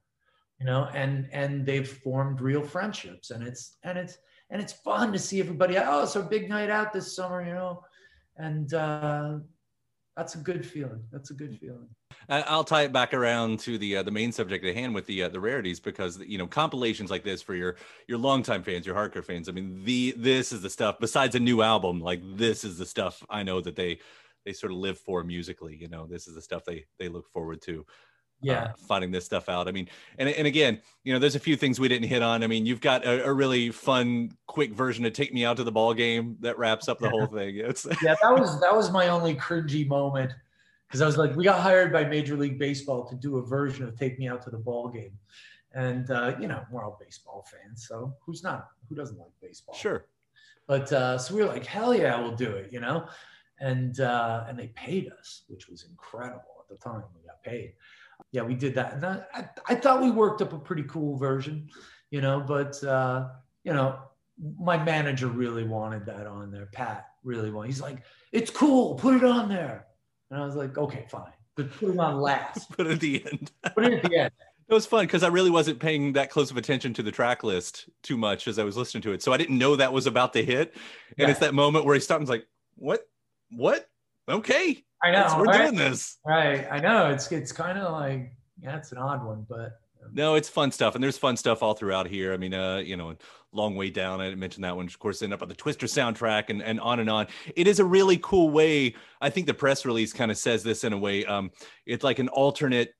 you 0.62 0.66
know, 0.66 0.88
and 0.94 1.29
and 1.33 1.66
they've 1.66 1.88
formed 1.88 2.40
real 2.40 2.62
friendships, 2.62 3.33
and 3.33 3.42
it's 3.42 3.79
and 3.83 3.98
it's 3.98 4.18
and 4.48 4.62
it's 4.62 4.72
fun 4.72 5.12
to 5.12 5.18
see 5.18 5.40
everybody. 5.40 5.77
Oh, 5.77 6.05
it's 6.05 6.14
our 6.14 6.22
big 6.22 6.48
night 6.48 6.70
out 6.70 6.92
this 6.92 7.16
summer, 7.16 7.44
you 7.44 7.53
know, 7.53 7.83
and 8.37 8.72
uh, 8.72 9.38
that's 10.16 10.37
a 10.37 10.38
good 10.38 10.64
feeling. 10.64 11.03
That's 11.11 11.33
a 11.33 11.35
good 11.35 11.59
feeling. 11.59 11.88
I'll 12.29 12.62
tie 12.62 12.83
it 12.83 12.92
back 12.92 13.12
around 13.12 13.59
to 13.61 13.77
the 13.77 13.96
uh, 13.96 14.03
the 14.05 14.12
main 14.12 14.31
subject 14.31 14.64
at 14.64 14.77
hand 14.77 14.94
with 14.94 15.07
the 15.07 15.25
uh, 15.25 15.31
the 15.31 15.40
rarities 15.40 15.81
because 15.81 16.20
you 16.20 16.38
know 16.38 16.46
compilations 16.46 17.11
like 17.11 17.25
this 17.25 17.42
for 17.42 17.57
your 17.57 17.75
your 18.07 18.18
longtime 18.18 18.62
fans, 18.62 18.87
your 18.87 18.94
hardcore 18.94 19.25
fans. 19.25 19.48
I 19.48 19.53
mean, 19.53 19.83
the 19.83 20.14
this 20.16 20.53
is 20.53 20.62
the 20.62 20.70
stuff. 20.70 21.01
Besides 21.01 21.35
a 21.35 21.40
new 21.40 21.62
album, 21.62 22.01
like 22.01 22.20
this 22.37 22.62
is 22.62 22.79
the 22.79 22.87
stuff 22.87 23.20
I 23.29 23.42
know 23.42 23.61
that 23.62 23.75
they 23.75 23.98
they 24.44 24.53
sort 24.53 24.70
of 24.70 24.79
live 24.79 24.98
for 25.01 25.25
musically. 25.25 25.77
You 25.77 25.88
know, 25.88 26.07
this 26.07 26.29
is 26.29 26.37
the 26.37 26.42
stuff 26.42 26.64
they 26.64 26.85
they 27.01 27.09
look 27.09 27.29
forward 27.33 27.62
to. 27.62 27.85
Yeah. 28.42 28.62
uh, 28.62 28.72
finding 28.88 29.11
this 29.11 29.24
stuff 29.24 29.48
out. 29.48 29.68
I 29.68 29.72
mean, 29.72 29.88
and 30.18 30.28
and 30.28 30.46
again, 30.46 30.81
you 31.05 31.12
know, 31.12 31.18
there's 31.18 31.37
a 31.37 31.40
few 31.40 31.57
things 31.57 31.78
we 31.78 31.88
didn't 31.88 32.09
hit 32.09 32.22
on. 32.22 32.42
I 32.42 32.46
mean, 32.46 32.66
you've 32.66 32.81
got 32.81 33.05
a, 33.05 33.24
a 33.24 33.33
really 33.33 33.70
fun, 33.70 34.37
quick 34.46 34.72
version 34.72 35.05
of 35.05 35.12
"Take 35.12 35.33
Me 35.33 35.44
Out 35.44 35.57
to 35.59 35.64
the 35.64 35.72
Ball 35.72 35.94
Game" 35.94 36.37
that 36.40 36.59
wraps 36.59 36.88
up 36.88 36.98
the 36.98 37.09
whole 37.09 37.26
thing. 37.26 37.57
It's 37.57 37.87
yeah, 38.02 38.16
that 38.22 38.33
was 38.33 38.61
that 38.61 38.74
was 38.74 38.90
my 38.90 39.09
only 39.09 39.35
cringy 39.35 39.87
moment 39.87 40.33
because 40.88 41.00
I 41.00 41.07
was 41.07 41.16
like, 41.16 41.35
we 41.37 41.44
got 41.44 41.61
hired 41.61 41.92
by 41.92 42.05
Major 42.05 42.37
League 42.37 42.59
Baseball 42.59 43.07
to 43.09 43.14
do 43.14 43.38
a 43.38 43.42
version 43.42 43.87
of 43.87 43.98
"Take 43.98 44.18
Me 44.18 44.28
Out 44.28 44.42
to 44.42 44.50
the 44.50 44.59
Ball 44.59 44.88
Game," 44.88 45.12
and 45.72 46.11
uh, 46.11 46.35
you 46.40 46.48
know 46.48 46.62
we're 46.70 46.85
all 46.85 46.98
baseball 47.00 47.46
fans, 47.50 47.87
so 47.88 48.14
who's 48.24 48.42
not? 48.42 48.68
Who 48.88 48.94
doesn't 48.94 49.18
like 49.18 49.33
baseball? 49.40 49.74
sure. 49.74 50.07
But 50.66 50.92
uh, 50.92 51.18
so 51.18 51.35
we 51.35 51.42
were 51.42 51.48
like, 51.48 51.66
hell 51.66 51.94
yeah, 51.94 52.18
we'll 52.20 52.37
do 52.37 52.50
it, 52.50 52.72
you 52.72 52.81
know, 52.81 53.09
and 53.61 53.98
uh, 54.00 54.44
and 54.48 54.59
they 54.59 54.68
paid 54.68 55.11
us, 55.18 55.42
which 55.48 55.68
was 55.68 55.85
incredible 55.85 56.42
at 56.61 56.68
the 56.68 56.76
time. 56.76 57.02
We 57.14 57.26
got 57.26 57.42
paid. 57.42 57.74
Yeah, 58.33 58.42
we 58.42 58.55
did 58.55 58.75
that, 58.77 58.95
and 58.95 59.05
I, 59.05 59.23
I, 59.35 59.49
I 59.68 59.75
thought 59.75 60.01
we 60.01 60.11
worked 60.11 60.40
up 60.40 60.55
a 60.55 60.59
pretty 60.59 60.85
cool 60.85 61.16
version, 61.16 61.68
you 62.11 62.23
know. 62.23 62.40
But 62.40 62.83
uh, 62.83 63.29
you 63.62 63.73
know, 63.75 63.99
my 64.59 64.83
manager 64.83 65.29
really 65.29 65.64
wanted 65.64 66.07
that 66.07 66.27
on 66.27 66.51
there. 66.51 66.66
Pat 66.73 67.07
really 67.23 67.51
wanted. 67.51 67.68
He's 67.68 67.81
like, 67.81 68.03
it's 68.33 68.51
cool, 68.51 68.95
put 68.95 69.14
it 69.14 69.25
on 69.25 69.49
there. 69.49 69.87
And 70.31 70.40
I 70.40 70.47
was 70.47 70.57
like, 70.57 70.79
okay, 70.79 71.05
fine, 71.11 71.33
but 71.57 71.71
put 71.73 71.90
it 71.90 71.99
on 71.99 72.21
last. 72.21 72.71
But 72.77 72.87
at 72.87 73.01
the 73.01 73.23
end, 73.31 73.51
put 73.75 73.85
it 73.85 73.92
at 74.05 74.11
the 74.11 74.16
end. 74.16 74.31
It 74.68 74.75
was 74.75 74.87
fun 74.87 75.05
because 75.05 75.23
I 75.23 75.29
really 75.29 75.51
wasn't 75.51 75.81
paying 75.81 76.14
that 76.14 76.31
close 76.31 76.51
of 76.51 76.57
attention 76.57 76.95
to 76.95 77.03
the 77.03 77.11
track 77.11 77.42
list 77.45 77.90
too 78.03 78.16
much 78.16 78.49
as 78.49 78.59
I 78.59 78.64
was 78.64 78.75
listening 78.75 79.03
to 79.03 79.12
it. 79.12 79.23
So 79.23 79.31
I 79.31 79.37
didn't 79.37 79.59
know 79.59 79.77
that 79.77 79.92
was 79.92 80.07
about 80.07 80.33
to 80.33 80.42
hit. 80.42 80.73
And 81.18 81.27
Yeah. 81.27 81.31
it's 81.31 81.40
that 81.40 81.53
moment 81.53 81.85
where 81.85 81.95
he 81.95 82.01
stopped 82.01 82.21
and 82.21 82.29
was 82.29 82.31
like, 82.31 82.47
What? 82.77 83.07
What? 83.51 83.90
Okay. 84.31 84.83
I 85.04 85.10
know. 85.10 85.18
That's- 85.18 85.36
we're 85.38 85.44
right? 85.44 85.62
doing 85.62 85.74
this. 85.76 86.18
Right. 86.26 86.66
I 86.70 86.78
know. 86.78 87.10
It's 87.10 87.30
it's 87.32 87.52
kind 87.52 87.78
of 87.78 87.92
like 87.92 88.32
yeah, 88.60 88.76
it's 88.76 88.92
an 88.92 88.98
odd 88.98 89.24
one, 89.24 89.44
but 89.48 89.78
No, 90.12 90.34
it's 90.34 90.48
fun 90.48 90.70
stuff. 90.72 90.94
And 90.94 91.02
there's 91.02 91.18
fun 91.18 91.36
stuff 91.36 91.62
all 91.62 91.74
throughout 91.74 92.06
here. 92.06 92.32
I 92.32 92.36
mean, 92.36 92.54
uh, 92.54 92.78
you 92.78 92.96
know, 92.96 93.14
long 93.52 93.76
way 93.76 93.88
down. 93.90 94.20
I 94.20 94.24
didn't 94.24 94.40
mention 94.40 94.62
that 94.62 94.74
one, 94.76 94.86
of 94.86 94.98
course, 94.98 95.22
ended 95.22 95.36
up 95.38 95.42
on 95.42 95.48
the 95.48 95.54
Twister 95.54 95.86
soundtrack 95.86 96.44
and, 96.50 96.62
and 96.62 96.80
on 96.80 97.00
and 97.00 97.08
on. 97.10 97.26
It 97.56 97.66
is 97.66 97.78
a 97.80 97.84
really 97.84 98.18
cool 98.18 98.50
way. 98.50 98.94
I 99.20 99.30
think 99.30 99.46
the 99.46 99.54
press 99.54 99.84
release 99.84 100.12
kind 100.12 100.30
of 100.30 100.36
says 100.38 100.62
this 100.62 100.82
in 100.84 100.92
a 100.92 100.98
way. 100.98 101.24
Um, 101.24 101.50
it's 101.86 102.02
like 102.04 102.18
an 102.18 102.28
alternate 102.28 102.92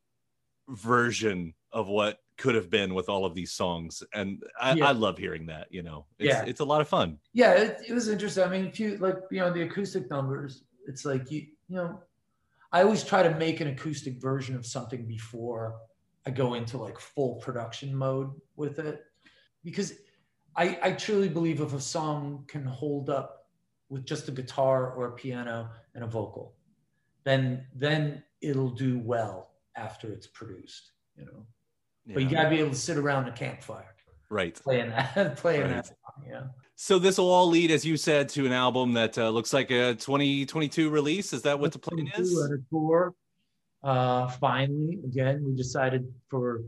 version 0.68 1.54
of 1.72 1.88
what 1.88 2.18
could 2.38 2.54
have 2.54 2.70
been 2.70 2.94
with 2.94 3.08
all 3.08 3.24
of 3.24 3.34
these 3.34 3.52
songs. 3.52 4.02
And 4.14 4.42
I, 4.60 4.74
Yeah. 4.74 4.88
I 4.88 4.92
love 4.92 5.18
hearing 5.18 5.46
that, 5.46 5.68
you 5.70 5.82
know, 5.82 6.06
it's, 6.18 6.28
Yeah. 6.28 6.44
it's 6.46 6.60
a 6.60 6.64
lot 6.64 6.80
of 6.80 6.88
fun. 6.88 7.18
yeah, 7.32 7.52
it, 7.52 7.78
it 7.88 7.92
was 7.92 8.08
interesting. 8.08 8.44
I 8.44 8.48
mean, 8.48 8.66
if 8.66 8.80
you 8.80 8.96
like, 8.98 9.16
you 9.30 9.40
know, 9.40 9.52
the 9.52 9.62
acoustic 9.62 10.08
numbers, 10.10 10.64
it's 10.86 11.04
like 11.04 11.30
you, 11.30 11.46
you 11.72 11.78
know, 11.78 12.00
I 12.70 12.82
always 12.82 13.02
try 13.02 13.22
to 13.22 13.35
make 13.37 13.61
an 13.61 13.68
acoustic 13.68 14.20
version 14.20 14.54
of 14.56 14.66
something 14.66 15.06
before 15.06 15.76
I 16.26 16.30
go 16.30 16.52
into 16.52 16.76
like 16.76 17.01
full 17.01 17.36
production 17.36 17.97
mode 17.97 18.30
with 18.57 18.78
it, 18.78 19.03
because 19.64 19.94
I, 20.55 20.78
I 20.82 20.92
truly 20.92 21.30
believe 21.30 21.62
if 21.62 21.72
a 21.72 21.80
song 21.80 22.44
can 22.47 22.64
hold 22.66 23.09
up 23.09 23.47
with 23.88 24.05
just 24.05 24.28
a 24.28 24.32
guitar 24.32 24.92
or 24.92 25.07
a 25.07 25.12
piano 25.12 25.70
and 25.94 26.05
a 26.05 26.07
vocal, 26.07 26.55
then 27.24 27.64
then 27.74 28.22
it'll 28.42 28.70
do 28.70 28.99
well 28.99 29.53
after 29.74 30.12
it's 30.12 30.26
produced, 30.26 30.92
you 31.16 31.24
know. 31.24 31.47
But 32.07 32.22
you 32.22 32.28
gotta 32.28 32.51
be 32.51 32.59
able 32.59 32.70
to 32.70 32.76
sit 32.76 32.99
around 32.99 33.28
a 33.28 33.32
campfire 33.32 33.94
right. 34.28 34.55
playing 34.62 34.90
that, 34.90 35.36
playing 35.36 35.62
Right. 35.62 35.70
that 35.70 35.86
song, 35.86 36.26
know. 36.28 36.51
So 36.75 36.99
this 36.99 37.18
will 37.18 37.31
all 37.31 37.49
lead, 37.49 37.70
as 37.70 37.85
you 37.85 37.97
said, 37.97 38.29
to 38.31 38.45
an 38.47 38.53
album 38.53 38.95
that 38.95 39.16
uh, 39.16 39.29
looks 39.31 39.53
like 39.53 39.70
a 39.70 39.95
2022 39.95 40.91
release. 40.91 41.33
Is 41.33 41.43
that 41.43 41.59
what 41.59 41.73
the 41.73 41.79
plan 41.79 42.11
is? 42.16 42.37
a 42.37 42.59
tour. 42.70 43.14
Uh, 43.85 44.27
finally, 44.29 44.99
again, 45.05 45.45
we 45.45 45.55
decided 45.55 46.12
for, 46.29 46.62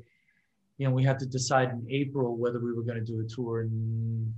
you 0.78 0.86
know, 0.86 0.92
we 0.92 1.02
had 1.02 1.18
to 1.20 1.26
decide 1.26 1.70
in 1.70 1.86
April 1.90 2.36
whether 2.36 2.60
we 2.60 2.72
were 2.72 2.82
going 2.82 2.98
to 2.98 3.04
do 3.04 3.20
a 3.20 3.24
tour. 3.24 3.62
And 3.62 4.32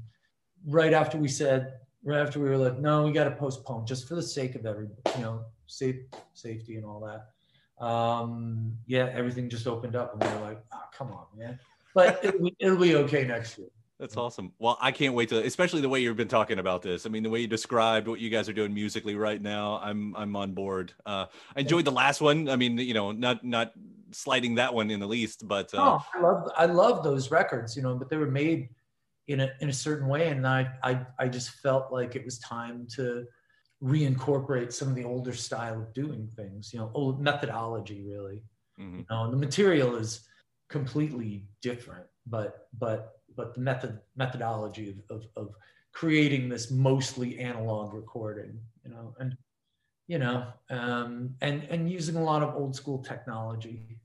right 0.66 0.92
after 0.92 1.18
we 1.18 1.28
said, 1.28 1.74
right 2.04 2.20
after 2.20 2.38
we 2.38 2.48
were 2.48 2.58
like, 2.58 2.78
no, 2.78 3.02
we 3.04 3.12
got 3.12 3.24
to 3.24 3.32
postpone 3.32 3.86
just 3.86 4.06
for 4.08 4.14
the 4.14 4.22
sake 4.22 4.54
of 4.54 4.64
every, 4.66 4.88
you 5.16 5.22
know, 5.22 5.42
safe, 5.66 5.96
safety 6.34 6.76
and 6.76 6.84
all 6.84 7.00
that. 7.00 7.84
um, 7.84 8.72
yeah, 8.86 9.10
everything 9.12 9.50
just 9.50 9.66
opened 9.66 9.96
up, 9.96 10.14
and 10.14 10.22
we 10.22 10.38
were 10.38 10.46
like, 10.46 10.62
oh, 10.72 10.82
come 10.96 11.10
on, 11.12 11.26
man. 11.36 11.58
But 11.94 12.24
it'll, 12.24 12.50
it'll 12.58 12.78
be 12.78 12.94
okay 12.96 13.24
next 13.26 13.58
year. 13.58 13.68
That's 13.98 14.16
awesome. 14.16 14.52
Well, 14.58 14.76
I 14.80 14.92
can't 14.92 15.14
wait 15.14 15.30
to, 15.30 15.42
especially 15.42 15.80
the 15.80 15.88
way 15.88 16.00
you've 16.00 16.18
been 16.18 16.28
talking 16.28 16.58
about 16.58 16.82
this. 16.82 17.06
I 17.06 17.08
mean, 17.08 17.22
the 17.22 17.30
way 17.30 17.40
you 17.40 17.46
described 17.46 18.08
what 18.08 18.20
you 18.20 18.28
guys 18.28 18.46
are 18.48 18.52
doing 18.52 18.74
musically 18.74 19.14
right 19.14 19.40
now, 19.40 19.78
I'm 19.82 20.14
I'm 20.16 20.36
on 20.36 20.52
board. 20.52 20.92
Uh, 21.06 21.26
I 21.56 21.60
enjoyed 21.60 21.86
the 21.86 21.92
last 21.92 22.20
one. 22.20 22.50
I 22.50 22.56
mean, 22.56 22.76
you 22.76 22.92
know, 22.92 23.12
not 23.12 23.42
not 23.42 23.72
sliding 24.10 24.56
that 24.56 24.74
one 24.74 24.90
in 24.90 25.00
the 25.00 25.06
least, 25.06 25.48
but 25.48 25.72
uh, 25.72 25.98
oh, 25.98 26.06
I 26.14 26.20
love 26.20 26.52
I 26.56 26.66
love 26.66 27.04
those 27.04 27.30
records, 27.30 27.74
you 27.74 27.82
know, 27.82 27.94
but 27.94 28.10
they 28.10 28.18
were 28.18 28.30
made 28.30 28.68
in 29.28 29.40
a 29.40 29.50
in 29.60 29.70
a 29.70 29.72
certain 29.72 30.08
way, 30.08 30.28
and 30.28 30.46
I 30.46 30.68
I 30.82 31.06
I 31.18 31.28
just 31.28 31.50
felt 31.50 31.90
like 31.90 32.16
it 32.16 32.24
was 32.24 32.38
time 32.38 32.86
to 32.96 33.24
reincorporate 33.82 34.72
some 34.72 34.88
of 34.88 34.94
the 34.94 35.04
older 35.04 35.32
style 35.32 35.80
of 35.80 35.94
doing 35.94 36.28
things, 36.36 36.72
you 36.72 36.78
know, 36.78 36.90
old 36.94 37.20
methodology 37.22 38.02
really. 38.06 38.42
Mm-hmm. 38.78 38.98
You 38.98 39.06
know, 39.10 39.30
the 39.30 39.36
material 39.38 39.96
is 39.96 40.20
completely 40.68 41.46
different, 41.62 42.06
but 42.26 42.68
but 42.78 43.15
but 43.36 43.54
the 43.54 43.60
method 43.60 44.00
methodology 44.16 44.96
of, 45.10 45.16
of, 45.16 45.26
of 45.36 45.54
creating 45.92 46.48
this 46.48 46.70
mostly 46.70 47.38
analog 47.38 47.94
recording, 47.94 48.58
you 48.84 48.90
know, 48.90 49.14
and 49.18 49.36
you 50.08 50.18
know, 50.18 50.46
um, 50.70 51.34
and 51.40 51.64
and 51.64 51.90
using 51.90 52.16
a 52.16 52.22
lot 52.22 52.42
of 52.42 52.54
old 52.54 52.74
school 52.74 52.98
technology. 52.98 53.98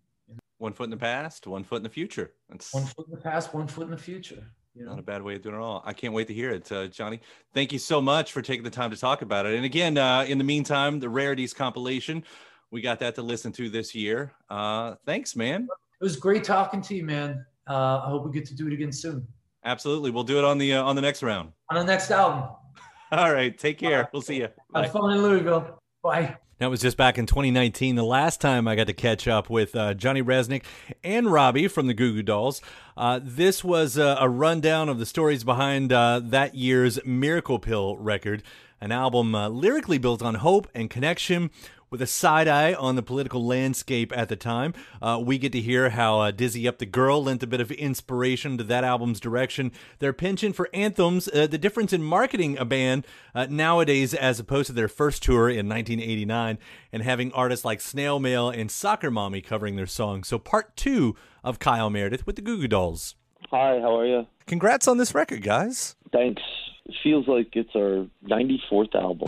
One 0.58 0.74
foot 0.74 0.86
in 0.86 0.90
the 0.92 0.98
past, 0.98 1.48
one 1.48 1.64
foot 1.64 1.78
in 1.78 1.84
the 1.84 1.90
future. 1.90 2.34
That's 2.50 2.74
one 2.74 2.86
foot 2.86 3.08
in 3.08 3.16
the 3.16 3.22
past, 3.22 3.54
one 3.54 3.68
foot 3.68 3.86
in 3.86 3.92
the 3.92 3.98
future. 3.98 4.44
You 4.76 4.86
know? 4.86 4.92
Not 4.92 5.00
a 5.00 5.04
bad 5.04 5.22
way 5.22 5.36
of 5.36 5.42
doing 5.42 5.56
it 5.56 5.60
all. 5.60 5.82
I 5.86 5.94
can't 5.94 6.14
wait 6.14 6.28
to 6.28 6.34
hear 6.34 6.52
it, 6.52 6.72
uh, 6.72 6.88
Johnny. 6.88 7.20
Thank 7.54 7.74
you 7.74 7.80
so 7.80 8.00
much 8.00 8.32
for 8.32 8.42
taking 8.42 8.64
the 8.64 8.70
time 8.70 8.90
to 8.92 8.98
talk 8.98 9.22
about 9.22 9.46
it. 9.46 9.56
And 9.56 9.66
again, 9.66 9.98
uh, 9.98 10.24
in 10.28 10.38
the 10.38 10.44
meantime, 10.44 11.00
the 11.00 11.10
rarities 11.10 11.54
compilation, 11.54 12.24
we 12.70 12.80
got 12.80 13.00
that 13.00 13.16
to 13.16 13.22
listen 13.22 13.52
to 13.54 13.70
this 13.70 13.94
year. 13.94 14.32
Uh, 14.50 14.96
thanks, 15.06 15.36
man. 15.36 15.68
It 16.00 16.04
was 16.04 16.16
great 16.16 16.44
talking 16.44 16.82
to 16.84 16.96
you, 16.96 17.04
man. 17.04 17.46
Uh, 17.72 18.04
I 18.06 18.10
hope 18.10 18.26
we 18.26 18.32
get 18.34 18.46
to 18.48 18.54
do 18.54 18.68
it 18.68 18.74
again 18.74 18.92
soon. 18.92 19.26
Absolutely, 19.64 20.12
we'll 20.12 20.26
do 20.26 20.38
it 20.38 20.44
on 20.44 20.58
the 20.58 20.74
uh, 20.74 20.84
on 20.84 20.98
the 20.98 21.02
next 21.02 21.24
round. 21.24 21.54
On 21.70 21.78
the 21.78 21.90
next 21.90 22.12
album. 22.12 22.50
All 23.14 23.34
right, 23.34 23.58
take 23.58 23.78
care. 23.78 24.10
We'll 24.12 24.22
see 24.22 24.38
you. 24.38 24.50
Have 24.76 24.92
fun 24.92 25.14
in 25.14 25.22
Louisville. 25.22 25.80
Bye. 26.04 26.36
That 26.58 26.70
was 26.70 26.82
just 26.82 26.98
back 26.98 27.18
in 27.18 27.26
2019, 27.26 27.96
the 27.96 28.04
last 28.04 28.40
time 28.40 28.68
I 28.68 28.76
got 28.76 28.88
to 28.88 28.94
catch 28.94 29.28
up 29.28 29.50
with 29.50 29.76
uh, 29.76 29.94
Johnny 29.96 30.22
Rzeznik 30.22 30.64
and 31.04 31.32
Robby 31.32 31.68
from 31.68 31.88
the 31.88 31.94
Goo 31.94 32.14
Goo 32.14 32.22
Dolls. 32.22 32.62
Uh, 32.96 33.20
this 33.24 33.64
was 33.64 33.98
a, 33.98 34.18
a, 34.20 34.30
rundown 34.30 34.88
of 34.88 35.00
the 35.00 35.08
stories 35.08 35.44
behind 35.44 35.92
uh, 35.92 36.20
that 36.24 36.54
year's 36.54 37.04
Miracle 37.04 37.58
Pill 37.58 37.98
record, 37.98 38.44
an 38.80 38.92
album 38.92 39.34
uh, 39.34 39.50
lyrically 39.50 39.98
built 39.98 40.22
on 40.22 40.36
hope 40.36 40.68
and 40.76 40.88
connection 40.90 41.50
with 41.92 42.02
a 42.02 42.08
side 42.08 42.48
eye 42.48 42.74
on 42.74 42.96
the 42.96 43.04
political 43.04 43.46
landscape 43.46 44.16
at 44.16 44.30
the 44.30 44.36
time. 44.38 44.74
Uh, 45.02 45.22
we 45.24 45.38
get 45.38 45.52
to 45.52 45.60
hear 45.60 45.90
how 45.90 46.22
uh, 46.22 46.32
Dizzy 46.32 46.66
Up 46.66 46.78
the 46.78 46.86
Girl 46.86 47.22
lent 47.22 47.44
a 47.44 47.48
bit 47.48 47.60
of 47.60 47.70
inspiration 47.72 48.58
to 48.58 48.64
that 48.64 48.86
album's 48.86 49.20
direction. 49.20 49.74
Their 50.00 50.14
penchant 50.14 50.56
for 50.56 50.70
anthems, 50.74 51.28
uh, 51.28 51.48
the 51.48 51.58
difference 51.58 51.92
in 51.92 52.02
marketing 52.02 52.58
a 52.58 52.64
band 52.64 53.06
uh, 53.36 53.48
nowadays 53.50 54.14
as 54.14 54.40
opposed 54.40 54.68
to 54.68 54.74
their 54.74 54.88
first 54.88 55.22
tour 55.22 55.50
in 55.50 55.68
1989, 55.68 56.58
and 56.94 57.04
having 57.04 57.34
artists 57.34 57.66
like 57.66 57.82
Snail 57.82 58.20
Mail 58.20 58.50
and 58.50 58.72
Soccer 58.72 59.12
Mommy 59.12 59.42
covering 59.42 59.76
their 59.76 59.86
songs. 59.86 60.30
So, 60.30 60.40
part 60.40 60.78
two 60.78 61.18
of 61.44 61.60
Kyle 61.60 61.90
Meredith 61.90 62.26
with 62.26 62.38
the 62.38 62.42
Goo 62.42 62.58
Goo 62.58 62.70
Dolls. 62.70 63.16
Hi, 63.50 63.82
how 63.82 63.98
are 64.00 64.06
you? 64.06 64.28
Congrats 64.48 64.88
on 64.88 64.98
this 64.98 65.14
record, 65.14 65.42
guys. 65.44 65.98
Thanks. 66.14 66.42
It 66.86 66.96
feels 67.04 67.28
like 67.28 67.50
it's 67.54 67.76
our 67.76 68.08
94th 68.26 68.96
album. 68.96 69.28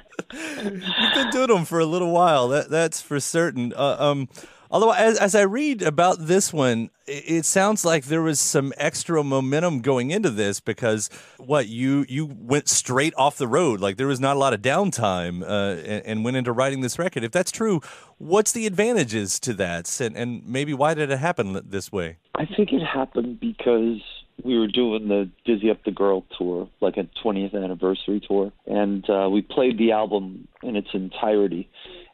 You've 0.32 1.14
been 1.14 1.30
doing 1.30 1.48
them 1.48 1.64
for 1.64 1.78
a 1.78 1.86
little 1.86 2.12
while. 2.12 2.48
That 2.48 2.68
that's 2.68 3.00
for 3.00 3.18
certain. 3.18 3.72
Uh, 3.74 3.96
um, 3.98 4.28
although 4.70 4.92
as 4.92 5.18
as 5.18 5.34
I 5.34 5.42
read 5.42 5.80
about 5.80 6.18
this 6.26 6.52
one, 6.52 6.90
it, 7.06 7.46
sounds 7.46 7.84
like 7.84 8.04
there 8.04 8.20
was 8.20 8.38
some 8.38 8.74
extra 8.76 9.24
momentum 9.24 9.80
going 9.80 10.10
into 10.10 10.28
this 10.28 10.60
because 10.60 11.08
what 11.38 11.68
you 11.68 12.04
you 12.10 12.26
went 12.26 12.68
straight 12.68 13.14
off 13.16 13.38
the 13.38 13.48
road. 13.48 13.80
Like 13.80 13.96
there 13.96 14.06
was 14.06 14.20
not 14.20 14.36
a 14.36 14.38
lot 14.38 14.52
of 14.52 14.60
downtime 14.60 15.42
uh, 15.42 15.80
and, 15.80 16.04
and, 16.04 16.24
went 16.24 16.36
into 16.36 16.52
writing 16.52 16.82
this 16.82 16.98
record. 16.98 17.24
If 17.24 17.32
that's 17.32 17.50
true, 17.50 17.80
what's 18.18 18.52
the 18.52 18.66
advantages 18.66 19.40
to 19.40 19.54
that, 19.54 19.98
and, 20.00 20.14
and 20.14 20.46
maybe 20.46 20.74
why 20.74 20.92
did 20.92 21.10
it 21.10 21.18
happen 21.18 21.58
this 21.64 21.90
way? 21.90 22.18
I 22.34 22.44
think 22.44 22.72
it 22.72 22.84
happened 22.84 23.40
because 23.40 24.02
we 24.44 24.58
were 24.58 24.68
doing 24.68 25.08
the 25.08 25.30
Dizzy 25.44 25.70
Up 25.70 25.82
the 25.84 25.90
Girl 25.90 26.24
tour, 26.38 26.68
like 26.80 26.96
a 26.96 27.08
20th 27.24 27.54
anniversary 27.54 28.20
tour, 28.26 28.52
and 28.66 29.08
uh, 29.10 29.28
we 29.30 29.42
played 29.42 29.78
the 29.78 29.92
album 29.92 30.48
in 30.62 30.76
its 30.76 30.88
entirety. 30.94 31.68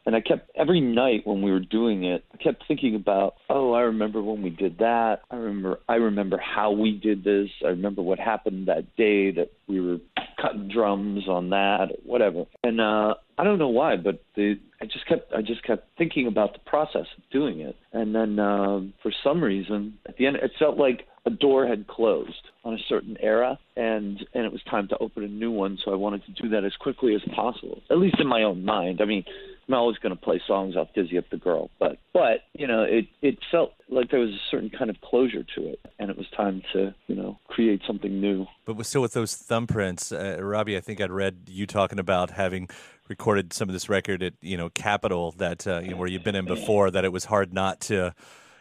And 0.05 0.15
I 0.15 0.21
kept 0.21 0.51
every 0.55 0.81
night 0.81 1.25
when 1.25 1.41
we 1.41 1.51
were 1.51 1.59
doing 1.59 2.03
it, 2.03 2.23
I 2.31 2.37
kept 2.37 2.63
thinking 2.67 2.93
about, 2.93 3.35
oh, 3.49 3.73
I 3.73 3.81
remember 3.81 4.21
when 4.21 4.43
we 4.43 4.51
did 4.51 4.77
that. 4.77 5.21
I 5.31 5.35
remember, 5.35 5.79
I 5.89 5.95
remember 5.95 6.37
how 6.37 6.71
we 6.71 6.91
did 6.91 7.23
this. 7.23 7.49
I 7.63 7.69
remember 7.69 8.03
what 8.03 8.19
happened 8.19 8.67
that 8.67 8.95
day 8.95 9.31
that 9.31 9.51
we 9.67 9.81
were 9.81 9.97
cutting 10.39 10.67
drums 10.67 11.27
on 11.27 11.49
that, 11.49 11.87
whatever. 12.03 12.45
And 12.63 12.79
uh, 12.79 13.15
I 13.37 13.43
don't 13.43 13.59
know 13.59 13.69
why, 13.69 13.97
but 13.97 14.23
the 14.35 14.59
I 14.81 14.85
just 14.85 15.07
kept 15.07 15.33
I 15.33 15.41
just 15.41 15.63
kept 15.63 15.87
thinking 15.97 16.27
about 16.27 16.53
the 16.53 16.59
process 16.59 17.07
of 17.17 17.23
doing 17.31 17.59
it. 17.59 17.75
And 17.91 18.15
then 18.15 18.39
um, 18.39 18.93
for 19.01 19.11
some 19.23 19.43
reason, 19.43 19.97
at 20.07 20.17
the 20.17 20.27
end, 20.27 20.37
it 20.37 20.51
felt 20.57 20.77
like 20.77 21.05
a 21.25 21.29
door 21.29 21.67
had 21.67 21.87
closed 21.87 22.49
on 22.63 22.73
a 22.73 22.77
certain 22.87 23.17
era 23.19 23.57
and 23.75 24.25
and 24.33 24.45
it 24.45 24.51
was 24.51 24.61
time 24.69 24.87
to 24.87 24.97
open 24.99 25.23
a 25.23 25.27
new 25.27 25.51
one 25.51 25.77
so 25.83 25.91
i 25.91 25.95
wanted 25.95 26.21
to 26.25 26.31
do 26.41 26.49
that 26.49 26.63
as 26.63 26.73
quickly 26.79 27.15
as 27.15 27.21
possible 27.33 27.81
at 27.89 27.97
least 27.97 28.19
in 28.19 28.27
my 28.27 28.43
own 28.43 28.63
mind 28.63 29.01
i 29.01 29.05
mean 29.05 29.23
i'm 29.67 29.73
always 29.73 29.97
going 29.97 30.15
to 30.15 30.21
play 30.21 30.41
songs 30.47 30.75
off 30.75 30.87
dizzy 30.93 31.17
up 31.17 31.25
the 31.31 31.37
girl 31.37 31.69
but 31.79 31.97
but 32.13 32.41
you 32.53 32.67
know 32.67 32.83
it 32.83 33.05
it 33.21 33.37
felt 33.51 33.73
like 33.89 34.09
there 34.11 34.19
was 34.19 34.29
a 34.29 34.41
certain 34.51 34.69
kind 34.69 34.89
of 34.89 34.99
closure 35.01 35.43
to 35.55 35.67
it 35.67 35.79
and 35.99 36.09
it 36.09 36.17
was 36.17 36.27
time 36.35 36.61
to 36.71 36.93
you 37.07 37.15
know 37.15 37.37
create 37.47 37.81
something 37.87 38.21
new 38.21 38.45
but 38.65 38.83
still 38.85 39.01
with 39.01 39.13
those 39.13 39.35
thumbprints 39.35 40.11
uh, 40.11 40.41
robby 40.43 40.77
i 40.77 40.79
think 40.79 41.01
i'd 41.01 41.11
read 41.11 41.37
you 41.47 41.65
talking 41.65 41.99
about 41.99 42.31
having 42.31 42.67
recorded 43.07 43.53
some 43.53 43.69
of 43.69 43.73
this 43.73 43.89
record 43.89 44.23
at 44.23 44.33
you 44.41 44.57
know 44.57 44.69
capitol 44.69 45.33
that 45.37 45.67
uh, 45.67 45.79
you 45.79 45.91
know 45.91 45.97
where 45.97 46.07
you've 46.07 46.23
been 46.23 46.35
in 46.35 46.45
before 46.45 46.91
that 46.91 47.05
it 47.05 47.11
was 47.11 47.25
hard 47.25 47.53
not 47.53 47.79
to 47.81 48.13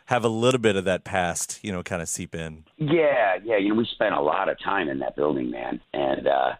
have 0.06 0.24
a 0.24 0.28
little 0.28 0.60
bit 0.60 0.76
of 0.76 0.84
that 0.84 1.02
past, 1.04 1.60
you 1.62 1.72
know, 1.72 1.82
kind 1.82 2.02
of 2.02 2.08
seep 2.08 2.34
in. 2.34 2.64
Yeah, 2.76 3.36
yeah. 3.42 3.56
You 3.56 3.70
know, 3.70 3.76
we 3.76 3.86
spent 3.86 4.14
a 4.14 4.20
lot 4.20 4.50
of 4.50 4.58
time 4.60 4.88
in 4.88 4.98
that 4.98 5.16
building, 5.16 5.50
man, 5.50 5.80
and 5.92 6.26
uh, 6.26 6.52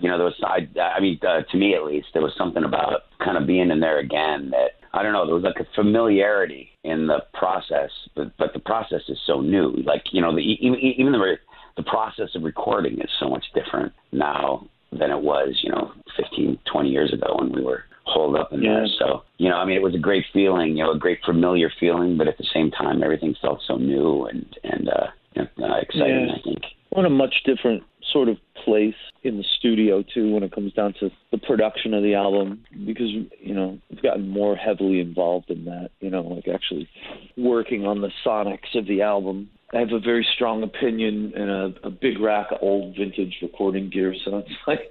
you 0.00 0.08
know, 0.08 0.16
there 0.16 0.26
was 0.26 0.40
I, 0.44 0.68
I 0.80 1.00
mean, 1.00 1.18
uh, 1.26 1.42
to 1.50 1.56
me 1.56 1.74
at 1.74 1.84
least, 1.84 2.08
there 2.12 2.22
was 2.22 2.32
something 2.38 2.64
about 2.64 3.02
kind 3.18 3.36
of 3.36 3.46
being 3.46 3.70
in 3.70 3.80
there 3.80 3.98
again 3.98 4.50
that 4.50 4.78
I 4.92 5.02
don't 5.02 5.12
know. 5.12 5.26
There 5.26 5.34
was 5.34 5.44
like 5.44 5.58
a 5.58 5.66
familiarity 5.74 6.70
in 6.84 7.06
the 7.06 7.24
process, 7.34 7.90
but 8.14 8.36
but 8.36 8.52
the 8.52 8.60
process 8.60 9.02
is 9.08 9.18
so 9.26 9.40
new. 9.40 9.72
Like 9.84 10.04
you 10.12 10.20
know, 10.20 10.34
the 10.34 10.42
even 10.42 10.78
even 10.78 11.12
the 11.12 11.36
the 11.76 11.82
process 11.82 12.28
of 12.36 12.44
recording 12.44 13.00
is 13.00 13.10
so 13.18 13.28
much 13.28 13.44
different 13.54 13.92
now 14.12 14.68
than 14.98 15.10
it 15.10 15.20
was, 15.20 15.60
you 15.62 15.70
know, 15.70 15.92
15, 16.16 16.58
20 16.70 16.88
years 16.88 17.12
ago 17.12 17.36
when 17.38 17.52
we 17.52 17.62
were 17.62 17.84
holed 18.04 18.36
up 18.36 18.52
in 18.52 18.62
yeah. 18.62 18.74
there. 18.74 18.86
So, 18.98 19.22
you 19.38 19.48
know, 19.48 19.56
I 19.56 19.64
mean, 19.64 19.76
it 19.76 19.82
was 19.82 19.94
a 19.94 19.98
great 19.98 20.24
feeling, 20.32 20.76
you 20.76 20.84
know, 20.84 20.92
a 20.92 20.98
great 20.98 21.20
familiar 21.24 21.70
feeling, 21.80 22.16
but 22.16 22.28
at 22.28 22.38
the 22.38 22.46
same 22.52 22.70
time, 22.70 23.02
everything 23.02 23.34
felt 23.40 23.60
so 23.66 23.76
new 23.76 24.26
and 24.26 24.46
and 24.62 24.88
uh, 24.88 25.06
you 25.34 25.42
know, 25.42 25.66
uh, 25.66 25.78
exciting. 25.80 26.28
Yeah. 26.28 26.34
I 26.34 26.42
think. 26.42 26.62
What 26.90 27.06
a 27.06 27.10
much 27.10 27.42
different 27.44 27.82
sort 28.12 28.28
of 28.28 28.36
place 28.64 28.94
in 29.22 29.36
the 29.36 29.44
studio 29.58 30.02
too 30.02 30.32
when 30.32 30.42
it 30.42 30.52
comes 30.52 30.72
down 30.72 30.94
to 31.00 31.10
the 31.32 31.38
production 31.38 31.92
of 31.92 32.02
the 32.02 32.14
album 32.14 32.62
because 32.86 33.08
you 33.40 33.54
know 33.54 33.78
we've 33.90 34.02
gotten 34.02 34.28
more 34.28 34.54
heavily 34.56 35.00
involved 35.00 35.50
in 35.50 35.64
that 35.64 35.90
you 36.00 36.10
know 36.10 36.22
like 36.22 36.46
actually 36.46 36.88
working 37.36 37.86
on 37.86 38.00
the 38.00 38.10
sonics 38.24 38.74
of 38.74 38.86
the 38.86 39.02
album 39.02 39.50
I 39.72 39.78
have 39.78 39.92
a 39.92 39.98
very 39.98 40.26
strong 40.34 40.62
opinion 40.62 41.32
and 41.34 41.50
a, 41.50 41.74
a 41.84 41.90
big 41.90 42.20
rack 42.20 42.52
of 42.52 42.58
old 42.60 42.96
vintage 42.96 43.38
recording 43.42 43.90
gear 43.90 44.14
so 44.24 44.38
it's 44.38 44.50
like 44.66 44.90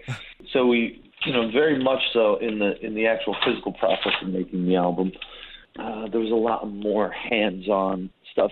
so 0.51 0.65
we 0.65 1.03
you 1.25 1.33
know, 1.33 1.49
very 1.51 1.81
much 1.81 2.01
so 2.11 2.37
in 2.37 2.59
the 2.59 2.79
in 2.85 2.95
the 2.95 3.07
actual 3.07 3.35
physical 3.45 3.73
process 3.73 4.13
of 4.21 4.29
making 4.29 4.65
the 4.65 4.75
album. 4.75 5.11
Uh, 5.79 6.07
there 6.09 6.19
was 6.19 6.31
a 6.31 6.35
lot 6.35 6.69
more 6.69 7.11
hands-on 7.11 8.09
stuff 8.31 8.51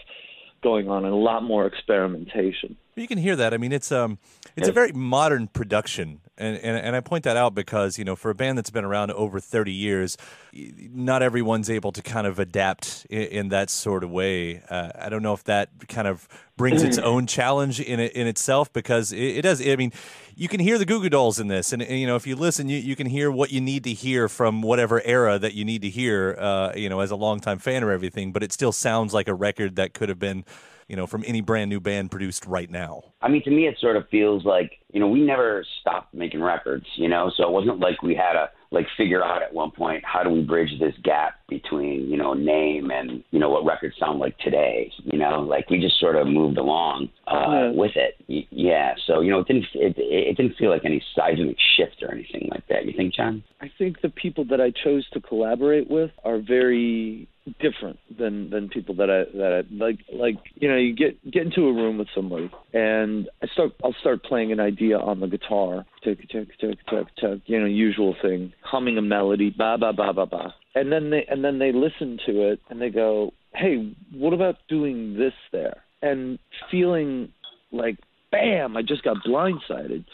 going 0.64 0.90
on 0.90 1.06
and 1.06 1.14
a 1.14 1.18
lot 1.18 1.44
more 1.44 1.68
experimentation. 1.68 2.76
You 2.96 3.08
can 3.08 3.18
hear 3.18 3.38
that. 3.38 3.54
I 3.54 3.58
mean, 3.58 3.72
it's 3.72 3.92
um, 3.92 4.20
it's 4.58 4.68
a 4.68 4.72
very 4.74 4.92
modern 4.92 5.48
production, 5.48 6.20
and, 6.38 6.58
and 6.58 6.76
and 6.78 6.94
I 6.94 7.00
point 7.00 7.24
that 7.24 7.38
out 7.38 7.56
because 7.56 7.98
you 7.98 8.04
know, 8.04 8.18
for 8.18 8.30
a 8.30 8.36
band 8.36 8.58
that's 8.58 8.70
been 8.70 8.84
around 8.84 9.12
over 9.12 9.40
thirty 9.40 9.72
years, 9.72 10.18
not 10.54 11.24
everyone's 11.24 11.70
able 11.70 11.94
to 11.94 12.02
kind 12.02 12.28
of 12.28 12.38
adapt 12.38 13.08
in, 13.10 13.24
in 13.24 13.50
that 13.50 13.70
sort 13.70 14.04
of 14.04 14.12
way. 14.12 14.62
Uh, 14.70 14.90
I 15.00 15.08
don't 15.08 15.24
know 15.24 15.34
if 15.34 15.46
that 15.46 15.70
kind 15.88 16.06
of 16.06 16.28
brings 16.58 16.84
its 16.84 16.98
own 16.98 17.28
challenge 17.28 17.80
in 17.80 18.02
it, 18.02 18.12
in 18.12 18.28
itself 18.28 18.74
because 18.74 19.14
it, 19.14 19.38
it, 19.38 19.42
does. 19.44 19.66
I 19.66 19.78
mean, 19.78 19.94
you 20.36 20.50
can 20.50 20.60
hear 20.60 20.78
the 20.78 20.86
Goo 20.86 21.02
Goo 21.02 21.10
Dolls 21.10 21.40
in 21.40 21.48
this, 21.48 21.72
and, 21.72 21.82
and, 21.82 21.98
you 21.98 22.06
know, 22.06 22.18
if 22.18 22.28
you 22.28 22.36
listen, 22.36 22.68
you, 22.68 22.78
you 22.78 22.98
can 22.98 23.08
hear 23.08 23.32
what 23.32 23.54
you 23.54 23.62
need 23.62 23.86
to 23.86 23.94
hear 23.94 24.28
from 24.28 24.62
whatever 24.62 25.02
era 25.06 25.40
that 25.40 25.54
you 25.54 25.64
need 25.64 25.82
to 25.84 25.90
hear. 25.90 26.36
Uh, 26.38 26.74
you 26.76 26.90
know, 26.90 27.00
as 27.00 27.10
a 27.10 27.16
longtime 27.16 27.60
fan 27.60 27.86
or 27.86 27.92
everything, 27.92 28.34
but 28.34 28.44
it 28.44 28.52
still 28.52 28.74
sounds 28.74 29.14
like 29.14 29.30
a 29.30 29.34
record 29.34 29.78
that 29.78 29.94
could 29.94 30.10
have 30.10 30.20
been 30.20 30.44
you 30.92 30.98
know, 30.98 31.08
from 31.08 31.24
any 31.26 31.40
brand 31.40 31.70
new 31.70 31.80
band 31.80 32.12
produced 32.12 32.46
right 32.46 32.70
now? 32.70 33.02
I 33.22 33.30
mean, 33.30 33.42
to 33.46 33.50
me, 33.50 33.66
it 33.66 33.78
sort 33.80 33.96
of 33.96 34.10
feels 34.10 34.44
like, 34.44 34.74
you 34.92 35.00
know, 35.00 35.08
we 35.08 35.22
never 35.22 35.66
stopped 35.80 36.14
making 36.14 36.42
records, 36.42 36.86
you 36.98 37.08
know, 37.08 37.32
so 37.38 37.44
it 37.44 37.52
wasn't 37.52 37.80
like 37.80 38.04
we 38.04 38.14
had 38.14 38.36
a, 38.36 38.50
like 38.72 38.88
figure 38.98 39.24
out 39.24 39.42
at 39.42 39.54
one 39.54 39.72
point 39.72 40.04
how 40.06 40.24
do 40.24 40.30
we 40.30 40.42
bridge 40.42 40.72
this 40.80 40.94
gap 41.04 41.36
between 41.50 42.10
you 42.10 42.16
know 42.16 42.34
name 42.34 42.90
and 42.90 43.22
you 43.32 43.40
know 43.40 43.50
what 43.50 43.66
records 43.66 43.96
sound 44.00 44.20
like 44.20 44.38
today. 44.40 44.90
You 45.04 45.20
know, 45.20 45.42
like 45.42 45.70
we 45.70 45.80
just 45.80 46.00
sort 46.00 46.16
of 46.16 46.26
moved 46.28 46.58
along 46.58 47.10
uh, 47.28 47.46
yeah. 47.50 47.72
with 47.72 47.92
it. 47.96 48.48
Yeah. 48.50 48.94
So 49.06 49.20
you 49.20 49.30
know, 49.30 49.40
it 49.40 49.48
didn't 49.48 49.66
it, 49.74 49.96
it 49.98 50.38
didn't 50.38 50.56
feel 50.56 50.70
like 50.70 50.86
any 50.86 51.04
seismic 51.16 51.58
shift 51.76 52.02
or 52.02 52.12
anything 52.12 52.48
like 52.50 52.66
that. 52.70 52.86
You 52.86 52.94
think, 52.96 53.14
John? 53.14 53.44
I 53.60 53.70
think 53.78 54.02
the 54.02 54.10
people 54.10 54.46
that 54.46 54.62
I 54.62 54.72
chose 54.72 55.08
to 55.12 55.20
collaborate 55.20 55.90
with 55.90 56.12
are 56.24 56.40
very 56.40 57.28
different 57.60 58.00
than 58.20 58.50
than 58.52 58.70
people 58.70 58.94
that 58.96 59.10
I 59.10 59.38
that 59.38 59.64
I 59.66 59.74
like 59.74 60.00
like 60.14 60.36
you 60.56 60.70
know 60.70 60.78
you 60.78 60.96
get 60.96 61.20
get 61.30 61.44
into 61.44 61.68
a 61.68 61.74
room 61.74 61.98
with 61.98 62.08
somebody 62.14 62.52
and 62.74 63.30
I 63.42 63.48
start 63.48 63.72
I'll 63.84 63.96
start 64.00 64.24
playing 64.24 64.52
an 64.52 64.60
idea 64.60 65.00
on 65.00 65.20
the 65.20 65.28
guitar 65.28 65.86
tick 66.04 66.20
tick 66.30 66.50
tick 66.60 66.78
tick 66.88 67.08
tick 67.20 67.42
you 67.48 67.60
know 67.60 67.66
usual 67.66 68.16
thing 68.22 68.54
humming 68.62 68.98
a 68.98 69.02
melody 69.02 69.50
ba 69.50 69.78
ba 69.80 69.92
ba 69.92 70.14
ba 70.14 70.26
ba. 70.28 70.54
And 70.76 70.92
then 70.92 71.10
they 71.10 71.26
and 71.30 71.44
then 71.44 71.58
they 71.58 71.72
listen 71.72 72.20
to 72.28 72.52
it 72.52 72.60
and 72.70 72.80
they 72.80 72.90
go 72.90 73.32
hey 73.56 73.96
what 74.14 74.34
about 74.34 74.58
doing 74.70 75.18
this 75.18 75.34
there? 75.52 75.78
And 76.04 76.38
feeling 76.70 77.30
like 77.72 77.98
bam 78.32 78.78
I 78.78 78.84
just 78.84 79.04
got 79.04 79.18
blindsided 79.28 80.06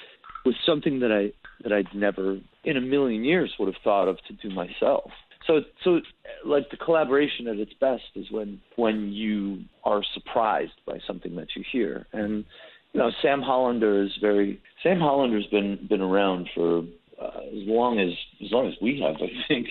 with 0.45 0.55
something 0.65 1.01
that 1.01 1.11
I 1.11 1.33
that 1.63 1.73
I'd 1.73 1.93
never 1.93 2.39
in 2.63 2.77
a 2.77 2.81
million 2.81 3.25
years 3.25 3.53
would 3.59 3.67
have 3.67 3.81
thought 3.83 4.07
of 4.07 4.17
to 4.27 4.33
do 4.47 4.53
myself 4.53 5.11
so 5.47 5.61
so 5.83 6.01
like 6.45 6.69
the 6.69 6.77
collaboration 6.77 7.47
at 7.47 7.57
its 7.57 7.73
best 7.79 8.03
is 8.15 8.29
when 8.29 8.61
when 8.75 9.11
you 9.11 9.63
are 9.83 10.03
surprised 10.13 10.79
by 10.85 10.99
something 11.07 11.35
that 11.35 11.47
you 11.55 11.63
hear. 11.71 12.05
And 12.13 12.45
you 12.93 12.99
know 12.99 13.11
Sam 13.21 13.41
Hollander 13.41 14.03
is 14.03 14.11
very 14.21 14.61
Sam 14.83 14.99
Hollander's 14.99 15.47
been 15.47 15.87
been 15.89 16.01
around 16.01 16.49
for 16.53 16.79
uh, 17.21 17.39
as 17.47 17.67
long 17.67 17.99
as 17.99 18.09
as 18.45 18.51
long 18.51 18.67
as 18.67 18.73
we 18.81 19.01
have 19.01 19.15
I 19.15 19.31
think 19.47 19.67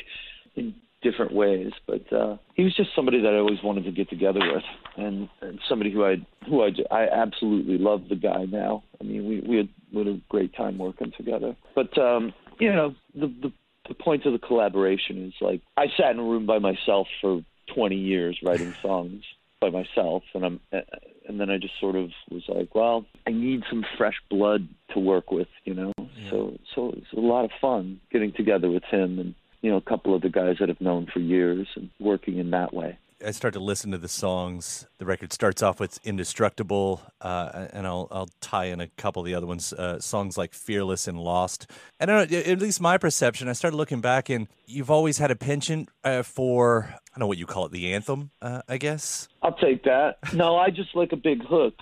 in 0.56 0.74
different 1.02 1.32
ways. 1.32 1.72
But 1.86 2.10
uh 2.12 2.38
he 2.54 2.64
was 2.64 2.74
just 2.74 2.90
somebody 2.96 3.20
that 3.20 3.32
I 3.32 3.36
always 3.36 3.62
wanted 3.62 3.84
to 3.84 3.92
get 3.92 4.08
together 4.08 4.40
with 4.40 4.64
and, 4.96 5.28
and 5.42 5.60
somebody 5.68 5.92
who 5.92 6.04
I 6.04 6.16
who 6.48 6.62
I 6.62 6.70
I 6.90 7.08
absolutely 7.08 7.78
love 7.78 8.02
the 8.08 8.16
guy 8.16 8.46
now. 8.46 8.82
I 9.00 9.04
mean 9.04 9.28
we 9.28 9.40
we 9.40 9.56
had, 9.58 9.68
we 9.92 9.98
had 9.98 10.08
a 10.08 10.20
great 10.28 10.54
time 10.56 10.78
working 10.78 11.12
together. 11.16 11.54
But 11.74 11.96
um 11.98 12.32
you 12.58 12.72
know 12.72 12.94
the 13.14 13.26
the 13.42 13.52
the 13.88 13.94
point 13.94 14.26
of 14.26 14.32
the 14.32 14.38
collaboration 14.38 15.26
is 15.26 15.34
like 15.40 15.60
I 15.76 15.86
sat 15.96 16.12
in 16.12 16.18
a 16.18 16.24
room 16.24 16.46
by 16.46 16.58
myself 16.58 17.06
for 17.20 17.42
20 17.74 17.96
years 17.96 18.38
writing 18.42 18.74
songs 18.82 19.22
by 19.60 19.70
myself, 19.70 20.22
and 20.34 20.44
I'm 20.44 20.60
uh, 20.72 20.80
and 21.28 21.40
then 21.40 21.50
I 21.50 21.58
just 21.58 21.78
sort 21.80 21.96
of 21.96 22.10
was 22.30 22.44
like, 22.48 22.74
well, 22.74 23.04
I 23.26 23.30
need 23.30 23.62
some 23.68 23.84
fresh 23.96 24.20
blood 24.30 24.68
to 24.94 25.00
work 25.00 25.32
with, 25.32 25.48
you 25.64 25.74
know. 25.74 25.92
Yeah. 25.98 26.30
So 26.30 26.58
so 26.74 26.94
it's 26.96 27.12
a 27.16 27.20
lot 27.20 27.44
of 27.44 27.50
fun 27.60 28.00
getting 28.12 28.32
together 28.32 28.70
with 28.70 28.84
him 28.84 29.18
and 29.18 29.34
you 29.62 29.70
know 29.70 29.76
a 29.76 29.80
couple 29.82 30.14
of 30.14 30.22
the 30.22 30.28
guys 30.28 30.56
that 30.60 30.70
I've 30.70 30.80
known 30.80 31.06
for 31.12 31.20
years 31.20 31.66
and 31.76 31.90
working 31.98 32.38
in 32.38 32.50
that 32.50 32.74
way. 32.74 32.98
I 33.24 33.30
start 33.30 33.54
to 33.54 33.60
listen 33.60 33.92
to 33.92 33.98
the 33.98 34.08
songs. 34.08 34.86
The 34.98 35.06
record 35.06 35.32
starts 35.32 35.62
off 35.62 35.80
with 35.80 35.98
"Indestructible," 36.04 37.00
uh, 37.20 37.68
and 37.72 37.86
I'll 37.86 38.08
I'll 38.10 38.28
tie 38.40 38.66
in 38.66 38.80
a 38.80 38.88
couple 38.88 39.20
of 39.20 39.26
the 39.26 39.34
other 39.34 39.46
ones. 39.46 39.72
Uh, 39.72 39.98
songs 40.00 40.36
like 40.36 40.52
"Fearless" 40.52 41.08
and 41.08 41.18
"Lost." 41.18 41.70
And 41.98 42.10
I 42.10 42.26
don't, 42.26 42.30
know. 42.30 42.38
at 42.38 42.60
least 42.60 42.80
my 42.80 42.98
perception, 42.98 43.48
I 43.48 43.52
started 43.54 43.76
looking 43.76 44.02
back, 44.02 44.28
and 44.28 44.48
you've 44.66 44.90
always 44.90 45.16
had 45.18 45.30
a 45.30 45.36
penchant 45.36 45.88
uh, 46.04 46.22
for 46.22 46.88
I 46.90 46.90
don't 46.90 47.20
know 47.20 47.26
what 47.26 47.38
you 47.38 47.46
call 47.46 47.66
it, 47.66 47.72
the 47.72 47.94
anthem, 47.94 48.30
uh, 48.42 48.62
I 48.68 48.76
guess. 48.76 49.28
I'll 49.42 49.56
take 49.56 49.84
that. 49.84 50.18
No, 50.34 50.56
I 50.56 50.68
just 50.70 50.94
like 50.94 51.12
a 51.12 51.16
big 51.16 51.42
hook, 51.42 51.74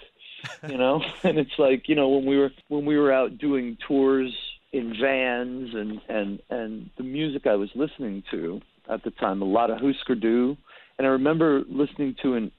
you 0.68 0.78
know. 0.78 1.02
and 1.24 1.38
it's 1.38 1.58
like 1.58 1.88
you 1.88 1.96
know 1.96 2.10
when 2.10 2.26
we 2.26 2.38
were 2.38 2.52
when 2.68 2.84
we 2.84 2.96
were 2.96 3.12
out 3.12 3.38
doing 3.38 3.76
tours 3.88 4.32
in 4.72 4.94
vans 5.00 5.74
and 5.74 6.00
and 6.08 6.40
and 6.48 6.90
the 6.96 7.04
music 7.04 7.48
I 7.48 7.56
was 7.56 7.70
listening 7.74 8.22
to 8.30 8.60
at 8.88 9.02
the 9.02 9.10
time, 9.10 9.42
a 9.42 9.46
lot 9.46 9.70
of 9.70 9.80
Husker 9.80 10.14
Du 10.14 10.56
and 10.98 11.06
I 11.06 11.10
remember 11.10 11.62
listening 11.68 12.16
to 12.22 12.34
an 12.34 12.52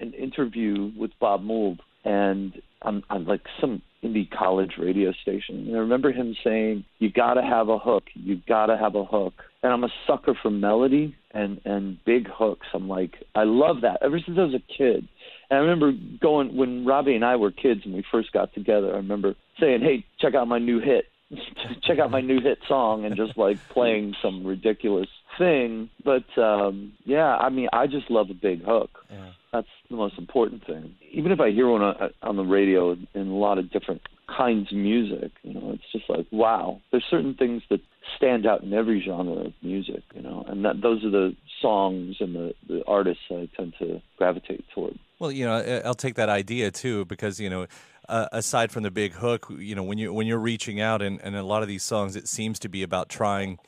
an 0.00 0.12
interview 0.14 0.90
with 0.96 1.12
Bob 1.20 1.42
Mould, 1.42 1.80
and 2.04 2.60
on, 2.82 3.02
on 3.10 3.24
like 3.26 3.42
some 3.60 3.82
indie 4.02 4.28
college 4.30 4.72
radio 4.78 5.12
station. 5.22 5.66
And 5.66 5.76
I 5.76 5.80
remember 5.80 6.12
him 6.12 6.36
saying, 6.44 6.84
"You 6.98 7.10
got 7.10 7.34
to 7.34 7.42
have 7.42 7.68
a 7.68 7.78
hook. 7.78 8.04
You 8.14 8.40
got 8.48 8.66
to 8.66 8.76
have 8.76 8.94
a 8.94 9.04
hook." 9.04 9.34
And 9.62 9.72
I'm 9.72 9.84
a 9.84 9.92
sucker 10.06 10.34
for 10.40 10.50
melody 10.50 11.16
and 11.32 11.60
and 11.64 12.02
big 12.04 12.28
hooks. 12.28 12.66
I'm 12.72 12.88
like, 12.88 13.12
I 13.34 13.44
love 13.44 13.82
that 13.82 13.98
ever 14.02 14.18
since 14.24 14.38
I 14.38 14.44
was 14.44 14.54
a 14.54 14.72
kid. 14.72 15.08
And 15.50 15.58
I 15.58 15.62
remember 15.62 15.92
going 16.20 16.56
when 16.56 16.84
Robby 16.84 17.14
and 17.14 17.24
I 17.24 17.36
were 17.36 17.50
kids 17.50 17.82
and 17.84 17.94
we 17.94 18.04
first 18.10 18.32
got 18.32 18.52
together. 18.54 18.92
I 18.92 18.98
remember 18.98 19.34
saying, 19.60 19.80
"Hey, 19.80 20.04
check 20.20 20.34
out 20.34 20.48
my 20.48 20.58
new 20.58 20.80
hit." 20.80 21.06
check 21.82 21.98
out 21.98 22.10
my 22.10 22.22
new 22.22 22.40
hit 22.40 22.58
song 22.66 23.04
and 23.04 23.14
just 23.14 23.36
like 23.36 23.58
playing 23.68 24.14
some 24.22 24.46
ridiculous 24.46 25.08
thing. 25.38 25.90
But 26.04 26.40
um 26.40 26.92
yeah, 27.04 27.36
I 27.36 27.48
mean, 27.48 27.68
I 27.72 27.86
just 27.86 28.10
love 28.10 28.30
a 28.30 28.34
big 28.34 28.64
hook. 28.64 28.90
Yeah. 29.10 29.30
That's 29.52 29.68
the 29.88 29.96
most 29.96 30.18
important 30.18 30.66
thing. 30.66 30.94
Even 31.10 31.32
if 31.32 31.40
I 31.40 31.50
hear 31.50 31.68
one 31.68 31.82
on, 31.82 32.10
on 32.22 32.36
the 32.36 32.44
radio 32.44 32.92
in 32.92 33.28
a 33.28 33.36
lot 33.36 33.58
of 33.58 33.70
different 33.70 34.02
kinds 34.28 34.70
of 34.70 34.76
music, 34.76 35.32
you 35.42 35.54
know, 35.54 35.70
it's 35.72 35.90
just 35.92 36.08
like 36.10 36.26
wow. 36.30 36.80
There's 36.90 37.04
certain 37.08 37.34
things 37.34 37.62
that 37.70 37.80
stand 38.16 38.46
out 38.46 38.62
in 38.62 38.72
every 38.72 39.02
genre 39.02 39.46
of 39.46 39.52
music, 39.62 40.02
you 40.14 40.22
know, 40.22 40.44
and 40.48 40.64
that 40.64 40.80
those 40.82 41.04
are 41.04 41.10
the 41.10 41.34
songs 41.62 42.16
and 42.20 42.34
the 42.34 42.54
the 42.68 42.84
artists 42.86 43.22
I 43.30 43.48
tend 43.56 43.74
to 43.78 44.02
gravitate 44.16 44.64
toward. 44.74 44.98
Well, 45.18 45.32
you 45.32 45.46
know, 45.46 45.82
I'll 45.84 45.94
take 45.94 46.14
that 46.14 46.28
idea 46.28 46.70
too 46.70 47.04
because 47.06 47.40
you 47.40 47.50
know 47.50 47.66
uh, 48.08 48.26
aside 48.32 48.72
from 48.72 48.82
the 48.82 48.90
big 48.90 49.12
hook, 49.12 49.46
you 49.58 49.74
know, 49.74 49.82
when 49.82 49.98
you 49.98 50.12
when 50.12 50.26
you're 50.26 50.38
reaching 50.38 50.80
out 50.80 51.02
and, 51.02 51.20
and 51.22 51.36
a 51.36 51.42
lot 51.42 51.62
of 51.62 51.68
these 51.68 51.82
songs, 51.82 52.16
it 52.16 52.26
seems 52.26 52.58
to 52.60 52.68
be 52.68 52.82
about 52.82 53.08
trying 53.08 53.58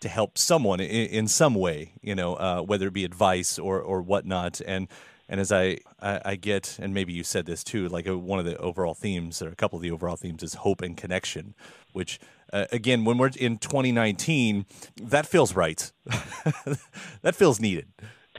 to 0.00 0.08
help 0.08 0.38
someone 0.38 0.80
in, 0.80 1.06
in 1.06 1.28
some 1.28 1.54
way, 1.54 1.92
you 2.02 2.14
know, 2.14 2.34
uh, 2.34 2.60
whether 2.60 2.86
it 2.88 2.92
be 2.92 3.04
advice 3.04 3.58
or 3.58 3.80
or 3.80 4.02
whatnot. 4.02 4.60
And 4.66 4.88
and 5.28 5.40
as 5.40 5.52
I, 5.52 5.78
I, 6.00 6.20
I 6.24 6.36
get, 6.36 6.78
and 6.80 6.94
maybe 6.94 7.12
you 7.12 7.22
said 7.22 7.44
this 7.44 7.62
too, 7.62 7.88
like 7.88 8.06
a, 8.06 8.14
uh, 8.14 8.16
one 8.16 8.38
of 8.38 8.46
the 8.46 8.56
overall 8.56 8.94
themes, 8.94 9.42
or 9.42 9.48
a 9.48 9.54
couple 9.54 9.76
of 9.76 9.82
the 9.82 9.90
overall 9.90 10.16
themes, 10.16 10.42
is 10.42 10.54
hope 10.54 10.80
and 10.80 10.96
connection. 10.96 11.54
Which, 11.92 12.18
uh, 12.52 12.66
again, 12.72 13.04
when 13.04 13.18
we're 13.18 13.30
in 13.38 13.58
2019, 13.58 14.64
that 15.02 15.26
feels 15.26 15.54
right. 15.54 15.92
that 17.22 17.34
feels 17.34 17.60
needed. 17.60 17.88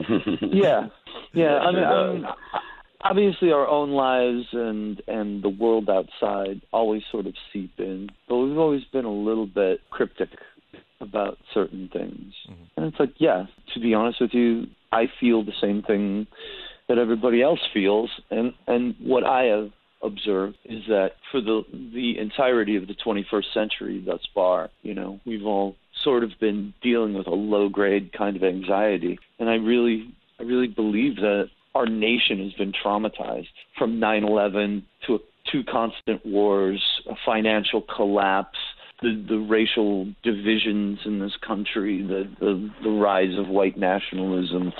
yeah, 0.40 0.88
yeah. 1.32 1.58
I 1.58 1.72
mean, 1.72 1.84
I 1.84 2.12
mean, 2.12 2.26
obviously 3.02 3.52
our 3.52 3.66
own 3.66 3.90
lives 3.90 4.46
and 4.52 5.00
and 5.06 5.42
the 5.42 5.48
world 5.48 5.88
outside 5.88 6.60
always 6.72 7.02
sort 7.10 7.26
of 7.26 7.34
seep 7.52 7.72
in 7.78 8.08
but 8.28 8.36
we've 8.36 8.58
always 8.58 8.84
been 8.92 9.04
a 9.04 9.12
little 9.12 9.46
bit 9.46 9.80
cryptic 9.90 10.28
about 11.00 11.38
certain 11.52 11.88
things. 11.92 12.34
Mm-hmm. 12.48 12.64
and 12.76 12.86
it's 12.86 13.00
like 13.00 13.14
yeah 13.18 13.46
to 13.74 13.80
be 13.80 13.94
honest 13.94 14.20
with 14.20 14.34
you 14.34 14.66
i 14.92 15.06
feel 15.20 15.44
the 15.44 15.52
same 15.60 15.82
thing 15.82 16.26
that 16.88 16.98
everybody 16.98 17.40
else 17.40 17.60
feels. 17.72 18.10
And 18.30 18.52
and 18.66 18.94
what 19.00 19.24
i 19.24 19.44
have 19.44 19.70
observed 20.02 20.56
is 20.64 20.82
that 20.88 21.12
for 21.30 21.40
the 21.40 21.62
the 21.94 22.18
entirety 22.18 22.76
of 22.76 22.86
the 22.86 22.94
21st 22.94 23.52
century 23.52 24.02
thus 24.04 24.20
far 24.34 24.70
you 24.82 24.94
know 24.94 25.20
we've 25.26 25.44
all 25.44 25.76
sort 26.02 26.24
of 26.24 26.30
been 26.40 26.72
dealing 26.82 27.12
with 27.14 27.26
a 27.26 27.34
low 27.34 27.68
grade 27.68 28.12
kind 28.12 28.36
of 28.36 28.42
anxiety. 28.42 29.18
And 29.38 29.48
i 29.48 29.54
really 29.54 30.12
i 30.38 30.42
really 30.42 30.68
believe 30.68 31.16
that 31.16 31.50
our 31.74 31.86
nation 31.86 32.42
has 32.42 32.52
been 32.54 32.72
traumatized 32.72 33.48
from 33.78 34.00
9/11 34.00 34.82
to 35.06 35.20
two 35.50 35.64
constant 35.64 36.24
wars, 36.24 36.82
a 37.08 37.14
financial 37.24 37.80
collapse, 37.82 38.58
the, 39.02 39.24
the 39.28 39.38
racial 39.38 40.06
divisions 40.22 41.00
in 41.04 41.18
this 41.20 41.36
country, 41.46 42.02
the, 42.02 42.28
the 42.40 42.70
the 42.82 42.90
rise 42.90 43.38
of 43.38 43.48
white 43.48 43.76
nationalism. 43.76 44.72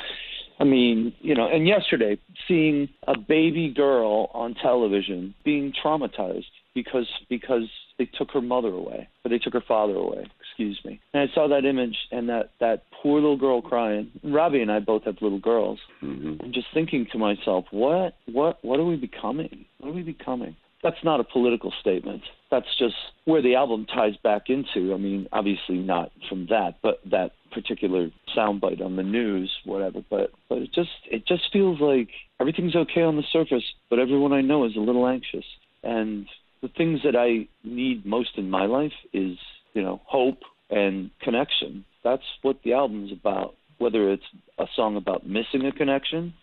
I 0.59 0.65
mean, 0.65 1.15
you 1.21 1.35
know, 1.35 1.49
and 1.49 1.67
yesterday 1.67 2.19
seeing 2.47 2.89
a 3.07 3.19
baby 3.19 3.73
girl 3.75 4.31
on 4.35 4.55
television 4.55 5.35
being 5.45 5.73
traumatized 5.83 6.45
because 6.75 7.09
because 7.29 7.69
they 7.99 8.07
took 8.07 8.31
her 8.33 8.41
mother 8.41 8.69
away, 8.69 9.09
or 9.25 9.29
they 9.29 9.39
took 9.39 9.53
her 9.53 9.63
father 9.67 9.95
away. 9.95 10.27
Excuse 10.41 10.81
me. 10.85 11.01
And 11.13 11.29
I 11.29 11.35
saw 11.35 11.49
that 11.49 11.65
image 11.65 11.97
and 12.11 12.29
that 12.29 12.51
that 12.61 12.85
poor 13.03 13.21
little 13.21 13.37
girl 13.37 13.63
crying. 13.63 14.11
Robby 14.23 14.61
and 14.61 14.71
I 14.71 14.81
both 14.81 15.05
have 15.05 15.17
little 15.21 15.39
girls. 15.39 15.79
Mm-hmm. 16.03 16.43
I'm 16.43 16.53
just 16.53 16.67
thinking 16.75 17.07
to 17.13 17.19
myself, 17.19 17.65
what 17.71 18.17
what 18.27 18.63
what 18.63 18.81
are 18.81 18.85
we 18.85 18.97
becoming? 18.97 19.65
What 19.79 19.91
are 19.91 19.95
we 19.95 20.03
becoming? 20.03 20.57
That's 20.83 21.03
not 21.05 21.21
a 21.21 21.25
political 21.25 21.73
statement. 21.81 22.23
That's 22.51 22.67
just 22.79 22.95
where 23.25 23.43
the 23.43 23.55
album 23.55 23.87
ties 23.87 24.17
back 24.23 24.45
into. 24.49 24.95
I 24.95 24.97
mean, 24.97 25.29
obviously 25.33 25.77
not 25.77 26.11
from 26.29 26.47
that, 26.47 26.77
but 26.83 27.01
that 27.11 27.33
particular 27.53 28.11
soundbite 28.37 28.83
on 28.83 28.97
the 28.97 29.03
news, 29.03 29.51
whatever. 29.65 30.01
But 30.09 30.31
but 30.49 30.59
it 30.59 30.73
just 30.73 30.91
it 31.11 31.27
just 31.27 31.53
feels 31.53 31.81
like 31.81 32.09
everything's 32.41 32.77
okay 32.77 33.03
on 33.03 33.17
the 33.17 33.25
surface, 33.31 33.65
but 33.91 33.99
everyone 33.99 34.33
I 34.33 34.41
know 34.41 34.65
is 34.65 34.77
a 34.77 34.81
little 34.81 35.07
anxious. 35.07 35.45
And 35.83 36.27
the 36.63 36.69
things 36.69 37.01
that 37.05 37.17
I 37.17 37.49
need 37.63 38.07
most 38.07 38.31
in 38.37 38.51
my 38.51 38.67
life 38.67 38.93
is, 39.13 39.37
you 39.75 39.83
know, 39.83 40.01
hope 40.05 40.41
and 40.71 41.11
connection. 41.21 41.85
That's 42.05 42.23
what 42.43 42.63
the 42.65 42.73
album's 42.73 43.13
about. 43.13 43.55
Whether 43.79 44.11
it's 44.11 44.25
a 44.59 44.67
song 44.77 44.97
about 44.97 45.27
missing 45.27 45.65
a 45.67 45.73
connection 45.73 46.35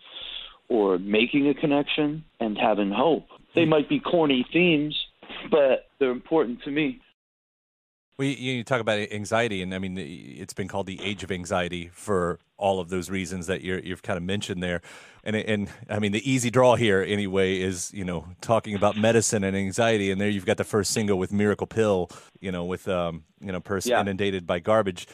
or 0.68 0.98
making 0.98 1.48
a 1.48 1.54
connection 1.54 2.24
and 2.40 2.56
having 2.58 2.90
hope. 2.90 3.26
They 3.54 3.64
might 3.64 3.88
be 3.88 4.00
corny 4.00 4.46
themes, 4.52 4.96
but 5.50 5.86
they're 5.98 6.10
important 6.10 6.62
to 6.64 6.70
me. 6.70 7.00
Well, 8.18 8.26
you, 8.26 8.54
you 8.54 8.64
talk 8.64 8.80
about 8.80 8.98
anxiety, 9.12 9.62
and 9.62 9.72
I 9.72 9.78
mean, 9.78 9.96
it's 9.96 10.52
been 10.52 10.66
called 10.66 10.86
the 10.86 11.00
age 11.00 11.22
of 11.22 11.30
anxiety 11.30 11.88
for 11.92 12.40
all 12.56 12.80
of 12.80 12.88
those 12.88 13.08
reasons 13.08 13.46
that 13.46 13.60
you 13.60 13.80
have 13.90 14.02
kind 14.02 14.16
of 14.16 14.24
mentioned 14.24 14.60
there. 14.60 14.80
And, 15.22 15.36
and 15.36 15.68
I 15.88 16.00
mean, 16.00 16.10
the 16.10 16.28
easy 16.28 16.50
draw 16.50 16.74
here, 16.74 17.00
anyway, 17.00 17.60
is 17.60 17.92
you 17.94 18.04
know 18.04 18.26
talking 18.40 18.74
about 18.74 18.96
medicine 18.96 19.44
and 19.44 19.56
anxiety, 19.56 20.10
and 20.10 20.20
there 20.20 20.28
you've 20.28 20.46
got 20.46 20.56
the 20.56 20.64
first 20.64 20.90
single 20.90 21.16
with 21.16 21.32
"Miracle 21.32 21.68
Pill," 21.68 22.10
you 22.40 22.50
know, 22.50 22.64
with 22.64 22.88
um, 22.88 23.22
you 23.40 23.52
know, 23.52 23.60
person 23.60 23.92
yeah. 23.92 24.00
inundated 24.00 24.48
by 24.48 24.58
garbage. 24.58 25.06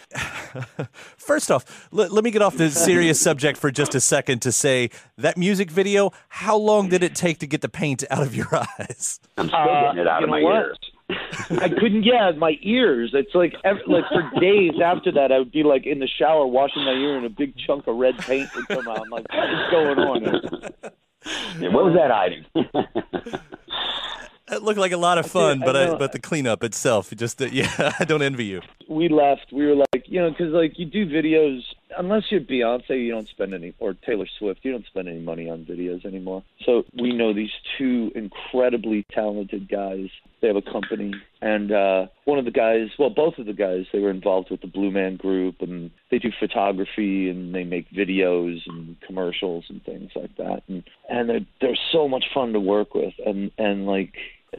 First 1.19 1.51
off, 1.51 1.89
let, 1.93 2.11
let 2.11 2.25
me 2.25 2.31
get 2.31 2.41
off 2.41 2.57
the 2.57 2.71
serious 2.71 3.21
subject 3.29 3.59
for 3.59 3.71
just 3.71 3.95
a 3.95 4.01
second 4.01 4.41
to 4.41 4.53
say 4.53 4.89
that 5.19 5.37
music 5.37 5.71
video. 5.71 6.11
How 6.29 6.57
long 6.57 6.89
did 6.89 7.03
it 7.03 7.15
take 7.15 7.39
to 7.41 7.47
get 7.47 7.61
the 7.61 7.69
paint 7.69 8.03
out 8.11 8.23
of 8.23 8.35
your 8.35 8.49
eyes? 8.79 9.21
I'm 9.37 9.49
still 9.49 9.65
getting 9.67 10.01
it 10.01 10.09
out 10.09 10.23
uh, 10.23 10.25
of 10.25 10.31
my 10.31 10.41
what? 10.41 10.55
ears. 10.55 10.79
I 11.51 11.69
couldn't. 11.69 12.05
Yeah, 12.05 12.33
my 12.37 12.59
ears. 12.63 13.11
It's 13.13 13.35
like 13.35 13.55
every, 13.65 13.83
like 13.87 14.05
for 14.09 14.41
days 14.41 14.73
after 14.83 15.13
that, 15.13 15.33
I 15.33 15.39
would 15.39 15.53
be 15.53 15.63
like 15.63 15.87
in 15.87 15.99
the 15.99 16.09
shower 16.09 16.47
washing 16.47 16.85
my 16.85 16.93
ear, 16.93 17.17
and 17.17 17.27
a 17.27 17.31
big 17.31 17.55
chunk 17.59 17.87
of 17.87 17.97
red 17.97 18.17
paint 18.19 18.49
would 18.55 18.69
come 18.69 18.89
out. 18.89 19.01
I'm 19.01 19.11
like, 19.11 19.27
what 19.33 19.51
is 19.51 19.71
going 19.71 19.99
on? 19.99 20.93
Yeah, 21.59 21.69
what 21.69 21.87
was 21.87 21.95
that 21.95 22.11
hiding? 22.11 22.45
It 24.47 24.63
looked 24.63 24.79
like 24.79 24.93
a 24.93 24.99
lot 24.99 25.17
of 25.17 25.27
fun, 25.27 25.63
I 25.63 25.67
but 25.67 25.77
I, 25.77 25.95
but 25.97 26.13
the 26.13 26.19
cleanup 26.19 26.63
itself, 26.63 27.11
just 27.17 27.41
uh, 27.41 27.47
yeah, 27.47 27.93
I 27.99 28.05
don't 28.05 28.21
envy 28.21 28.45
you. 28.45 28.61
We 28.91 29.09
left. 29.09 29.47
We 29.51 29.67
were 29.67 29.75
like, 30.05 30.13
you 30.13 30.21
know, 30.21 30.31
because 30.31 30.53
like 30.53 30.79
you 30.79 30.87
do 30.87 31.07
videos, 31.07 31.61
unless 31.99 32.25
you're 32.31 32.41
Beyonce, 32.41 33.05
you 33.05 33.11
don't 33.11 33.29
spend 33.29 33.55
any, 33.55 33.75
or 33.79 33.95
Taylor 33.95 34.27
Swift, 34.39 34.61
you 34.63 34.73
don't 34.73 34.87
spend 34.87 35.09
any 35.09 35.21
money 35.21 35.49
on 35.49 35.65
videos 35.65 36.05
anymore. 36.05 36.43
So 36.65 36.85
we 37.01 37.13
know 37.13 37.33
these 37.33 37.51
two 37.79 38.11
incredibly 38.15 39.05
talented 39.13 39.69
guys. 39.69 40.09
They 40.41 40.49
have 40.49 40.57
a 40.57 40.63
company, 40.63 41.15
and 41.41 41.73
uh, 41.73 42.07
one 42.25 42.39
of 42.39 42.45
the 42.45 42.51
guys, 42.51 42.89
well, 42.99 43.11
both 43.11 43.39
of 43.39 43.47
the 43.47 43.55
guys, 43.55 43.87
they 43.93 44.01
were 44.01 44.11
involved 44.11 44.51
with 44.51 44.61
the 44.61 44.67
Blue 44.67 44.91
Man 44.91 45.17
Group, 45.17 45.57
and 45.61 45.91
they 46.11 46.19
do 46.19 46.31
photography 46.39 47.31
and 47.31 47.55
they 47.55 47.65
make 47.65 47.91
videos 47.91 48.59
and 48.67 48.97
commercials 49.07 49.65
and 49.69 49.83
things 49.85 50.11
like 50.15 50.37
that. 50.37 50.63
And 50.69 50.85
and 51.09 51.29
they're 51.29 51.47
they're 51.61 51.79
so 51.93 52.09
much 52.09 52.27
fun 52.35 52.53
to 52.53 52.61
work 52.61 52.95
with, 52.95 53.15
and 53.25 53.51
and 53.57 53.87
like 53.87 54.13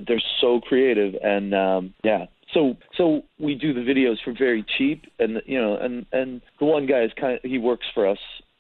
they're 0.08 0.22
so 0.42 0.60
creative 0.60 1.16
and 1.24 1.54
um 1.54 1.94
yeah 2.04 2.26
so 2.56 2.76
so 2.98 3.22
we 3.38 3.54
do 3.54 3.74
the 3.74 3.82
videos 3.82 4.16
for 4.24 4.34
very 4.34 4.66
cheap 4.78 5.06
and 5.20 5.42
you 5.46 5.62
know 5.62 5.78
and 5.78 6.06
and 6.12 6.42
the 6.60 6.66
one 6.66 6.88
guy 6.88 7.04
is 7.04 7.12
kind 7.20 7.34
of 7.34 7.40
he 7.44 7.60
works 7.60 7.86
for 7.94 8.08
us 8.08 8.18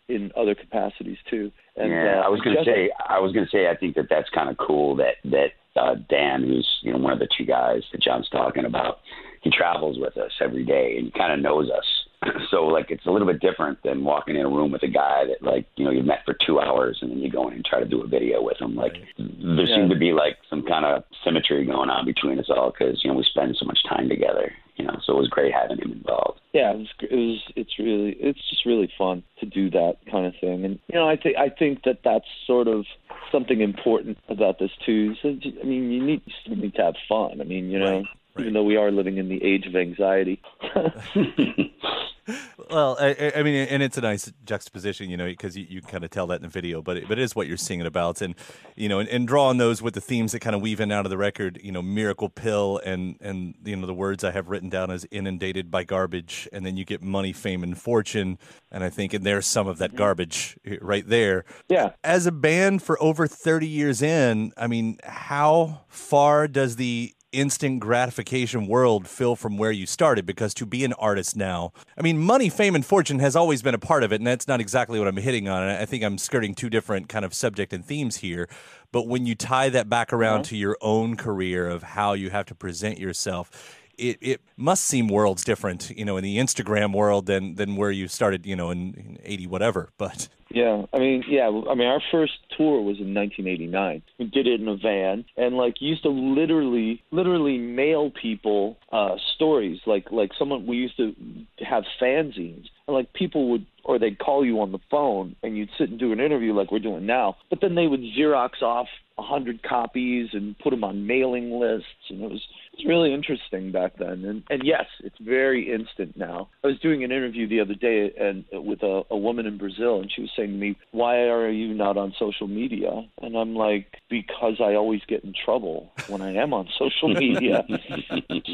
in 0.08 0.32
other 0.38 0.54
capacities 0.54 1.18
too. 1.28 1.52
And 1.78 1.89
yeah 1.89 2.20
uh, 2.20 2.28
i 2.28 2.30
was 2.30 2.41
going 2.41 2.56
to 2.58 2.64
say 2.64 2.91
i 3.10 3.20
was 3.20 3.32
going 3.32 3.46
to 3.46 3.52
say 3.52 3.68
i 3.68 3.76
think 3.76 3.96
that 3.96 4.08
that's 4.10 4.30
kind 4.30 4.50
of 4.50 4.58
cool 4.58 4.96
that 4.98 5.16
that 5.26 5.52
uh 5.76 5.96
dan 6.10 6.43
who's 6.43 6.68
you 6.82 6.91
know 6.91 7.00
one 7.00 7.14
of 7.14 7.20
the 7.20 7.28
two 7.36 7.46
guys 7.46 7.82
that 7.91 8.02
john's 8.02 8.30
talking 8.30 8.66
about 8.66 9.00
he 9.41 9.50
travels 9.50 9.98
with 10.00 10.16
us 10.18 10.32
every 10.41 10.64
day 10.64 10.96
and 10.98 11.06
he 11.06 11.12
kind 11.12 11.34
of 11.34 11.39
knows 11.39 11.70
us 11.70 11.86
so 12.52 12.66
like 12.66 12.92
it's 12.92 13.06
a 13.06 13.12
little 13.12 13.28
bit 13.28 13.40
different 13.40 13.82
than 13.84 14.04
walking 14.04 14.36
in 14.36 14.46
a 14.46 14.50
room 14.50 14.72
with 14.72 14.84
a 14.84 14.88
guy 14.88 15.24
that 15.26 15.42
like 15.42 15.66
you 15.76 15.86
know 15.86 15.92
you've 15.92 16.06
met 16.06 16.20
for 16.26 16.36
two 16.46 16.60
hours 16.60 17.00
and 17.02 17.12
then 17.12 17.20
you 17.20 17.32
go 17.32 17.48
in 17.48 17.54
and 17.54 17.66
try 17.66 17.80
to 17.80 17.86
do 17.86 18.02
a 18.02 18.08
video 18.08 18.42
with 18.42 18.60
him 18.60 18.76
like 18.76 18.94
right. 18.94 19.06
there 19.18 19.66
yeah. 19.66 19.76
seemed 19.76 19.90
to 19.90 19.98
be 19.98 20.14
like 20.14 20.38
some 20.50 20.64
kind 20.64 20.86
of 20.86 21.04
symmetry 21.24 21.66
going 21.66 21.90
on 21.90 22.06
between 22.06 22.40
us 22.40 22.50
all 22.50 22.72
because 22.72 23.04
you 23.04 23.10
know 23.10 23.18
we 23.18 23.24
spend 23.24 23.56
so 23.60 23.66
much 23.66 23.80
time 23.88 24.10
together 24.10 24.52
you 24.76 24.86
know 24.86 24.98
so 25.04 25.14
it 25.14 25.18
was 25.18 25.28
great 25.30 25.54
having 25.54 25.78
him 25.78 25.92
involved 25.92 26.40
yeah 26.54 26.72
it 26.72 26.78
was, 26.78 26.88
it 27.02 27.16
was 27.16 27.42
it's 27.56 27.80
really 27.80 28.12
it's 28.20 28.50
just 28.50 28.66
really 28.66 28.92
fun 28.98 29.24
to 29.40 29.46
do 29.46 29.70
that 29.70 29.96
kind 30.12 30.26
of 30.26 30.34
thing 30.40 30.66
and 30.66 30.80
you 30.88 30.96
know 30.96 31.08
i 31.08 31.16
think 31.16 31.38
i 31.38 31.50
think 31.50 31.84
that 31.84 32.00
that's 32.04 32.28
sort 32.46 32.68
of 32.68 32.86
something 33.32 33.62
important 33.62 34.18
about 34.30 34.60
this 34.60 34.72
too 34.86 35.16
so, 35.22 35.30
i 35.30 35.66
mean 35.66 35.92
you 35.92 36.04
need 36.04 36.22
you 36.26 36.34
still 36.42 36.56
need 36.56 36.74
to 36.76 36.82
have 36.82 36.96
fun 37.08 37.42
i 37.42 37.44
mean 37.44 37.70
you 37.70 37.80
know 37.80 37.98
right. 37.98 38.06
Right. 38.36 38.44
even 38.44 38.54
though 38.54 38.64
we 38.64 38.78
are 38.78 38.92
living 38.92 39.18
in 39.18 39.30
the 39.30 39.42
age 39.44 39.66
of 39.66 39.76
anxiety 39.76 40.42
well, 42.72 42.98
I, 43.00 43.34
I, 43.36 43.44
mean, 43.44 43.68
and 43.68 43.84
it's 43.84 43.98
a 43.98 44.02
nice 44.02 44.32
juxtaposition, 44.46 45.10
you 45.10 45.18
know, 45.18 45.28
because 45.28 45.56
you, 45.56 45.66
you 45.70 45.82
kind 45.82 46.04
of 46.04 46.10
tell 46.10 46.26
that 46.28 46.38
in 46.38 46.42
the 46.42 46.48
video, 46.48 46.82
but 46.82 46.98
it, 46.98 47.08
but 47.08 47.20
it 47.20 47.22
is 47.22 47.36
what 47.36 47.48
you're 47.48 47.58
singing 47.58 47.86
about, 47.86 48.22
and 48.22 48.34
you 48.76 48.90
know, 48.90 49.00
and, 49.00 49.08
and 49.10 49.28
drawing 49.28 49.58
those 49.58 49.82
with 49.82 49.94
the 49.94 50.02
themes 50.02 50.32
that 50.32 50.40
kind 50.40 50.56
of 50.56 50.62
weave 50.62 50.80
in 50.80 50.92
out 50.92 51.06
of 51.06 51.12
the 51.12 51.18
record, 51.18 51.60
you 51.62 51.72
know, 51.72 51.82
miracle 51.82 52.30
pill, 52.30 52.82
and 52.84 53.18
and 53.22 53.56
you 53.64 53.76
know 53.76 53.86
the 53.86 53.94
words 53.94 54.24
I 54.24 54.32
have 54.32 54.50
written 54.50 54.70
down 54.70 54.90
as 54.90 55.06
inundated 55.12 55.70
by 55.70 55.84
garbage, 55.84 56.50
and 56.52 56.66
then 56.66 56.78
you 56.78 56.86
get 56.86 57.04
money, 57.04 57.32
fame, 57.32 57.64
and 57.64 57.80
fortune, 57.80 58.40
and 58.72 58.84
I 58.84 58.90
think, 58.90 59.14
and 59.14 59.24
there's 59.24 59.46
some 59.46 59.68
of 59.68 59.78
that 59.78 59.92
mm-hmm. 59.92 59.98
garbage 59.98 60.58
right 60.82 61.08
there. 61.08 61.46
Yeah. 61.70 61.92
As 62.04 62.26
a 62.26 62.32
band 62.32 62.82
for 62.82 63.02
over 63.02 63.28
30 63.28 63.68
years 63.68 64.02
in, 64.02 64.52
I 64.58 64.68
mean, 64.68 64.98
how 65.04 65.82
far 65.88 66.48
does 66.48 66.78
the 66.78 67.14
instant 67.36 67.80
gratification 67.80 68.68
world 68.68 69.08
feel 69.08 69.36
from 69.36 69.58
where 69.58 69.72
you 69.72 69.86
started? 69.86 70.26
Because 70.26 70.54
to 70.56 70.66
be 70.66 70.84
an 70.84 70.94
artist 70.94 71.36
now 71.36 71.72
i 71.98 72.02
mean 72.02 72.18
money 72.18 72.50
fame 72.50 72.76
and 72.76 72.86
fortune 72.86 73.20
has 73.20 73.36
always 73.36 73.62
been 73.62 73.76
a 73.76 73.80
part 73.80 74.04
of 74.04 74.12
it 74.12 74.16
and 74.16 74.28
that's 74.28 74.48
not 74.48 74.60
exactly 74.60 75.00
what 75.00 75.08
i'm 75.08 75.18
hitting 75.18 75.48
on. 75.48 75.64
I 75.64 75.86
think 75.86 76.04
i'm 76.04 76.18
skirting 76.18 76.56
two 76.56 76.70
different 76.70 77.10
kind 77.10 77.26
of 77.26 77.34
subject 77.34 77.74
and 77.74 77.86
themes 77.86 78.18
here. 78.18 78.48
But 78.92 79.08
when 79.08 79.26
you 79.26 79.36
tie 79.36 79.70
that 79.70 79.90
back 79.90 80.14
around 80.14 80.42
uh-huh. 80.42 80.44
to 80.50 80.58
your 80.58 80.78
own 80.82 81.18
career 81.18 81.68
of 81.68 81.84
how 81.84 82.14
you 82.14 82.30
have 82.30 82.46
to 82.48 82.56
present 82.56 82.98
yourself 82.98 83.52
it, 83.98 84.18
it 84.22 84.41
must 84.58 84.84
seem 84.84 85.08
worlds 85.08 85.43
different, 85.43 85.91
you 85.91 86.06
know, 86.06 86.18
in 86.18 86.24
the 86.24 86.38
Instagram 86.38 86.93
world 86.93 87.26
than 87.26 87.56
than 87.56 87.76
where 87.76 87.91
you 87.91 88.08
started, 88.08 88.46
you 88.46 88.56
know, 88.56 88.72
in, 88.72 88.93
in 88.93 89.18
eighty 89.24 89.48
whatever. 89.48 89.89
But 89.98 90.28
yeah, 90.50 90.86
I 90.93 91.00
mean, 91.00 91.24
yeah, 91.28 91.48
I 91.48 91.76
mean, 91.76 91.88
our 91.88 92.02
first 92.12 92.34
tour 92.56 92.82
was 92.82 93.00
in 93.00 93.14
1989. 93.14 94.04
We 94.20 94.26
did 94.26 94.48
it 94.48 94.62
in 94.62 94.68
a 94.68 94.78
van, 94.78 95.26
and 95.36 95.58
like 95.58 95.82
used 95.82 96.04
to 96.04 96.10
literally, 96.10 97.04
literally 97.12 97.58
mail 97.58 98.12
people 98.12 98.78
uh 98.91 99.16
stories. 99.36 99.80
Like, 99.86 100.12
like 100.12 100.32
someone 100.38 100.66
we 100.66 100.78
used 100.78 100.98
to 100.98 101.14
have 101.60 101.84
fanzines, 102.02 102.68
and 102.88 102.96
like 102.96 103.12
people 103.14 103.50
would 103.50 103.66
or 103.84 104.00
they'd 104.00 104.20
call 104.20 104.43
you 104.43 104.62
on 104.62 104.72
the 104.72 104.80
phone 104.89 105.36
and 105.43 105.56
you'd 105.56 105.70
sit 105.78 105.89
and 105.89 106.00
do 106.00 106.12
an 106.12 106.20
interview 106.20 106.54
like 106.54 106.72
we're 106.72 106.80
doing 106.80 107.06
now. 107.06 107.38
But 107.50 107.62
then 107.62 107.76
they 107.76 107.86
would 107.86 108.02
Xerox 108.02 108.62
off 108.64 108.88
a 109.18 109.22
hundred 109.22 109.64
copies 109.64 110.30
and 110.34 110.58
put 110.60 110.72
them 110.72 110.84
on 110.84 111.08
mailing 111.08 111.52
lists, 111.60 112.10
and 112.10 112.22
it 112.22 112.30
was 112.30 112.41
it's 112.78 112.86
really 112.86 113.14
interesting 113.14 113.72
back 113.72 113.98
then. 113.98 114.26
And 114.26 114.44
and 114.50 114.62
yes, 114.64 114.86
it's 115.00 115.18
very 115.20 115.74
instant 115.74 116.18
now. 116.18 116.50
I 116.64 116.68
was 116.68 116.80
doing 116.80 117.04
an 117.04 117.12
interview 117.12 117.48
the 117.48 117.62
other 117.62 117.74
day 117.74 118.12
and 118.20 118.44
with 118.52 118.84
a, 118.84 119.04
a 119.10 119.18
woman 119.18 119.46
in 119.46 119.58
Brazil, 119.58 120.02
and 120.02 120.12
she 120.12 120.22
was 120.22 120.32
saying 120.36 120.50
to 120.52 120.58
me, 120.58 120.76
"Why 120.92 121.20
are 121.22 121.50
you 121.50 121.74
not 121.74 121.98
on 121.98 122.14
social 122.20 122.48
media?" 122.48 123.08
And 123.22 123.38
I'm 123.38 123.56
like, 123.56 124.02
"Because 124.10 124.56
I 124.60 124.76
always 124.76 125.02
get 125.08 125.24
in 125.24 125.34
trouble 125.34 125.92
when 126.08 126.22
I 126.22 126.34
am 126.34 126.54
on 126.54 126.68
social 126.78 127.08
media, 127.14 127.66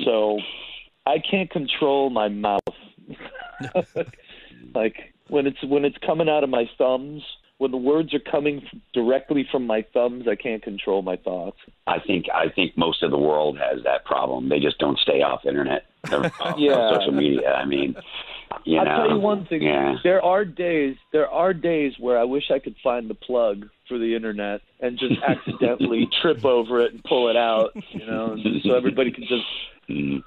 so 0.06 0.40
I 1.06 1.18
can't 1.20 1.50
control 1.50 2.10
my 2.12 2.30
mouth." 2.30 2.60
like 4.76 5.14
when 5.30 5.48
it's 5.48 5.64
when 5.64 5.84
it's 5.84 5.98
coming 6.06 6.30
out 6.30 6.44
of 6.44 6.50
my 6.50 6.70
thumbs 6.78 7.24
when 7.62 7.70
the 7.70 7.78
words 7.78 8.12
are 8.12 8.20
coming 8.20 8.64
directly 8.92 9.48
from 9.52 9.68
my 9.68 9.86
thumbs, 9.94 10.28
I 10.28 10.34
can't 10.34 10.64
control 10.64 11.04
my 11.04 11.16
thoughts. 11.16 11.58
I 11.86 12.00
think 12.00 12.26
I 12.34 12.50
think 12.50 12.76
most 12.76 13.04
of 13.04 13.12
the 13.12 13.20
world 13.20 13.60
has 13.60 13.84
that 13.84 14.04
problem. 14.04 14.50
They 14.50 14.60
just 14.60 14.80
don't 14.80 14.98
stay 14.98 15.22
off 15.22 15.46
internet, 15.46 15.86
off 16.12 16.56
yeah. 16.58 16.90
social 16.92 17.12
media. 17.12 17.54
I 17.54 17.66
mean, 17.66 17.96
you 18.64 18.80
I'll 18.80 18.86
know, 18.86 18.96
tell 18.96 19.10
you 19.12 19.20
one 19.20 19.46
thing. 19.46 19.62
Yeah. 19.62 19.98
There 20.04 20.26
are 20.26 20.44
days. 20.44 20.96
There 21.14 21.30
are 21.30 21.54
days 21.54 21.94
where 22.00 22.18
I 22.18 22.24
wish 22.24 22.50
I 22.50 22.58
could 22.58 22.76
find 22.84 23.08
the 23.08 23.14
plug 23.14 23.70
for 23.88 24.00
the 24.00 24.16
internet 24.16 24.62
and 24.80 24.98
just 24.98 25.22
accidentally 25.28 26.10
trip 26.20 26.44
over 26.44 26.82
it 26.82 26.94
and 26.94 27.04
pull 27.04 27.30
it 27.30 27.38
out. 27.38 27.76
You 27.92 28.08
know, 28.08 28.38
so 28.64 28.74
everybody 28.74 29.12
can 29.12 29.26
just. 29.26 29.46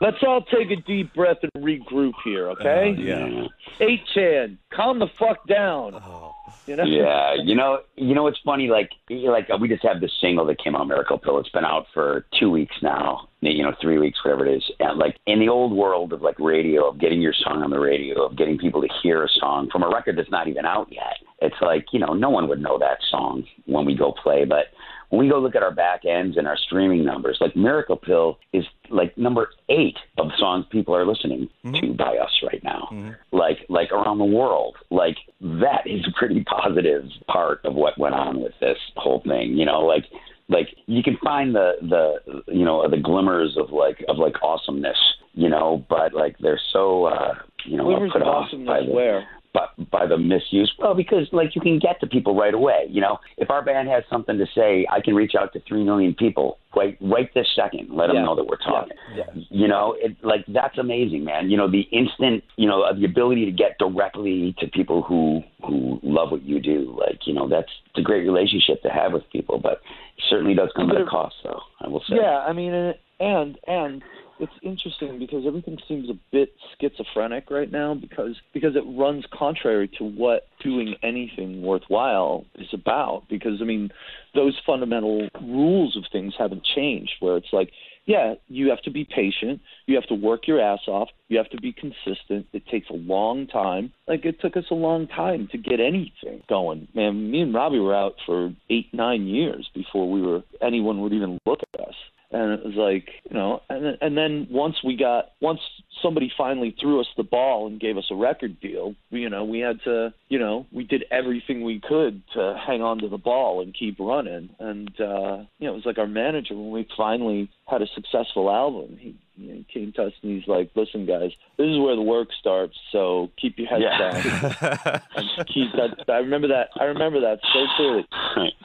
Let's 0.00 0.18
all 0.26 0.42
take 0.42 0.70
a 0.70 0.76
deep 0.76 1.14
breath 1.14 1.38
and 1.42 1.64
regroup 1.64 2.14
here, 2.24 2.48
okay? 2.50 2.94
Uh, 2.96 3.00
yeah. 3.00 3.46
Eight 3.80 4.00
chan, 4.14 4.58
calm 4.72 4.98
the 4.98 5.08
fuck 5.18 5.46
down. 5.46 5.94
Oh. 5.94 6.34
You 6.66 6.76
know? 6.76 6.84
Yeah, 6.84 7.34
you 7.44 7.54
know, 7.54 7.80
you 7.96 8.14
know, 8.14 8.26
it's 8.26 8.38
funny. 8.44 8.68
Like, 8.68 8.90
like 9.10 9.48
we 9.60 9.68
just 9.68 9.84
have 9.84 10.00
this 10.00 10.12
single 10.20 10.46
that 10.46 10.62
came 10.62 10.74
out, 10.74 10.88
Miracle 10.88 11.18
Pill. 11.18 11.38
It's 11.38 11.48
been 11.50 11.64
out 11.64 11.86
for 11.92 12.26
two 12.38 12.50
weeks 12.50 12.74
now. 12.82 13.28
You 13.40 13.62
know, 13.62 13.74
three 13.80 13.98
weeks, 13.98 14.24
whatever 14.24 14.46
it 14.46 14.56
is. 14.56 14.70
And 14.80 14.98
like 14.98 15.16
in 15.26 15.38
the 15.38 15.48
old 15.48 15.72
world 15.72 16.12
of 16.12 16.22
like 16.22 16.38
radio, 16.38 16.88
of 16.88 16.98
getting 16.98 17.20
your 17.20 17.34
song 17.34 17.62
on 17.62 17.70
the 17.70 17.78
radio, 17.78 18.24
of 18.24 18.36
getting 18.36 18.56
people 18.56 18.80
to 18.80 18.88
hear 19.02 19.22
a 19.24 19.28
song 19.28 19.68
from 19.70 19.82
a 19.82 19.88
record 19.88 20.16
that's 20.16 20.30
not 20.30 20.48
even 20.48 20.64
out 20.64 20.88
yet. 20.90 21.18
It's 21.40 21.60
like 21.60 21.86
you 21.92 21.98
know, 21.98 22.14
no 22.14 22.30
one 22.30 22.48
would 22.48 22.62
know 22.62 22.78
that 22.78 22.98
song 23.10 23.44
when 23.66 23.84
we 23.84 23.94
go 23.94 24.12
play, 24.22 24.44
but 24.44 24.66
when 25.10 25.20
we 25.26 25.30
go 25.30 25.38
look 25.38 25.54
at 25.54 25.62
our 25.62 25.74
back 25.74 26.04
ends 26.04 26.36
and 26.36 26.48
our 26.48 26.56
streaming 26.56 27.04
numbers, 27.04 27.38
like 27.40 27.54
Miracle 27.54 27.96
Pill 27.96 28.38
is 28.52 28.64
like 28.90 29.16
number 29.16 29.50
eight 29.68 29.96
of 30.18 30.30
songs 30.38 30.66
people 30.70 30.94
are 30.94 31.06
listening 31.06 31.48
mm-hmm. 31.64 31.86
to 31.86 31.94
by 31.94 32.16
us 32.16 32.30
right 32.42 32.62
now. 32.62 32.88
Mm-hmm. 32.92 33.36
Like 33.36 33.58
like 33.68 33.92
around 33.92 34.18
the 34.18 34.24
world. 34.24 34.76
Like 34.90 35.16
that 35.40 35.86
is 35.86 36.06
a 36.06 36.18
pretty 36.18 36.44
positive 36.44 37.04
part 37.26 37.64
of 37.64 37.74
what 37.74 37.98
went 37.98 38.14
on 38.14 38.40
with 38.40 38.52
this 38.60 38.78
whole 38.96 39.22
thing. 39.26 39.56
You 39.56 39.64
know, 39.64 39.80
like 39.80 40.04
like 40.48 40.68
you 40.86 41.02
can 41.02 41.16
find 41.22 41.54
the 41.54 41.72
the 41.82 42.42
you 42.52 42.64
know 42.64 42.88
the 42.88 42.98
glimmers 42.98 43.56
of 43.56 43.70
like 43.70 44.04
of 44.08 44.18
like 44.18 44.34
awesomeness, 44.42 44.98
you 45.32 45.48
know, 45.48 45.84
but 45.88 46.14
like 46.14 46.36
they're 46.38 46.60
so 46.72 47.06
uh 47.06 47.34
you 47.64 47.76
know 47.76 47.84
put 48.12 48.22
of 48.22 48.28
off 48.28 48.50
by 48.66 48.80
the, 48.80 48.92
where 48.92 49.26
but 49.54 49.70
by 49.90 50.04
the 50.04 50.18
misuse? 50.18 50.74
Well, 50.78 50.94
because 50.94 51.28
like 51.32 51.54
you 51.54 51.60
can 51.60 51.78
get 51.78 52.00
to 52.00 52.06
people 52.06 52.36
right 52.36 52.52
away. 52.52 52.86
You 52.90 53.00
know, 53.00 53.18
if 53.38 53.50
our 53.50 53.64
band 53.64 53.88
has 53.88 54.02
something 54.10 54.36
to 54.36 54.46
say, 54.54 54.86
I 54.90 55.00
can 55.00 55.14
reach 55.14 55.32
out 55.38 55.52
to 55.54 55.60
three 55.66 55.84
million 55.84 56.12
people 56.12 56.58
right 56.76 56.98
right 57.00 57.32
this 57.34 57.46
second. 57.54 57.90
Let 57.90 58.08
them 58.08 58.24
know 58.24 58.34
that 58.34 58.44
we're 58.44 58.56
talking. 58.56 58.96
Yeah. 59.14 59.24
You 59.48 59.68
know, 59.68 59.96
it 59.98 60.16
like 60.22 60.44
that's 60.48 60.76
amazing, 60.76 61.24
man. 61.24 61.50
You 61.50 61.56
know, 61.56 61.70
the 61.70 61.82
instant, 61.92 62.42
you 62.56 62.66
know, 62.66 62.82
of 62.82 62.98
the 62.98 63.04
ability 63.04 63.44
to 63.46 63.52
get 63.52 63.78
directly 63.78 64.54
to 64.58 64.66
people 64.66 65.02
who 65.02 65.42
who 65.64 66.00
love 66.02 66.32
what 66.32 66.42
you 66.42 66.60
do. 66.60 66.96
Like, 66.98 67.20
you 67.26 67.32
know, 67.32 67.48
that's 67.48 67.70
it's 67.90 67.98
a 67.98 68.02
great 68.02 68.24
relationship 68.24 68.82
to 68.82 68.88
have 68.88 69.12
with 69.12 69.22
people, 69.30 69.58
but 69.58 69.80
it 70.18 70.24
certainly 70.28 70.54
does 70.54 70.70
come 70.74 70.90
at 70.90 71.00
a 71.00 71.06
cost, 71.06 71.36
though. 71.44 71.60
I 71.80 71.88
will 71.88 72.02
say. 72.08 72.16
Yeah, 72.16 72.38
I 72.38 72.52
mean, 72.52 72.94
and 73.20 73.58
and 73.68 74.02
it's 74.44 74.52
interesting 74.62 75.18
because 75.18 75.46
everything 75.46 75.78
seems 75.88 76.10
a 76.10 76.18
bit 76.30 76.54
schizophrenic 76.78 77.50
right 77.50 77.70
now 77.70 77.94
because 77.94 78.36
because 78.52 78.76
it 78.76 78.84
runs 78.86 79.24
contrary 79.32 79.88
to 79.98 80.04
what 80.04 80.46
doing 80.62 80.96
anything 81.02 81.62
worthwhile 81.62 82.44
is 82.56 82.68
about. 82.72 83.24
Because 83.28 83.60
I 83.62 83.64
mean, 83.64 83.90
those 84.34 84.60
fundamental 84.66 85.28
rules 85.40 85.96
of 85.96 86.04
things 86.12 86.34
haven't 86.38 86.64
changed. 86.64 87.12
Where 87.20 87.38
it's 87.38 87.52
like, 87.52 87.70
yeah, 88.04 88.34
you 88.48 88.68
have 88.68 88.82
to 88.82 88.90
be 88.90 89.04
patient, 89.04 89.62
you 89.86 89.94
have 89.94 90.06
to 90.08 90.14
work 90.14 90.46
your 90.46 90.60
ass 90.60 90.80
off, 90.88 91.08
you 91.28 91.38
have 91.38 91.50
to 91.50 91.60
be 91.60 91.72
consistent. 91.72 92.46
It 92.52 92.66
takes 92.66 92.90
a 92.90 92.94
long 92.94 93.46
time. 93.46 93.92
Like 94.06 94.26
it 94.26 94.40
took 94.40 94.58
us 94.58 94.66
a 94.70 94.74
long 94.74 95.06
time 95.06 95.48
to 95.52 95.58
get 95.58 95.80
anything 95.80 96.42
going. 96.48 96.88
Man, 96.94 97.30
me 97.30 97.40
and 97.40 97.54
Robby 97.54 97.78
were 97.78 97.94
out 97.94 98.16
for 98.26 98.52
eight, 98.68 98.92
nine 98.92 99.26
years 99.26 99.70
before 99.74 100.10
we 100.10 100.20
were 100.20 100.42
anyone 100.60 101.00
would 101.00 101.14
even 101.14 101.38
look 101.46 101.60
at 101.74 101.80
us 101.80 101.94
and 102.34 102.52
it 102.52 102.64
was 102.64 102.74
like 102.74 103.08
you 103.30 103.36
know 103.36 103.62
and 103.70 103.96
and 104.00 104.16
then 104.18 104.46
once 104.50 104.76
we 104.84 104.96
got 104.96 105.30
once 105.40 105.60
somebody 106.02 106.30
finally 106.36 106.74
threw 106.80 107.00
us 107.00 107.06
the 107.16 107.22
ball 107.22 107.66
and 107.66 107.80
gave 107.80 107.96
us 107.96 108.04
a 108.10 108.14
record 108.14 108.60
deal 108.60 108.94
you 109.10 109.30
know 109.30 109.44
we 109.44 109.60
had 109.60 109.80
to 109.84 110.12
you 110.28 110.38
know 110.38 110.66
we 110.72 110.84
did 110.84 111.04
everything 111.10 111.62
we 111.62 111.80
could 111.80 112.20
to 112.34 112.60
hang 112.66 112.82
on 112.82 112.98
to 112.98 113.08
the 113.08 113.18
ball 113.18 113.62
and 113.62 113.74
keep 113.74 113.96
running. 113.98 114.50
And 114.58 114.90
uh 115.00 115.44
you 115.58 115.66
know 115.66 115.72
it 115.72 115.76
was 115.76 115.86
like 115.86 115.98
our 115.98 116.06
manager 116.06 116.54
when 116.54 116.72
we 116.72 116.88
finally 116.96 117.48
had 117.66 117.82
a 117.82 117.86
successful 117.94 118.50
album. 118.50 118.96
He 119.00 119.16
you 119.36 119.48
know, 119.48 119.54
he 119.54 119.66
came 119.80 119.92
to 119.94 120.04
us 120.04 120.12
and 120.22 120.30
he's 120.38 120.46
like 120.46 120.70
listen 120.76 121.06
guys 121.06 121.30
this 121.58 121.66
is 121.66 121.76
where 121.80 121.96
the 121.96 122.02
work 122.02 122.28
starts 122.38 122.76
so 122.92 123.30
keep 123.40 123.58
your 123.58 123.66
heads 123.66 123.82
Yeah. 123.82 123.98
down. 123.98 125.00
And 125.16 125.26
keep 125.48 125.72
that 125.72 126.04
I 126.08 126.18
remember 126.18 126.46
that 126.48 126.68
I 126.78 126.84
remember 126.84 127.20
that 127.22 127.40
so 127.52 127.60
clearly. 127.76 128.06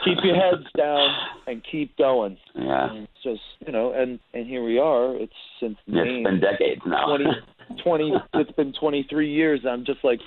Keep 0.05 0.17
your 0.23 0.35
heads 0.35 0.65
down 0.77 1.09
and 1.47 1.63
keep 1.71 1.97
going. 1.97 2.37
Yeah. 2.55 2.91
and 2.91 3.03
it's 3.05 3.23
just 3.23 3.41
you 3.65 3.71
know 3.71 3.93
and 3.93 4.19
and 4.33 4.45
here 4.45 4.63
we 4.63 4.77
are. 4.79 5.15
It's 5.15 5.33
since 5.59 5.77
It's 5.87 5.95
Maine, 5.95 6.23
been 6.23 6.39
decades 6.39 6.81
now. 6.85 7.05
20, 7.07 7.25
20 7.83 8.13
it's 8.35 8.51
been 8.51 8.73
23 8.79 9.31
years. 9.33 9.61
I'm 9.67 9.85
just 9.85 10.03
like 10.03 10.19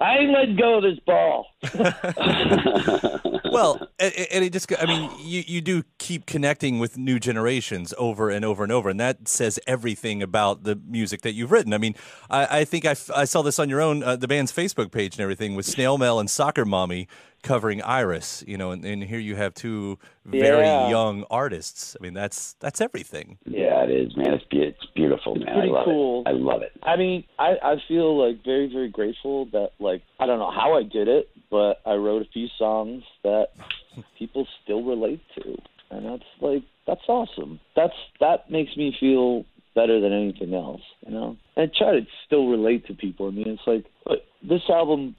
i 0.00 0.18
ain't 0.18 0.32
let 0.32 0.56
go 0.56 0.78
of 0.78 0.82
this 0.82 0.98
ball 1.06 1.46
well, 3.50 3.88
and, 3.98 4.14
and 4.32 4.44
it 4.44 4.52
just, 4.52 4.70
I 4.78 4.86
mean, 4.86 5.10
you, 5.18 5.42
you 5.46 5.60
do 5.60 5.82
keep 5.98 6.26
connecting 6.26 6.78
with 6.78 6.98
new 6.98 7.18
generations 7.18 7.94
over 7.98 8.30
and 8.30 8.44
over 8.44 8.62
and 8.62 8.72
over, 8.72 8.88
and 8.88 9.00
that 9.00 9.28
says 9.28 9.58
everything 9.66 10.22
about 10.22 10.64
the 10.64 10.78
music 10.86 11.22
that 11.22 11.32
you've 11.32 11.50
written. 11.50 11.72
I 11.72 11.78
mean, 11.78 11.94
I, 12.30 12.60
I 12.60 12.64
think 12.64 12.84
I, 12.84 12.94
I 13.14 13.24
saw 13.24 13.42
this 13.42 13.58
on 13.58 13.68
your 13.68 13.80
own, 13.80 14.02
uh, 14.02 14.16
the 14.16 14.28
band's 14.28 14.52
Facebook 14.52 14.90
page 14.90 15.14
and 15.14 15.20
everything 15.22 15.54
with 15.54 15.66
Snail 15.66 15.98
Mail 15.98 16.20
and 16.20 16.30
Soccer 16.30 16.64
Mommy 16.64 17.08
covering 17.46 17.80
Iris, 17.82 18.42
you 18.46 18.56
know, 18.58 18.72
and, 18.72 18.84
and 18.84 19.02
here 19.02 19.18
you 19.20 19.36
have 19.36 19.54
two 19.54 19.98
very 20.24 20.64
Yeah. 20.64 20.88
young 20.90 21.24
artists. 21.30 21.96
I 21.98 22.02
mean, 22.02 22.14
that's 22.14 22.54
that's 22.60 22.80
everything. 22.80 23.38
Yeah, 23.46 23.84
it 23.84 23.90
is, 23.90 24.16
man. 24.16 24.34
It's 24.34 24.44
be- 24.50 24.62
it's 24.62 24.86
beautiful, 24.94 25.34
man. 25.36 25.46
pretty 25.54 25.70
I 25.70 25.72
love 25.72 25.84
cool. 25.84 26.22
it. 26.26 26.28
I 26.28 26.32
love 26.32 26.62
it. 26.62 26.72
i 26.82 26.96
mean 26.96 27.24
i 27.38 27.50
i 27.62 27.74
feel 27.88 28.08
like 28.22 28.36
very 28.44 28.66
very 28.76 28.88
grateful 28.88 29.46
that 29.56 29.70
like 29.78 30.02
i 30.20 30.26
don't 30.26 30.38
know 30.38 30.50
how 30.50 30.70
i 30.76 30.82
did 30.82 31.06
it 31.08 31.28
but 31.50 31.74
i 31.86 31.94
wrote 31.94 32.22
a 32.22 32.30
few 32.36 32.48
songs 32.58 33.02
that 33.22 33.48
people 34.18 34.46
still 34.62 34.82
relate 34.82 35.20
to 35.36 35.44
and 35.90 36.04
that's 36.06 36.28
like 36.40 36.62
that's 36.86 37.06
awesome 37.08 37.60
that's 37.78 37.94
that 38.20 38.50
makes 38.50 38.76
me 38.76 38.96
feel 38.98 39.44
better 39.74 40.00
than 40.00 40.12
anything 40.12 40.54
else 40.54 40.82
you 41.06 41.12
know 41.12 41.36
and 41.56 41.70
I 41.70 41.78
try 41.78 41.92
to 42.00 42.06
still 42.26 42.48
relate 42.48 42.86
to 42.86 42.94
people 42.94 43.28
i 43.28 43.30
mean 43.30 43.48
it's 43.48 43.66
like 43.66 43.84
but 44.04 44.24
this 44.42 44.62
album 44.68 45.14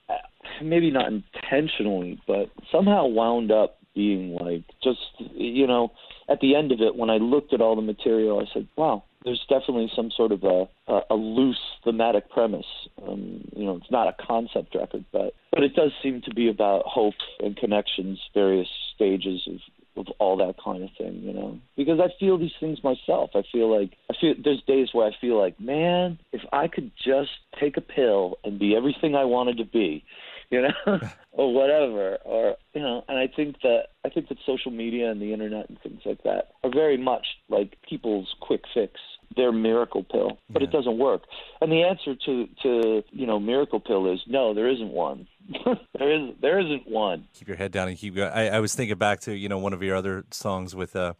maybe 0.62 0.92
not 0.92 1.12
intentionally 1.12 2.22
but 2.28 2.50
somehow 2.72 3.06
wound 3.06 3.52
up 3.52 3.78
being 3.96 4.36
like 4.36 4.64
just 4.84 5.00
you 5.36 5.66
know 5.66 5.92
at 6.30 6.40
the 6.40 6.56
end 6.56 6.72
of 6.72 6.82
it 6.82 6.96
when 6.96 7.10
i 7.10 7.18
looked 7.18 7.54
at 7.54 7.62
all 7.62 7.76
the 7.76 7.82
material 7.82 8.40
i 8.40 8.54
said 8.54 8.68
wow 8.76 9.04
there's 9.26 9.44
definitely 9.50 9.92
some 9.96 10.12
sort 10.16 10.32
of 10.32 10.44
a 10.44 10.68
a, 10.88 11.02
a 11.12 11.16
loose 11.16 11.60
thematic 11.84 12.30
premise 12.30 12.66
um 13.08 13.44
you 13.56 13.66
know 13.66 13.76
it's 13.76 13.92
not 13.92 14.08
a 14.08 14.16
concept 14.26 14.76
record 14.76 15.04
but 15.12 15.34
but 15.52 15.64
it 15.64 15.74
does 15.74 15.92
seem 16.04 16.22
to 16.22 16.34
be 16.34 16.48
about 16.48 16.84
hope 16.86 17.16
and 17.40 17.58
connections 17.58 18.20
various 18.34 18.68
stages 18.94 19.48
of 19.48 19.60
of 19.98 20.08
all 20.20 20.38
that 20.38 20.56
kind 20.64 20.84
of 20.84 20.90
thing, 20.98 21.22
you 21.24 21.34
know. 21.34 21.60
Because 21.76 22.00
I 22.00 22.08
feel 22.20 22.38
these 22.38 22.52
things 22.60 22.84
myself. 22.84 23.32
I 23.36 23.44
feel 23.52 23.76
like 23.76 23.92
I 24.10 24.14
feel 24.20 24.36
there's 24.42 24.62
days 24.68 24.90
where 24.94 25.08
I 25.08 25.12
feel 25.20 25.40
like, 25.40 25.60
man, 25.60 26.20
if 26.32 26.42
I 26.54 26.68
could 26.68 26.92
just 27.04 27.32
take 27.60 27.78
a 27.78 27.82
pill 27.82 28.38
and 28.44 28.60
be 28.60 28.76
everything 28.76 29.16
I 29.16 29.26
wanted 29.26 29.58
to 29.58 29.66
be, 29.66 30.04
you 30.50 30.62
know, 30.62 31.00
or 31.32 31.54
whatever, 31.54 32.18
or 32.24 32.56
you 32.74 32.82
know. 32.82 33.04
And 33.08 33.18
I 33.18 33.28
think 33.28 33.62
that 33.62 33.88
I 34.06 34.10
think 34.10 34.30
that 34.30 34.38
social 34.46 34.72
media 34.72 35.12
and 35.12 35.22
the 35.22 35.34
internet 35.34 35.70
and 35.70 35.80
things 35.82 36.02
like 36.06 36.24
that 36.24 36.52
are 36.64 36.72
very 36.72 36.98
much 36.98 37.26
like 37.50 37.78
people's 37.88 38.34
quick 38.42 38.62
fix, 38.74 38.94
their 39.36 39.52
miracle 39.52 40.04
pill, 40.04 40.38
but 40.50 40.64
it 40.64 40.72
doesn't 40.72 40.98
work. 40.98 41.24
And 41.62 41.72
the 41.72 41.84
answer 41.84 42.16
to 42.26 42.48
to 42.64 43.04
you 43.12 43.26
know 43.26 43.40
miracle 43.40 43.80
pill 43.80 44.12
is 44.12 44.20
no, 44.28 44.54
there 44.54 44.70
isn't 44.70 44.92
one. 44.92 45.28
there 45.98 46.12
is 46.12 46.36
there 46.42 46.60
isn't 46.60 46.88
one. 46.88 47.28
keep 47.34 47.48
your 47.48 47.58
head 47.58 47.72
down 47.72 47.88
and 47.88 47.98
keep 47.98 48.16
going. 48.16 48.32
I, 48.32 48.50
I 48.50 48.60
was 48.60 48.76
thinking 48.76 48.98
back 48.98 49.22
to 49.22 49.36
you 49.36 49.50
know 49.50 49.58
one 49.58 49.74
of 49.74 49.84
your 49.84 49.96
other 49.96 50.26
songs 50.32 50.76
with 50.76 50.96
uh, 50.96 51.14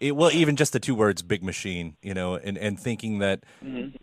it, 0.00 0.16
well 0.16 0.30
even 0.32 0.56
just 0.56 0.72
the 0.72 0.80
two 0.80 0.94
words 0.94 1.22
"big 1.22 1.44
machine," 1.44 1.96
you 2.02 2.14
know, 2.14 2.34
and 2.34 2.56
and 2.56 2.80
thinking 2.80 3.18
that 3.18 3.44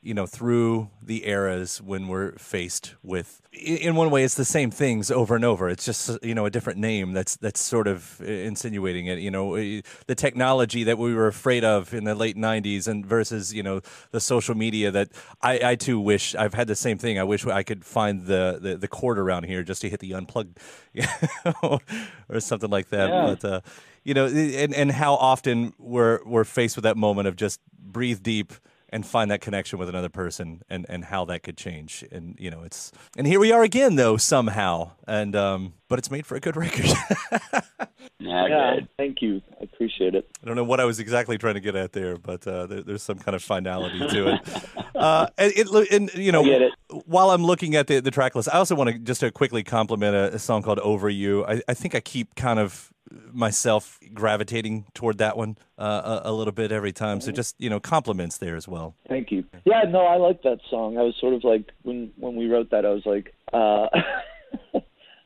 you 0.02 0.14
know 0.14 0.26
through 0.26 0.90
the 1.02 1.28
eras 1.28 1.82
when 1.82 2.08
we're 2.08 2.34
faced 2.34 2.96
with 3.04 3.42
in 3.52 3.96
one 3.96 4.12
way 4.12 4.24
it's 4.24 4.36
the 4.36 4.46
same 4.46 4.70
things 4.70 5.10
over 5.10 5.36
and 5.36 5.44
over. 5.44 5.70
It's 5.70 5.86
just 5.86 6.24
you 6.24 6.36
know 6.36 6.46
a 6.46 6.50
different 6.52 6.80
name 6.80 7.14
that's 7.14 7.36
that's 7.38 7.60
sort 7.60 7.88
of 7.88 8.22
insinuating 8.22 9.08
it. 9.08 9.20
You 9.20 9.32
know, 9.32 9.56
the 9.56 10.16
technology 10.16 10.84
that 10.84 10.98
we 10.98 11.16
were 11.16 11.28
afraid 11.28 11.64
of 11.64 11.94
in 11.94 12.04
the 12.04 12.16
late 12.16 12.38
'90s 12.38 12.88
and 12.88 13.06
versus 13.06 13.54
you 13.54 13.64
know 13.64 13.82
the 14.12 14.20
social 14.20 14.56
media 14.56 14.92
that 14.92 15.10
I, 15.42 15.72
I 15.72 15.76
too 15.76 16.00
wish 16.00 16.36
I've 16.36 16.54
had 16.54 16.68
the 16.68 16.76
same 16.76 16.98
thing. 16.98 17.18
I 17.18 17.24
wish 17.24 17.46
I 17.46 17.64
could 17.64 17.84
find 17.84 18.26
the 18.26 18.60
the, 18.62 18.78
the 18.78 18.88
cord 18.88 19.18
around 19.18 19.46
here 19.46 19.64
just 19.64 19.82
to 19.82 19.90
hit 19.90 20.00
the 20.00 20.12
unplug 20.12 20.58
or 22.30 22.40
something 22.40 22.70
like 22.70 22.90
that. 22.90 23.10
Yeah. 23.10 23.26
But 23.26 23.46
uh, 23.46 23.62
you 24.08 24.14
know, 24.14 24.26
and 24.26 24.74
and 24.74 24.92
how 24.92 25.16
often 25.16 25.74
we're 25.78 26.20
we're 26.26 26.46
faced 26.46 26.78
with 26.78 26.84
that 26.84 26.96
moment 26.98 27.28
of 27.28 27.36
just 27.36 27.60
breathe 27.78 28.24
deep 28.24 28.54
and 28.90 29.06
find 29.06 29.30
that 29.32 29.42
connection 29.42 29.78
with 29.78 29.90
another 29.90 30.08
person 30.10 30.62
and 30.70 30.86
and 30.88 31.04
how 31.06 31.26
that 31.26 31.44
could 31.44 31.58
change 31.58 32.06
and 32.10 32.36
you 32.40 32.50
know 32.50 32.62
it's 32.64 32.94
and 33.18 33.28
here 33.28 33.40
we 33.40 33.52
are 33.52 33.64
again 33.64 33.96
though 33.98 34.16
somehow 34.16 34.90
and 35.08 35.36
um 35.36 35.74
but 35.90 36.00
it's 36.00 36.10
made 36.10 36.26
for 36.26 36.36
a 36.36 36.40
good 36.40 36.56
record 36.56 36.86
Yeah, 38.20 38.48
Yeah, 38.48 38.76
good. 38.76 38.88
thank 38.98 39.22
you. 39.22 39.42
I 39.60 39.64
appreciate 39.66 40.16
it. 40.16 40.28
I 40.42 40.48
don't 40.48 40.56
know 40.56 40.64
what 40.64 40.80
I 40.80 40.86
was 40.86 41.00
exactly 41.00 41.38
trying 41.38 41.54
to 41.54 41.60
get 41.60 41.76
at 41.76 41.92
there, 41.92 42.18
but 42.18 42.48
uh, 42.48 42.66
there, 42.66 42.82
there's 42.82 43.04
some 43.04 43.20
kind 43.20 43.36
of 43.36 43.44
finality 43.44 44.00
to 44.00 44.34
it. 44.34 44.40
Uh, 44.98 45.28
and, 45.38 45.54
it, 45.56 45.92
and 45.92 46.12
you 46.16 46.32
know, 46.32 46.42
I 46.42 46.46
get 46.46 46.62
it. 46.64 46.72
while 47.06 47.30
I'm 47.30 47.44
looking 47.44 47.76
at 47.76 47.86
the, 47.86 48.00
the 48.00 48.10
track 48.10 48.34
list, 48.34 48.50
I 48.52 48.58
also 48.58 48.74
want 48.74 48.90
to 48.90 48.98
just 48.98 49.20
to 49.20 49.30
quickly 49.30 49.64
compliment 49.64 50.16
a, 50.16 50.34
a 50.34 50.40
song 50.40 50.64
called 50.64 50.80
"Over 50.80 51.08
You." 51.08 51.46
I, 51.46 51.62
I 51.68 51.76
think 51.76 51.94
I 51.94 52.00
keep 52.00 52.34
kind 52.34 52.58
of 52.58 52.92
myself 53.32 54.00
gravitating 54.14 54.86
toward 54.94 55.18
that 55.20 55.38
one 55.38 55.58
uh, 55.78 56.22
a, 56.24 56.30
a 56.30 56.34
little 56.34 56.54
bit 56.54 56.72
every 56.72 56.92
time. 56.92 57.22
So 57.22 57.32
just 57.32 57.56
you 57.60 57.70
know, 57.70 57.80
compliments 57.80 58.38
there 58.38 58.56
as 58.56 58.68
well. 58.68 58.96
Thank 59.08 59.32
you. 59.32 59.44
Yeah, 59.66 59.84
no, 59.88 60.06
I 60.06 60.18
like 60.18 60.44
that 60.44 60.60
song. 60.70 60.98
I 60.98 61.02
was 61.02 61.16
sort 61.20 61.34
of 61.34 61.44
like 61.44 61.72
when 61.84 62.12
when 62.18 62.36
we 62.36 62.48
wrote 62.48 62.72
that, 62.72 62.86
I 62.86 62.90
was 62.90 63.06
like, 63.06 63.34
uh, 63.54 63.88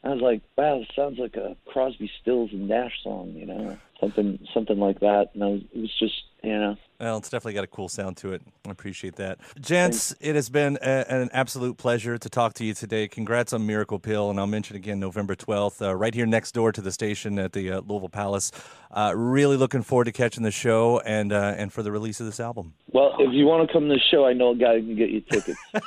I 0.03 0.09
was 0.09 0.21
like, 0.21 0.41
wow, 0.57 0.81
it 0.81 0.91
sounds 0.95 1.19
like 1.19 1.35
a 1.35 1.55
Crosby, 1.67 2.09
Stills, 2.21 2.51
and 2.51 2.67
Nash 2.67 3.03
song, 3.03 3.33
you 3.35 3.45
know, 3.45 3.77
something 4.01 4.37
something 4.53 4.79
like 4.79 4.99
that. 4.99 5.29
And 5.33 5.43
I 5.43 5.47
was, 5.47 5.61
it 5.73 5.79
was 5.79 5.93
just, 5.99 6.15
you 6.43 6.51
know, 6.57 6.75
Well, 6.99 7.17
it's 7.17 7.29
definitely 7.29 7.53
got 7.53 7.63
a 7.63 7.67
cool 7.67 7.87
sound 7.87 8.17
to 8.17 8.33
it. 8.33 8.41
I 8.67 8.71
appreciate 8.71 9.15
that. 9.17 9.39
Gents, 9.59 10.13
it 10.19 10.35
has 10.35 10.49
been 10.49 10.77
a, 10.81 11.05
an 11.09 11.29
absolute 11.31 11.77
pleasure 11.77 12.17
to 12.17 12.29
talk 12.29 12.53
to 12.55 12.65
you 12.65 12.73
today. 12.73 13.07
Congrats 13.07 13.53
on 13.53 13.65
Miracle 13.65 13.99
Pill. 13.99 14.29
And 14.29 14.39
I'll 14.39 14.47
mention 14.47 14.75
again 14.75 14.99
November 14.99 15.35
12th, 15.35 15.81
uh, 15.87 15.95
right 15.95 16.13
here 16.13 16.25
next 16.25 16.51
door 16.53 16.71
to 16.71 16.81
the 16.81 16.91
station 16.91 17.39
at 17.39 17.53
the 17.53 17.71
uh, 17.71 17.81
Louisville 17.87 18.09
Palace. 18.09 18.51
Uh, 18.89 19.13
really 19.15 19.55
looking 19.55 19.83
forward 19.83 20.05
to 20.05 20.11
catching 20.11 20.43
the 20.43 20.51
show 20.51 20.99
and, 21.05 21.31
uh, 21.31 21.53
and 21.57 21.71
for 21.71 21.81
the 21.83 21.91
release 21.91 22.19
of 22.19 22.25
this 22.25 22.39
album. 22.41 22.73
well, 22.91 23.15
if 23.19 23.31
you 23.31 23.45
want 23.45 23.65
to 23.67 23.71
come 23.71 23.87
to 23.87 23.93
the 23.93 23.99
show, 24.09 24.25
I 24.25 24.33
know 24.33 24.49
a 24.51 24.55
guy 24.55 24.79
who 24.79 24.87
can 24.87 24.95
get 24.95 25.09
you 25.11 25.21
tickets. 25.21 25.59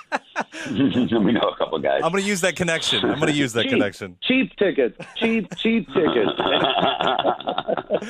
we 0.71 1.33
know 1.33 1.41
a 1.49 1.57
couple 1.59 1.79
guys. 1.81 2.01
I'm 2.05 2.11
going 2.13 2.23
to 2.23 2.29
use 2.29 2.41
that 2.43 2.57
connection. 2.57 3.05
I'm 3.05 3.19
going 3.21 3.33
to 3.33 3.39
use 3.39 3.53
that 3.55 3.65
Cheap. 3.65 3.73
connection. 3.73 4.17
cheap 4.23 4.55
tickets, 4.57 4.97
cheap 5.17 5.55
cheap 5.57 5.87
tickets. 5.89 6.31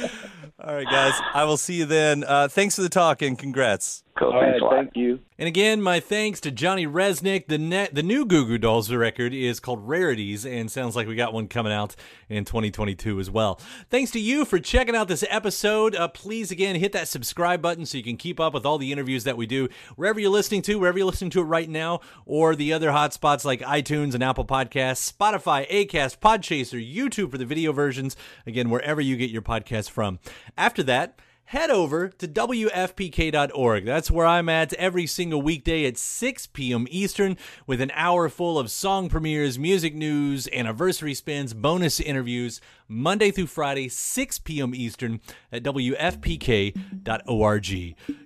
All 0.61 0.74
right, 0.74 0.86
guys. 0.86 1.14
I 1.34 1.45
will 1.45 1.57
see 1.57 1.74
you 1.74 1.84
then. 1.84 2.24
Uh, 2.24 2.49
thanks 2.49 2.76
for 2.76 2.82
the 2.82 2.88
talk 2.88 3.22
and 3.22 3.38
congrats. 3.38 4.03
Cool. 4.16 4.32
All 4.32 4.40
Thanks 4.40 4.52
right, 4.52 4.62
a 4.62 4.64
lot. 4.64 4.74
thank 4.76 4.96
you. 4.96 5.18
And 5.40 5.48
again, 5.48 5.82
my 5.82 5.98
thanks 5.98 6.38
to 6.42 6.52
Johnny 6.52 6.86
Rzeznik. 6.86 7.48
The 7.48 7.58
net, 7.58 7.96
the 7.96 8.02
new 8.04 8.24
Goo 8.24 8.46
Goo 8.46 8.58
Dolls 8.58 8.92
record 8.92 9.34
is 9.34 9.58
called 9.58 9.88
Rarities, 9.88 10.46
and 10.46 10.70
sounds 10.70 10.94
like 10.94 11.08
we 11.08 11.16
got 11.16 11.32
one 11.32 11.48
coming 11.48 11.72
out 11.72 11.96
in 12.28 12.44
2022 12.44 13.18
as 13.18 13.28
well. 13.28 13.60
Thanks 13.90 14.12
to 14.12 14.20
you 14.20 14.44
for 14.44 14.60
checking 14.60 14.94
out 14.94 15.08
this 15.08 15.24
episode. 15.28 15.96
Uh, 15.96 16.06
please 16.06 16.52
again 16.52 16.76
hit 16.76 16.92
that 16.92 17.08
subscribe 17.08 17.60
button 17.60 17.86
so 17.86 17.98
you 17.98 18.04
can 18.04 18.16
keep 18.16 18.38
up 18.38 18.54
with 18.54 18.64
all 18.64 18.78
the 18.78 18.92
interviews 18.92 19.24
that 19.24 19.36
we 19.36 19.46
do 19.46 19.68
wherever 19.96 20.20
you're 20.20 20.30
listening 20.30 20.62
to, 20.62 20.78
wherever 20.78 20.96
you're 20.98 21.08
listening 21.08 21.30
to 21.32 21.40
it 21.40 21.44
right 21.44 21.68
now, 21.68 21.98
or 22.24 22.54
the 22.54 22.72
other 22.72 22.90
hotspots 22.90 23.44
like 23.44 23.62
iTunes 23.62 24.14
and 24.14 24.22
Apple 24.22 24.44
Podcasts, 24.44 25.12
Spotify, 25.12 25.68
Acast, 25.68 26.18
Podchaser, 26.18 26.80
YouTube 26.80 27.32
for 27.32 27.38
the 27.38 27.44
video 27.44 27.72
versions. 27.72 28.16
Again, 28.46 28.70
wherever 28.70 29.00
you 29.00 29.16
get 29.16 29.30
your 29.30 29.42
podcasts 29.42 29.90
from. 29.90 30.20
After 30.56 30.84
that 30.84 31.18
head 31.47 31.70
over 31.70 32.09
to 32.09 32.26
WFPK.org. 32.26 33.84
That's 33.84 34.11
where 34.11 34.26
I'm 34.26 34.49
at 34.49 34.72
every 34.74 35.07
single 35.07 35.42
weekday 35.42 35.84
at 35.86 35.99
6 35.99 36.47
p.m. 36.49 36.86
Eastern 36.90 37.36
with 37.66 37.80
an 37.80 37.90
hour 37.95 38.28
full 38.28 38.59
of 38.59 38.70
song 38.70 39.09
premieres, 39.09 39.59
music 39.59 39.95
news, 39.95 40.49
anniversary 40.53 41.14
spins, 41.14 41.53
bonus 41.53 42.01
interviews, 42.01 42.61
Monday 42.89 43.30
through 43.30 43.47
Friday, 43.47 43.89
6 43.89 44.39
p.m. 44.41 44.74
Eastern 44.74 45.20
at 45.51 45.62
WFPK.org. 45.62 46.74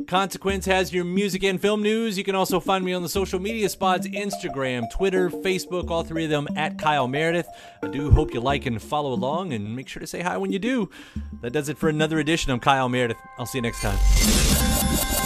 Consequence 0.06 0.66
has 0.66 0.92
your 0.92 1.04
music 1.04 1.44
and 1.44 1.60
film 1.60 1.82
news. 1.82 2.18
You 2.18 2.24
can 2.24 2.34
also 2.34 2.58
find 2.60 2.84
me 2.84 2.92
on 2.92 3.02
the 3.02 3.08
social 3.08 3.38
media 3.38 3.68
spots 3.68 4.06
Instagram, 4.08 4.90
Twitter, 4.90 5.30
Facebook, 5.30 5.90
all 5.90 6.02
three 6.02 6.24
of 6.24 6.30
them 6.30 6.48
at 6.56 6.78
Kyle 6.78 7.08
Meredith. 7.08 7.48
I 7.82 7.88
do 7.88 8.10
hope 8.10 8.34
you 8.34 8.40
like 8.40 8.66
and 8.66 8.82
follow 8.82 9.12
along 9.12 9.52
and 9.52 9.76
make 9.76 9.88
sure 9.88 10.00
to 10.00 10.06
say 10.06 10.22
hi 10.22 10.36
when 10.36 10.52
you 10.52 10.58
do. 10.58 10.90
That 11.40 11.52
does 11.52 11.68
it 11.68 11.78
for 11.78 11.88
another 11.88 12.18
edition 12.18 12.52
of 12.52 12.60
Kyle 12.60 12.88
Meredith. 12.88 13.18
I'll 13.38 13.46
see 13.46 13.58
you 13.58 13.62
next 13.62 13.80
time. 13.80 15.17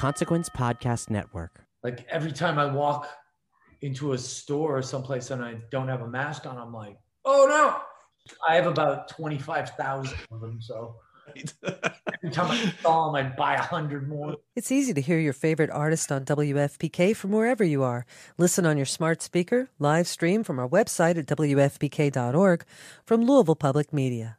Consequence 0.00 0.48
Podcast 0.48 1.10
Network. 1.10 1.66
Like 1.82 2.06
every 2.08 2.32
time 2.32 2.58
I 2.58 2.64
walk 2.64 3.06
into 3.82 4.14
a 4.14 4.18
store 4.18 4.78
or 4.78 4.80
someplace 4.80 5.30
and 5.30 5.44
I 5.44 5.56
don't 5.70 5.88
have 5.88 6.00
a 6.00 6.08
mask 6.08 6.46
on, 6.46 6.56
I'm 6.56 6.72
like, 6.72 6.96
oh 7.26 7.44
no. 7.46 7.76
I 8.48 8.54
have 8.54 8.66
about 8.66 9.08
25,000 9.08 10.16
of 10.32 10.40
them. 10.40 10.58
So 10.62 10.94
every 11.36 12.30
time 12.32 12.50
I 12.50 12.72
saw 12.82 13.12
them, 13.12 13.16
I'd 13.16 13.36
buy 13.36 13.56
a 13.56 13.60
hundred 13.60 14.08
more. 14.08 14.36
It's 14.56 14.72
easy 14.72 14.94
to 14.94 15.02
hear 15.02 15.18
your 15.18 15.34
favorite 15.34 15.68
artist 15.68 16.10
on 16.10 16.24
WFPK 16.24 17.14
from 17.14 17.32
wherever 17.32 17.62
you 17.62 17.82
are. 17.82 18.06
Listen 18.38 18.64
on 18.64 18.78
your 18.78 18.86
smart 18.86 19.20
speaker, 19.20 19.68
live 19.78 20.08
stream 20.08 20.42
from 20.42 20.58
our 20.58 20.68
website 20.68 21.18
at 21.18 21.26
WFPK.org 21.26 22.64
from 23.04 23.26
Louisville 23.26 23.54
Public 23.54 23.92
Media. 23.92 24.38